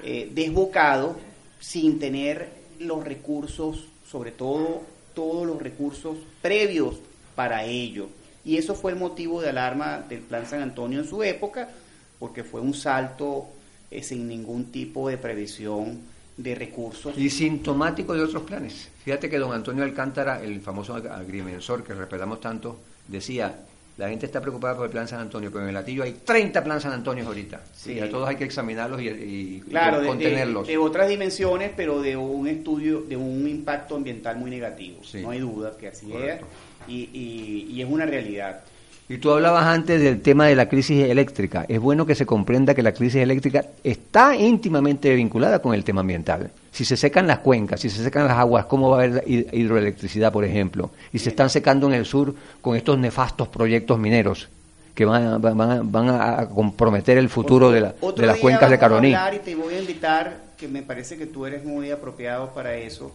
eh, 0.03 0.29
desbocado, 0.33 1.17
sin 1.59 1.99
tener 1.99 2.49
los 2.79 3.03
recursos, 3.03 3.87
sobre 4.09 4.31
todo 4.31 4.81
todos 5.13 5.45
los 5.45 5.61
recursos 5.61 6.17
previos 6.41 6.95
para 7.35 7.65
ello. 7.65 8.07
Y 8.43 8.57
eso 8.57 8.73
fue 8.75 8.91
el 8.93 8.97
motivo 8.97 9.41
de 9.41 9.49
alarma 9.49 9.99
del 10.07 10.21
Plan 10.21 10.45
San 10.45 10.61
Antonio 10.61 10.99
en 10.99 11.07
su 11.07 11.21
época, 11.21 11.69
porque 12.17 12.43
fue 12.43 12.61
un 12.61 12.73
salto 12.73 13.49
eh, 13.91 14.01
sin 14.03 14.27
ningún 14.27 14.71
tipo 14.71 15.09
de 15.09 15.17
previsión 15.17 15.99
de 16.41 16.55
recursos. 16.55 17.17
Y 17.17 17.29
sintomático 17.29 18.13
de 18.13 18.23
otros 18.23 18.43
planes. 18.43 18.89
Fíjate 19.03 19.29
que 19.29 19.37
don 19.37 19.53
Antonio 19.53 19.83
Alcántara, 19.83 20.41
el 20.41 20.61
famoso 20.61 20.95
agrimensor 20.95 21.83
que 21.83 21.93
respetamos 21.93 22.39
tanto, 22.39 22.79
decía, 23.07 23.55
la 23.97 24.09
gente 24.09 24.25
está 24.25 24.41
preocupada 24.41 24.75
por 24.75 24.85
el 24.85 24.91
plan 24.91 25.07
San 25.07 25.19
Antonio, 25.19 25.51
pero 25.51 25.63
en 25.63 25.69
el 25.69 25.73
latillo 25.75 26.03
hay 26.03 26.13
30 26.13 26.63
planes 26.63 26.83
San 26.83 26.93
Antonio 26.93 27.27
ahorita. 27.27 27.61
Sí. 27.73 27.93
Y 27.93 27.99
a 27.99 28.09
todos 28.09 28.27
hay 28.27 28.35
que 28.35 28.45
examinarlos 28.45 29.01
y, 29.01 29.63
contenerlos. 30.05 30.67
De, 30.67 30.77
otras 30.77 31.09
dimensiones, 31.09 31.71
pero 31.75 32.01
de 32.01 32.15
un 32.15 32.47
estudio, 32.47 33.01
de 33.01 33.17
un 33.17 33.47
impacto 33.47 33.95
ambiental 33.95 34.37
muy 34.37 34.49
negativo. 34.49 35.01
No 35.21 35.31
hay 35.31 35.39
duda 35.39 35.77
que 35.77 35.89
así 35.89 36.11
es. 36.13 36.41
Y, 36.87 37.67
y 37.69 37.81
es 37.81 37.87
una 37.87 38.05
realidad. 38.05 38.63
Y 39.11 39.17
tú 39.17 39.29
hablabas 39.31 39.65
antes 39.65 40.01
del 40.01 40.21
tema 40.21 40.45
de 40.45 40.55
la 40.55 40.69
crisis 40.69 41.03
eléctrica. 41.03 41.65
Es 41.67 41.81
bueno 41.81 42.05
que 42.05 42.15
se 42.15 42.25
comprenda 42.25 42.73
que 42.73 42.81
la 42.81 42.93
crisis 42.93 43.21
eléctrica 43.21 43.65
está 43.83 44.37
íntimamente 44.37 45.13
vinculada 45.13 45.61
con 45.61 45.73
el 45.73 45.83
tema 45.83 45.99
ambiental. 45.99 46.49
Si 46.71 46.85
se 46.85 46.95
secan 46.95 47.27
las 47.27 47.39
cuencas, 47.39 47.81
si 47.81 47.89
se 47.89 48.05
secan 48.05 48.25
las 48.25 48.37
aguas, 48.37 48.67
¿cómo 48.67 48.89
va 48.89 49.01
a 49.01 49.03
haber 49.03 49.25
hidroelectricidad, 49.27 50.31
por 50.31 50.45
ejemplo? 50.45 50.91
Y 51.11 51.19
se 51.19 51.27
están 51.27 51.49
secando 51.49 51.87
en 51.87 51.93
el 51.95 52.05
sur 52.05 52.33
con 52.61 52.77
estos 52.77 52.97
nefastos 52.99 53.49
proyectos 53.49 53.99
mineros 53.99 54.47
que 54.95 55.03
van 55.03 55.25
a, 55.25 55.37
van 55.37 56.09
a, 56.09 56.47
comprometer 56.47 57.17
el 57.17 57.27
futuro 57.27 57.69
de, 57.69 57.81
de 57.81 58.25
las 58.25 58.37
cuencas 58.37 58.69
de 58.69 58.79
Caroní. 58.79 59.13
y 59.13 59.39
te 59.39 59.55
voy 59.55 59.73
a 59.73 59.81
invitar, 59.81 60.37
que 60.57 60.69
me 60.69 60.83
parece 60.83 61.17
que 61.17 61.25
tú 61.25 61.45
eres 61.45 61.65
muy 61.65 61.91
apropiado 61.91 62.53
para 62.53 62.75
eso, 62.75 63.13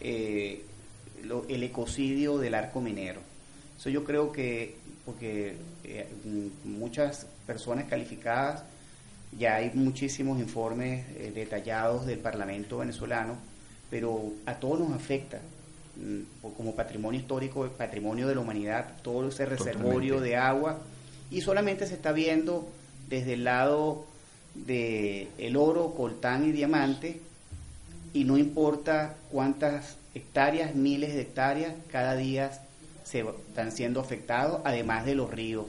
eh, 0.00 0.62
el 1.46 1.62
ecocidio 1.62 2.38
del 2.38 2.54
arco 2.54 2.80
minero. 2.80 3.20
Eso 3.78 3.90
yo 3.90 4.02
creo 4.02 4.32
que 4.32 4.85
porque 5.06 5.54
eh, 5.84 6.08
muchas 6.64 7.26
personas 7.46 7.84
calificadas, 7.84 8.64
ya 9.38 9.54
hay 9.54 9.70
muchísimos 9.72 10.40
informes 10.40 11.06
eh, 11.16 11.32
detallados 11.32 12.06
del 12.06 12.18
Parlamento 12.18 12.78
venezolano, 12.78 13.36
pero 13.88 14.32
a 14.46 14.54
todos 14.54 14.80
nos 14.80 14.92
afecta 14.92 15.38
mm, 15.96 16.48
como 16.56 16.74
patrimonio 16.74 17.20
histórico, 17.20 17.68
patrimonio 17.68 18.26
de 18.26 18.34
la 18.34 18.40
humanidad, 18.40 18.94
todo 19.02 19.28
ese 19.28 19.46
reservorio 19.46 20.20
de 20.20 20.36
agua, 20.36 20.78
y 21.30 21.40
solamente 21.40 21.86
se 21.86 21.94
está 21.94 22.10
viendo 22.10 22.68
desde 23.08 23.34
el 23.34 23.44
lado 23.44 24.04
de 24.54 25.28
el 25.38 25.56
oro, 25.56 25.94
coltán 25.96 26.48
y 26.48 26.52
diamante, 26.52 27.20
y 28.12 28.24
no 28.24 28.38
importa 28.38 29.14
cuántas 29.30 29.98
hectáreas, 30.14 30.74
miles 30.74 31.14
de 31.14 31.20
hectáreas 31.20 31.74
cada 31.92 32.16
día 32.16 32.50
se 33.06 33.20
están 33.20 33.70
siendo 33.70 34.00
afectados, 34.00 34.60
además 34.64 35.06
de 35.06 35.14
los 35.14 35.30
ríos. 35.30 35.66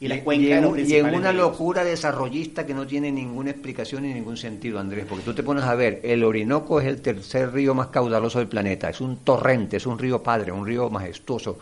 Y, 0.00 0.08
la 0.08 0.20
cuenca 0.24 0.44
y 0.80 0.94
en 0.94 1.14
una 1.14 1.32
locura 1.32 1.84
desarrollista 1.84 2.66
que 2.66 2.74
no 2.74 2.88
tiene 2.88 3.12
ninguna 3.12 3.52
explicación 3.52 4.02
ni 4.02 4.12
ningún 4.12 4.36
sentido, 4.36 4.80
Andrés, 4.80 5.06
porque 5.08 5.22
tú 5.24 5.32
te 5.32 5.44
pones 5.44 5.62
a 5.62 5.76
ver, 5.76 6.00
el 6.02 6.24
Orinoco 6.24 6.80
es 6.80 6.88
el 6.88 7.00
tercer 7.00 7.52
río 7.52 7.72
más 7.72 7.86
caudaloso 7.86 8.40
del 8.40 8.48
planeta, 8.48 8.90
es 8.90 9.00
un 9.00 9.18
torrente, 9.18 9.76
es 9.76 9.86
un 9.86 9.96
río 9.96 10.20
padre, 10.20 10.50
un 10.50 10.66
río 10.66 10.90
majestuoso. 10.90 11.56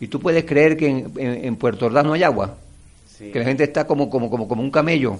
Y 0.00 0.08
tú 0.08 0.18
puedes 0.18 0.44
creer 0.44 0.78
que 0.78 0.86
en, 0.88 1.56
Puerto 1.56 1.84
Ordaz 1.84 2.06
no 2.06 2.14
hay 2.14 2.22
agua, 2.22 2.56
que 3.18 3.38
la 3.38 3.44
gente 3.44 3.64
está 3.64 3.86
como, 3.86 4.08
como, 4.08 4.30
como, 4.30 4.48
como 4.48 4.62
un 4.62 4.70
camello. 4.70 5.18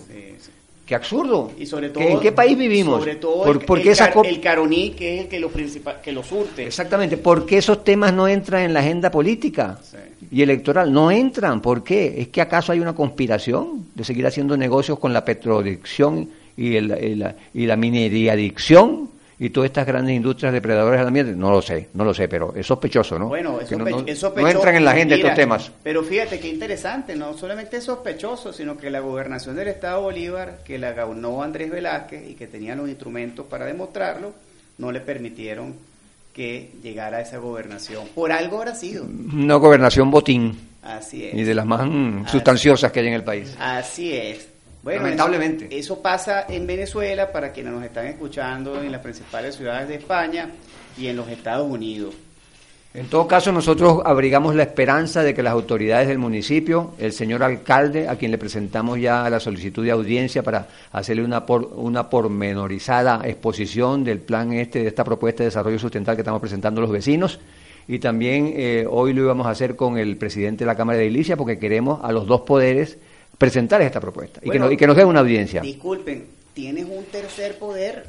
Qué 0.87 0.95
absurdo. 0.95 1.51
Y 1.59 1.65
sobre 1.65 1.89
todo, 1.89 2.05
¿En 2.05 2.21
qué 2.21 2.33
país 2.33 2.59
vivimos? 2.59 3.01
Sobre 3.01 3.17
todo 3.17 3.51
el, 3.51 4.27
el, 4.27 4.41
caroní, 4.41 4.91
que 4.91 5.15
es 5.15 5.21
el 5.23 5.29
que 5.29 5.41
lo, 5.41 5.49
principal, 5.49 6.01
que 6.03 6.13
lo 6.13 6.23
surte. 6.23 6.67
Exactamente. 6.67 7.17
¿Por 7.17 7.47
qué 7.47 7.59
esos 7.59 7.83
temas 7.83 8.13
no 8.13 8.29
entran 8.29 8.65
en 8.65 8.75
la 8.75 8.81
agenda 8.81 9.11
política 9.11 9.79
y 10.31 10.43
electoral? 10.43 10.93
No 10.93 11.11
entran. 11.11 11.63
¿Por 11.63 11.83
qué? 11.83 12.15
¿Es 12.19 12.29
que 12.29 12.43
acaso 12.43 12.71
hay 12.71 12.81
una 12.81 12.95
conspiración 12.95 13.87
de 13.95 14.05
seguir 14.05 14.27
haciendo 14.27 14.59
negocios 14.59 14.99
con 14.99 15.15
la 15.15 15.25
petrodicción 15.25 16.29
y, 16.55 16.77
el, 16.77 17.35
y 17.55 17.67
la 17.67 17.77
minería 17.77 18.35
adicción? 18.35 19.14
Y 19.39 19.51
todas 19.51 19.69
estas 19.69 19.87
grandes 19.87 20.15
industrias 20.15 20.53
depredadoras 20.53 21.01
del 21.01 21.09
ambiente? 21.09 21.33
No 21.33 21.51
lo 21.51 21.61
sé, 21.61 21.89
no 21.95 22.05
lo 22.05 22.15
sé, 22.15 22.29
pero 22.29 22.55
es 22.55 22.67
sospechoso, 22.67 23.19
¿no? 23.19 23.29
Bueno, 23.29 23.61
es, 23.61 23.69
sospechoso, 23.69 24.35
no, 24.37 24.49
entran 24.49 24.77
en 24.77 24.85
la 24.85 24.93
agenda 24.93 25.17
estos 25.17 25.35
temas. 25.35 25.73
Pero 25.83 26.03
fíjate 26.03 26.39
qué 26.39 26.49
interesante, 26.49 27.17
no 27.17 27.37
solamente 27.37 27.79
es 27.79 27.85
sospechoso, 27.85 28.53
sino 28.53 28.77
que 28.77 28.91
la 28.91 29.01
gobernación 29.01 29.57
del 29.57 29.69
Estado 29.69 30.01
Bolívar, 30.03 30.59
que 30.65 30.79
la 30.79 30.93
ganó 30.93 31.43
Andrés 31.43 31.71
Velázquez 31.71 32.29
y 32.29 32.35
que 32.35 32.47
tenía 32.47 32.75
los 32.75 32.89
instrumentos 32.89 33.47
para 33.47 33.67
demostrarlo, 33.67 34.33
no 34.79 34.93
le 34.93 35.01
permitieron 35.01 35.75
que 36.33 36.73
llegara 36.83 37.19
a 37.19 37.21
esa 37.21 37.39
gobernación. 37.39 38.09
Por 38.15 38.33
algo 38.33 38.59
habrá 38.59 38.75
sido. 38.75 39.05
Una 39.05 39.55
gobernación 39.55 40.11
botín. 40.11 40.59
Así 40.83 41.25
es. 41.25 41.35
Y 41.35 41.45
de 41.45 41.55
las 41.55 41.65
más 41.65 41.89
sustanciosas 42.31 42.93
que 42.93 43.01
hay 43.01 43.07
en 43.07 43.15
el 43.15 43.25
país. 43.25 43.55
Así 43.59 44.13
es. 44.13 44.54
Bueno, 44.85 45.03
Lamentablemente. 45.03 45.67
Eso, 45.71 46.03
pasa 46.03 46.45
en 46.47 46.67
Venezuela, 46.67 47.33
para 47.33 47.53
quienes 47.53 47.73
nos 47.73 47.83
están 47.83 48.05
escuchando 48.07 48.83
en 48.83 48.93
las 48.93 49.01
principales 49.01 49.57
ciudades 49.57 49.89
de 49.89 49.95
España 49.95 50.51
y 50.99 51.07
en 51.07 51.17
los 51.17 51.27
Estados 51.29 51.67
Unidos. 51.67 52.15
En 52.93 53.07
todo 53.07 53.27
caso, 53.27 53.51
nosotros 53.51 54.03
abrigamos 54.05 54.55
la 54.55 54.63
esperanza 54.63 55.23
de 55.23 55.33
que 55.33 55.43
las 55.43 55.55
autoridades 55.55 56.07
del 56.07 56.19
municipio, 56.19 56.93
el 56.99 57.13
señor 57.13 57.43
alcalde, 57.43 58.09
a 58.09 58.17
quien 58.17 58.31
le 58.31 58.37
presentamos 58.37 59.01
ya 59.01 59.29
la 59.31 59.41
solicitud 59.41 59.83
de 59.83 59.91
audiencia 59.91 60.43
para 60.43 60.69
hacerle 60.93 61.25
una, 61.25 61.45
una 61.77 62.11
pormenorizada 62.11 63.23
exposición 63.25 64.05
del 64.05 64.19
plan 64.19 64.53
este, 64.53 64.81
de 64.83 64.89
esta 64.89 65.03
propuesta 65.03 65.43
de 65.43 65.47
desarrollo 65.47 65.79
sustentable 65.79 66.19
que 66.19 66.23
estamos 66.23 66.43
presentando 66.43 66.83
los 66.83 66.91
vecinos, 66.91 67.41
y 67.89 68.01
también 68.01 68.53
eh, 68.55 68.87
hoy 68.89 69.15
lo 69.15 69.23
íbamos 69.23 69.47
a 69.47 69.51
hacer 69.51 69.77
con 69.77 69.97
el 69.97 70.19
presidente 70.19 70.65
de 70.65 70.67
la 70.67 70.77
Cámara 70.77 70.99
de 70.99 71.07
Edilicia, 71.07 71.39
porque 71.39 71.59
queremos 71.59 72.01
a 72.05 72.13
los 72.13 72.27
dos 72.27 72.43
poderes 72.43 72.99
presentar 73.45 73.83
esta 73.83 74.01
propuesta 74.01 74.41
y, 74.43 74.51
que 74.51 74.59
nos, 74.59 74.73
y 74.73 74.77
que 74.77 74.87
nos 74.87 74.97
dé 74.97 75.05
una 75.05 75.21
audiencia. 75.21 75.61
Disculpen, 75.61 76.25
tienes 76.55 76.87
un 76.87 77.05
tercer 77.05 77.59
poder 77.59 78.07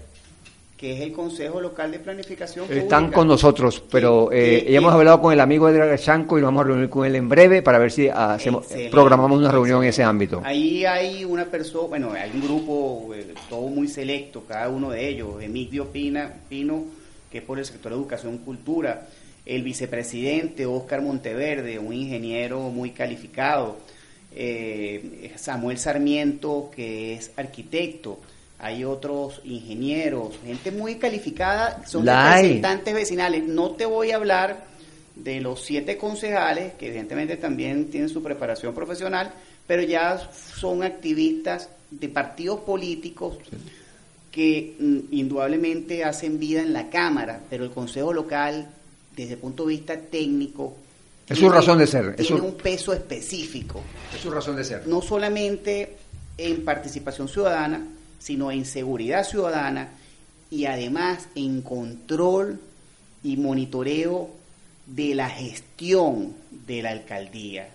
que 0.78 0.94
es 0.94 1.02
el 1.02 1.14
Consejo 1.14 1.62
Local 1.62 1.90
de 1.92 2.00
Planificación 2.00 2.70
Están 2.70 3.10
con 3.12 3.28
nosotros, 3.28 3.82
pero 3.90 4.30
eh, 4.32 4.66
ya 4.70 4.78
hemos 4.78 4.94
hablado 4.94 5.22
con 5.22 5.32
el 5.32 5.40
amigo 5.40 5.70
Edgar 5.70 5.98
Chanco 5.98 6.38
y 6.38 6.42
nos 6.42 6.50
vamos 6.50 6.66
a 6.66 6.68
reunir 6.68 6.90
con 6.90 7.06
él 7.06 7.16
en 7.16 7.30
breve 7.30 7.62
para 7.62 7.80
ver 7.80 7.92
si 7.92 8.10
hacemos, 8.10 8.66
programamos 8.92 9.38
una 9.38 9.52
reunión 9.52 9.84
en 9.84 9.90
ese 9.90 10.04
ámbito. 10.04 10.42
Ahí 10.44 10.86
hay 10.86 11.24
una 11.24 11.46
persona, 11.46 11.88
bueno, 11.88 12.12
hay 12.12 12.32
un 12.34 12.42
grupo 12.42 13.14
eh, 13.16 13.34
todo 13.50 13.68
muy 13.68 13.88
selecto, 13.88 14.44
cada 14.46 14.68
uno 14.70 14.92
de 14.92 15.08
ellos, 15.08 15.42
Emilio 15.42 15.86
Pina, 15.86 16.34
Pino, 16.50 16.84
que 17.32 17.38
es 17.38 17.44
por 17.44 17.58
el 17.58 17.66
sector 17.66 17.94
de 17.94 17.98
educación 17.98 18.36
y 18.36 18.38
cultura, 18.40 19.08
el 19.46 19.64
vicepresidente 19.64 20.66
Oscar 20.66 21.02
Monteverde, 21.02 21.80
un 21.80 21.94
ingeniero 21.94 22.60
muy 22.70 22.92
calificado, 22.92 23.78
eh, 24.36 25.32
Samuel 25.38 25.78
Sarmiento, 25.78 26.70
que 26.76 27.14
es 27.14 27.32
arquitecto, 27.38 28.20
hay 28.60 28.84
otros 28.84 29.42
ingenieros, 29.44 30.40
gente 30.44 30.72
muy 30.72 30.96
calificada, 30.96 31.86
son 31.86 32.06
representantes 32.06 32.94
vecinales. 32.94 33.44
No 33.44 33.72
te 33.72 33.86
voy 33.86 34.12
a 34.12 34.16
hablar 34.16 34.66
de 35.16 35.40
los 35.42 35.62
siete 35.64 35.98
concejales, 35.98 36.74
que 36.74 36.88
evidentemente 36.88 37.38
también 37.38 37.90
tienen 37.90 38.10
su 38.10 38.22
preparación 38.22 38.74
profesional, 38.74 39.32
pero 39.68 39.82
ya 39.84 40.30
son 40.34 40.84
activistas 40.84 41.70
de 41.92 42.10
partidos 42.10 42.62
políticos 42.62 43.38
que 44.32 44.76
mm, 44.80 45.00
indudablemente 45.14 46.04
hacen 46.04 46.40
vida 46.40 46.62
en 46.62 46.74
la 46.74 46.90
Cámara, 46.90 47.42
pero 47.50 47.64
el 47.64 47.72
Consejo 47.72 48.14
Local, 48.14 48.68
desde 49.16 49.34
el 49.34 49.40
punto 49.40 49.64
de 49.64 49.70
vista 49.70 49.98
técnico, 49.98 50.76
es 51.28 51.40
su 51.40 51.50
razón 51.50 51.80
de 51.80 51.88
ser. 51.88 52.16
Tiene 52.16 52.42
un 52.42 52.56
peso 52.56 52.94
específico. 52.94 53.82
Es 54.14 54.22
su 54.22 54.30
razón 54.30 54.56
de 54.56 54.64
ser. 54.64 54.88
No 54.88 55.02
solamente 55.02 55.98
en 56.38 56.64
participación 56.64 57.28
ciudadana, 57.28 57.82
sino 58.20 58.52
en 58.52 58.66
seguridad 58.66 59.24
ciudadana 59.24 59.90
y 60.52 60.66
además 60.66 61.28
en 61.36 61.62
control 61.62 62.60
y 63.24 63.38
monitoreo 63.38 64.30
de 64.86 65.16
la 65.16 65.30
gestión 65.30 66.34
de 66.68 66.84
la 66.84 66.92
alcaldía. 66.92 67.70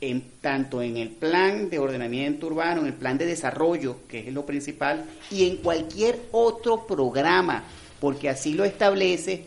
En, 0.00 0.22
tanto 0.40 0.82
en 0.82 0.96
el 0.96 1.08
plan 1.08 1.70
de 1.70 1.78
ordenamiento 1.78 2.48
urbano, 2.48 2.82
en 2.82 2.88
el 2.88 2.94
plan 2.94 3.16
de 3.16 3.24
desarrollo, 3.24 3.98
que 4.08 4.28
es 4.28 4.34
lo 4.34 4.44
principal, 4.44 5.04
y 5.30 5.48
en 5.48 5.56
cualquier 5.58 6.20
otro 6.32 6.86
programa, 6.86 7.64
porque 8.00 8.28
así 8.28 8.52
lo 8.52 8.64
establece 8.64 9.46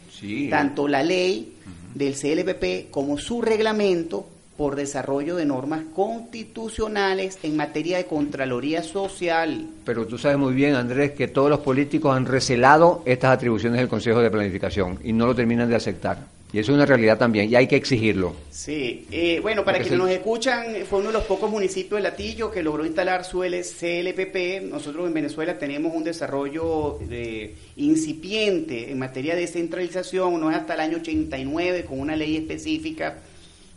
tanto 0.50 0.88
la 0.88 1.04
ley 1.04 1.54
del 1.96 2.16
CLPP 2.16 2.92
como 2.92 3.18
su 3.18 3.42
reglamento 3.42 4.26
por 4.60 4.76
desarrollo 4.76 5.38
de 5.38 5.46
normas 5.46 5.84
constitucionales 5.96 7.40
en 7.44 7.56
materia 7.56 7.96
de 7.96 8.06
Contraloría 8.06 8.84
Social. 8.84 9.68
Pero 9.86 10.06
tú 10.06 10.18
sabes 10.18 10.38
muy 10.38 10.54
bien, 10.54 10.76
Andrés, 10.76 11.12
que 11.12 11.30
todos 11.30 11.50
los 11.50 11.60
políticos 11.60 12.14
han 12.14 12.26
recelado 12.26 13.02
estas 13.06 13.32
atribuciones 13.32 13.80
del 13.80 13.88
Consejo 13.88 14.20
de 14.20 14.30
Planificación 14.30 15.00
y 15.02 15.14
no 15.14 15.28
lo 15.28 15.34
terminan 15.34 15.70
de 15.70 15.78
aceptar. 15.78 16.39
Y 16.52 16.58
eso 16.58 16.72
es 16.72 16.76
una 16.78 16.86
realidad 16.86 17.20
también, 17.20 17.48
y 17.52 17.56
hay 17.56 17.68
que 17.68 17.76
exigirlo. 17.76 18.36
Sí, 18.50 19.06
eh, 19.12 19.40
bueno, 19.40 19.64
para 19.64 19.80
quienes 19.80 20.00
nos 20.00 20.10
escuchan, 20.10 20.66
fue 20.90 21.00
uno 21.00 21.10
de 21.10 21.14
los 21.14 21.26
pocos 21.26 21.52
municipios 21.52 22.00
de 22.00 22.10
Latillo 22.10 22.50
que 22.50 22.64
logró 22.64 22.86
instalar 22.86 23.24
su 23.24 23.42
CLPP. 23.42 24.64
Nosotros 24.64 25.06
en 25.06 25.14
Venezuela 25.14 25.60
tenemos 25.60 25.94
un 25.94 26.04
desarrollo 26.04 26.98
de, 27.08 27.54
incipiente 27.76 28.92
en 28.92 28.98
materia 28.98 29.36
de 29.36 29.42
descentralización, 29.42 30.40
no 30.40 30.50
es 30.50 30.58
hasta 30.58 30.74
el 30.74 30.80
año 30.80 30.98
89 30.98 31.86
con 31.86 32.00
una 32.00 32.16
ley 32.16 32.38
específica. 32.38 33.20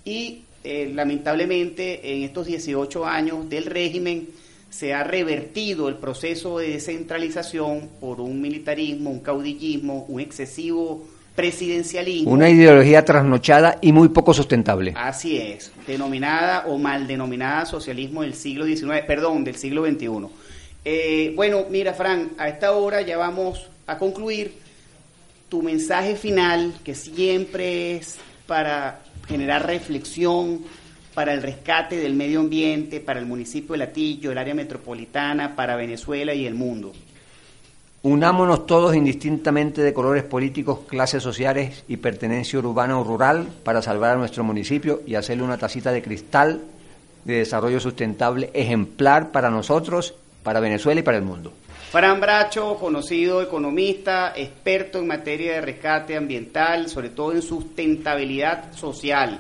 Y 0.06 0.44
eh, 0.64 0.90
lamentablemente 0.94 2.14
en 2.14 2.22
estos 2.22 2.46
18 2.46 3.04
años 3.04 3.50
del 3.50 3.66
régimen 3.66 4.28
se 4.70 4.94
ha 4.94 5.04
revertido 5.04 5.90
el 5.90 5.96
proceso 5.96 6.58
de 6.58 6.70
descentralización 6.70 7.90
por 8.00 8.18
un 8.22 8.40
militarismo, 8.40 9.10
un 9.10 9.20
caudillismo, 9.20 10.06
un 10.08 10.20
excesivo 10.20 11.06
presidencialismo. 11.35 12.30
Una 12.30 12.51
ideología 12.51 13.05
trasnochada 13.05 13.78
y 13.80 13.93
muy 13.93 14.09
poco 14.09 14.35
sustentable. 14.35 14.93
Así 14.97 15.39
es, 15.39 15.72
denominada 15.87 16.66
o 16.66 16.78
mal 16.78 17.07
denominada 17.07 17.66
socialismo 17.66 18.22
del 18.22 18.35
siglo 18.35 18.66
XIX, 18.66 19.03
perdón, 19.07 19.45
del 19.45 19.57
siglo 19.57 19.85
XXI. 19.87 20.09
Eh, 20.85 21.33
bueno, 21.35 21.66
mira, 21.70 21.95
Fran, 21.95 22.33
a 22.39 22.49
esta 22.49 22.72
hora 22.72 23.01
ya 23.03 23.16
vamos 23.16 23.66
a 23.87 23.99
concluir 23.99 24.53
tu 25.49 25.62
mensaje 25.62 26.16
final, 26.16 26.74
que 26.85 26.95
siempre 26.95 27.97
es 27.97 28.18
para 28.47 29.01
generar 29.28 29.66
reflexión, 29.66 30.61
para 31.14 31.35
el 31.35 31.43
rescate 31.43 31.97
del 31.97 32.14
medio 32.14 32.41
ambiente, 32.41 33.01
para 33.01 33.20
el 33.20 33.26
municipio 33.26 33.72
de 33.72 33.78
Latillo, 33.78 34.33
el 34.33 34.39
área 34.39 34.55
metropolitana, 34.55 35.55
para 35.55 35.76
Venezuela 35.76 36.35
y 36.35 36.47
el 36.47 36.55
mundo. 36.55 36.93
Unámonos 38.05 38.66
todos 38.66 38.96
indistintamente 38.96 39.80
de 39.80 39.94
colores 39.94 40.24
políticos, 40.24 40.80
clases 40.88 41.22
sociales 41.22 41.84
y 41.86 41.98
pertenencia 41.98 42.59
urbana 42.59 42.98
o 42.98 43.05
rural 43.05 43.46
para 43.62 43.80
salvar 43.80 44.11
a 44.11 44.16
nuestro 44.16 44.42
municipio 44.42 45.03
y 45.07 45.14
hacerle 45.14 45.44
una 45.44 45.57
tacita 45.57 45.92
de 45.92 46.03
cristal 46.03 46.62
de 47.24 47.34
desarrollo 47.34 47.78
sustentable 47.78 48.50
ejemplar 48.55 49.30
para 49.30 49.50
nosotros, 49.50 50.14
para 50.42 50.59
Venezuela 50.59 50.98
y 51.00 51.05
para 51.05 51.18
el 51.18 51.22
mundo. 51.22 51.53
Fran 51.92 52.20
Bracho, 52.20 52.74
conocido 52.74 53.40
economista, 53.40 54.32
experto 54.34 54.98
en 54.98 55.07
materia 55.07 55.53
de 55.53 55.61
rescate 55.61 56.16
ambiental, 56.16 56.88
sobre 56.88 57.11
todo 57.11 57.30
en 57.30 57.42
sustentabilidad 57.42 58.72
social. 58.72 59.38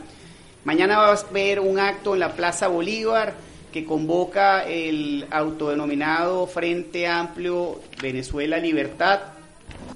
Mañana 0.64 0.98
va 0.98 1.08
a 1.08 1.16
haber 1.16 1.58
un 1.58 1.80
acto 1.80 2.14
en 2.14 2.20
la 2.20 2.30
Plaza 2.30 2.68
Bolívar 2.68 3.34
que 3.72 3.84
convoca 3.84 4.64
el 4.64 5.26
autodenominado 5.30 6.46
Frente 6.46 7.06
Amplio 7.08 7.80
Venezuela 8.00 8.58
Libertad, 8.58 9.20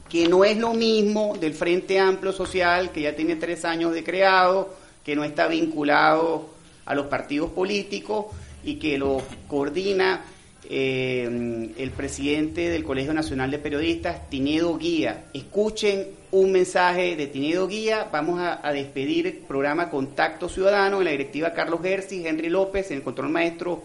que 0.09 0.27
no 0.27 0.45
es 0.45 0.57
lo 0.57 0.75
mismo 0.75 1.37
del 1.39 1.55
Frente 1.55 2.01
Amplio 2.01 2.33
Social, 2.33 2.91
que 2.91 3.03
ya 3.03 3.15
tiene 3.15 3.37
tres 3.37 3.65
años 3.65 3.93
de 3.93 4.03
creado, 4.03 4.75
que 5.05 5.15
no 5.15 5.23
está 5.23 5.47
vinculado 5.47 6.51
a 6.85 6.95
los 6.95 7.07
partidos 7.07 7.51
políticos 7.51 8.27
y 8.65 8.77
que 8.77 8.99
lo 8.99 9.23
coordina 9.47 10.25
eh, 10.69 11.73
el 11.77 11.91
presidente 11.91 12.69
del 12.69 12.85
Colegio 12.85 13.15
Nacional 13.15 13.51
de 13.51 13.59
Periodistas, 13.59 14.29
Tinedo 14.29 14.77
Guía. 14.77 15.27
Escuchen 15.33 16.07
un 16.33 16.53
mensaje 16.53 17.17
de 17.17 17.27
Tinedo 17.27 17.69
Guía. 17.69 18.09
Vamos 18.13 18.41
a, 18.41 18.73
despedir 18.73 19.27
el 19.27 19.35
programa 19.35 19.91
Contacto 19.91 20.49
Ciudadano 20.49 20.99
en 20.99 21.05
la 21.05 21.11
directiva 21.11 21.53
Carlos 21.53 21.81
Gersi, 21.83 22.27
Henry 22.27 22.49
López, 22.49 22.91
en 22.91 22.99
el 22.99 23.03
control 23.03 23.31
maestro 23.31 23.83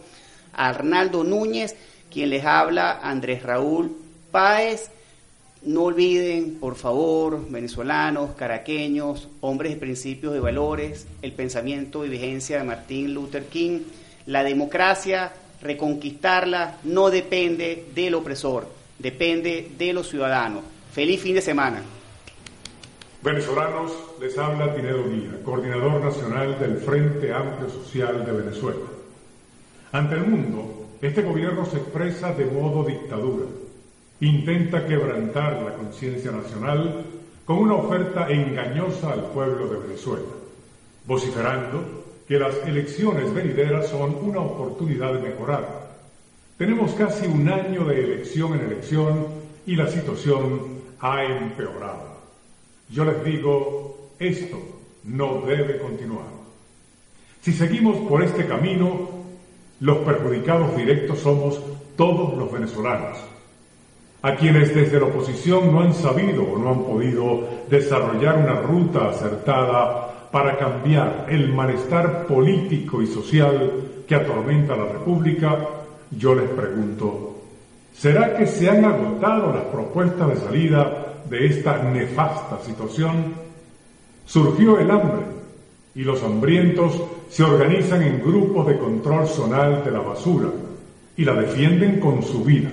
Arnaldo 0.54 1.24
Núñez, 1.24 1.76
quien 2.12 2.30
les 2.30 2.44
habla 2.46 3.00
Andrés 3.02 3.44
Raúl 3.44 3.96
Páez. 4.32 4.90
No 5.64 5.84
olviden, 5.84 6.56
por 6.56 6.76
favor, 6.76 7.48
venezolanos, 7.50 8.32
caraqueños, 8.32 9.30
hombres 9.42 9.74
de 9.74 9.78
principios 9.78 10.36
y 10.36 10.40
valores, 10.40 11.06
el 11.22 11.34
pensamiento 11.34 12.04
y 12.04 12.10
vigencia 12.10 12.58
de 12.58 12.64
Martín 12.64 13.14
Luther 13.14 13.46
King, 13.46 13.82
la 14.26 14.44
democracia 14.44 15.32
reconquistarla 15.62 16.78
no 16.84 17.10
depende 17.10 17.88
del 17.94 18.16
opresor, 18.16 18.68
depende 19.00 19.72
de 19.78 19.94
los 19.94 20.10
ciudadanos. 20.10 20.64
Feliz 20.92 21.22
fin 21.22 21.36
de 21.36 21.42
semana. 21.42 21.82
Venezolanos, 23.24 23.92
les 24.20 24.38
habla 24.38 24.76
Tinedo 24.76 25.08
Guía, 25.08 25.40
coordinador 25.46 26.04
nacional 26.04 26.60
del 26.60 26.78
Frente 26.78 27.32
Amplio 27.32 27.70
Social 27.70 28.26
de 28.26 28.32
Venezuela. 28.32 28.82
Ante 29.92 30.16
el 30.16 30.26
mundo, 30.26 30.88
este 31.02 31.22
gobierno 31.22 31.66
se 31.66 31.78
expresa 31.78 32.34
de 32.34 32.46
modo 32.46 32.84
dictadura. 32.84 33.46
Intenta 34.22 34.86
quebrantar 34.88 35.62
la 35.62 35.74
conciencia 35.74 36.32
nacional 36.32 37.06
con 37.46 37.58
una 37.58 37.76
oferta 37.76 38.28
engañosa 38.30 39.12
al 39.12 39.26
pueblo 39.26 39.68
de 39.68 39.88
Venezuela, 39.88 40.30
vociferando 41.06 42.01
que 42.32 42.40
las 42.40 42.56
elecciones 42.66 43.34
venideras 43.34 43.90
son 43.90 44.16
una 44.22 44.40
oportunidad 44.40 45.16
de 45.16 45.20
mejorar. 45.20 45.90
Tenemos 46.58 46.94
casi 46.94 47.28
un 47.28 47.50
año 47.50 47.84
de 47.84 48.06
elección 48.06 48.54
en 48.54 48.68
elección 48.68 49.28
y 49.66 49.76
la 49.76 49.90
situación 49.90 50.62
ha 51.02 51.26
empeorado. 51.26 52.22
Yo 52.90 53.04
les 53.04 53.22
digo, 53.26 54.12
esto 54.18 54.58
no 55.04 55.42
debe 55.42 55.80
continuar. 55.80 56.24
Si 57.42 57.52
seguimos 57.52 57.98
por 58.08 58.24
este 58.24 58.48
camino, 58.48 59.10
los 59.82 59.98
perjudicados 59.98 60.78
directos 60.78 61.20
somos 61.20 61.62
todos 61.98 62.38
los 62.38 62.50
venezolanos, 62.50 63.18
a 64.22 64.36
quienes 64.38 64.74
desde 64.74 65.02
la 65.02 65.08
oposición 65.08 65.70
no 65.70 65.82
han 65.82 65.94
sabido 65.94 66.44
o 66.44 66.58
no 66.58 66.70
han 66.70 66.84
podido 66.86 67.46
desarrollar 67.70 68.38
una 68.38 68.62
ruta 68.62 69.10
acertada 69.10 70.11
para 70.32 70.58
cambiar 70.58 71.28
el 71.30 71.50
malestar 71.54 72.26
político 72.26 73.02
y 73.02 73.08
social 73.08 73.72
que 74.08 74.16
atormenta 74.16 74.74
a 74.74 74.78
la 74.78 74.86
República, 74.86 75.58
yo 76.12 76.34
les 76.36 76.50
pregunto, 76.50 77.36
¿será 77.94 78.36
que 78.36 78.48
se 78.48 78.70
han 78.70 78.86
agotado 78.86 79.54
las 79.54 79.66
propuestas 79.66 80.30
de 80.30 80.36
salida 80.38 81.22
de 81.30 81.46
esta 81.46 81.84
nefasta 81.84 82.60
situación? 82.60 83.34
Surgió 84.26 84.80
el 84.80 84.90
hambre 84.90 85.26
y 85.96 86.04
los 86.04 86.24
hambrientos 86.24 87.02
se 87.30 87.44
organizan 87.44 88.02
en 88.02 88.22
grupos 88.22 88.68
de 88.68 88.78
control 88.78 89.28
zonal 89.28 89.84
de 89.84 89.92
la 89.92 90.00
basura 90.00 90.50
y 91.18 91.26
la 91.26 91.34
defienden 91.34 92.00
con 92.00 92.24
su 92.24 92.44
vida. 92.44 92.70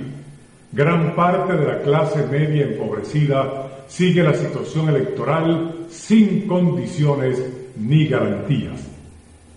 Gran 0.70 1.14
parte 1.14 1.54
de 1.54 1.66
la 1.66 1.80
clase 1.80 2.26
media 2.26 2.64
empobrecida 2.64 3.84
sigue 3.88 4.22
la 4.22 4.34
situación 4.34 4.88
electoral 4.88 5.77
sin 5.90 6.46
condiciones 6.46 7.42
ni 7.76 8.06
garantías. 8.06 8.80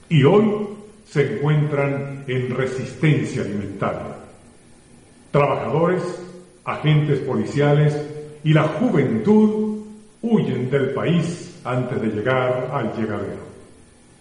Y 0.10 0.24
hoy 0.24 0.68
se 1.06 1.36
encuentran 1.38 2.24
en 2.28 2.56
resistencia 2.56 3.42
alimentaria. 3.42 4.16
Trabajadores, 5.32 6.04
agentes 6.66 7.20
policiales 7.20 7.96
y 8.44 8.54
la 8.54 8.64
juventud 8.64 9.84
huyen 10.22 10.70
del 10.70 10.94
país 10.94 11.60
antes 11.64 12.02
de 12.02 12.08
llegar 12.08 12.70
al 12.74 12.96
llegadero. 12.96 13.52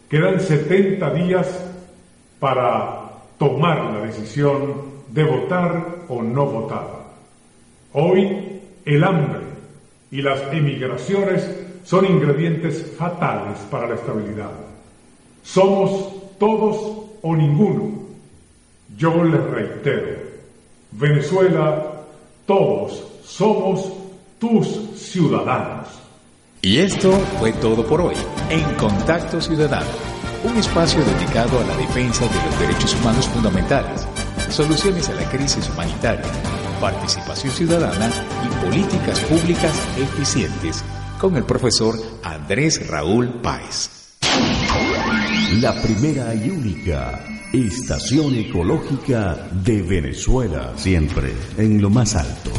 Quedan 0.09 0.41
70 0.41 1.15
días 1.15 1.65
para 2.39 3.11
tomar 3.39 3.93
la 3.93 4.07
decisión 4.07 4.91
de 5.09 5.25
votar 5.25 6.05
o 6.09 6.23
no 6.23 6.47
votar. 6.47 6.89
Hoy 7.93 8.61
el 8.85 9.05
hambre 9.05 9.41
y 10.11 10.23
las 10.23 10.41
emigraciones 10.53 11.49
son 11.91 12.07
ingredientes 12.07 12.87
fatales 12.97 13.59
para 13.69 13.89
la 13.89 13.97
estabilidad. 13.97 14.53
Somos 15.43 16.39
todos 16.39 16.77
o 17.21 17.35
ninguno. 17.35 17.91
Yo 18.97 19.25
les 19.25 19.43
reitero, 19.43 20.23
Venezuela, 20.93 22.05
todos 22.47 23.03
somos 23.25 23.93
tus 24.39 24.69
ciudadanos. 24.95 25.89
Y 26.63 26.79
esto 26.79 27.11
fue 27.41 27.53
todo 27.55 27.85
por 27.85 28.03
hoy 28.03 28.15
en 28.51 28.63
Contacto 28.77 29.41
Ciudadano, 29.41 29.91
un 30.45 30.57
espacio 30.59 31.03
dedicado 31.05 31.59
a 31.59 31.65
la 31.65 31.77
defensa 31.77 32.25
de 32.25 32.51
los 32.51 32.61
derechos 32.61 32.95
humanos 33.01 33.27
fundamentales, 33.31 34.07
soluciones 34.49 35.09
a 35.09 35.15
la 35.15 35.29
crisis 35.29 35.69
humanitaria, 35.71 36.31
participación 36.81 37.53
ciudadana 37.53 38.13
y 38.45 38.65
políticas 38.65 39.19
públicas 39.23 39.75
eficientes 39.99 40.85
con 41.21 41.37
el 41.37 41.45
profesor 41.45 41.95
Andrés 42.23 42.89
Raúl 42.89 43.43
Páez. 43.43 43.91
La 45.61 45.75
primera 45.83 46.35
y 46.35 46.49
única 46.49 47.23
estación 47.53 48.35
ecológica 48.37 49.51
de 49.53 49.83
Venezuela, 49.83 50.73
siempre 50.77 51.35
en 51.59 51.83
lo 51.83 51.91
más 51.91 52.17
alto. 52.17 52.51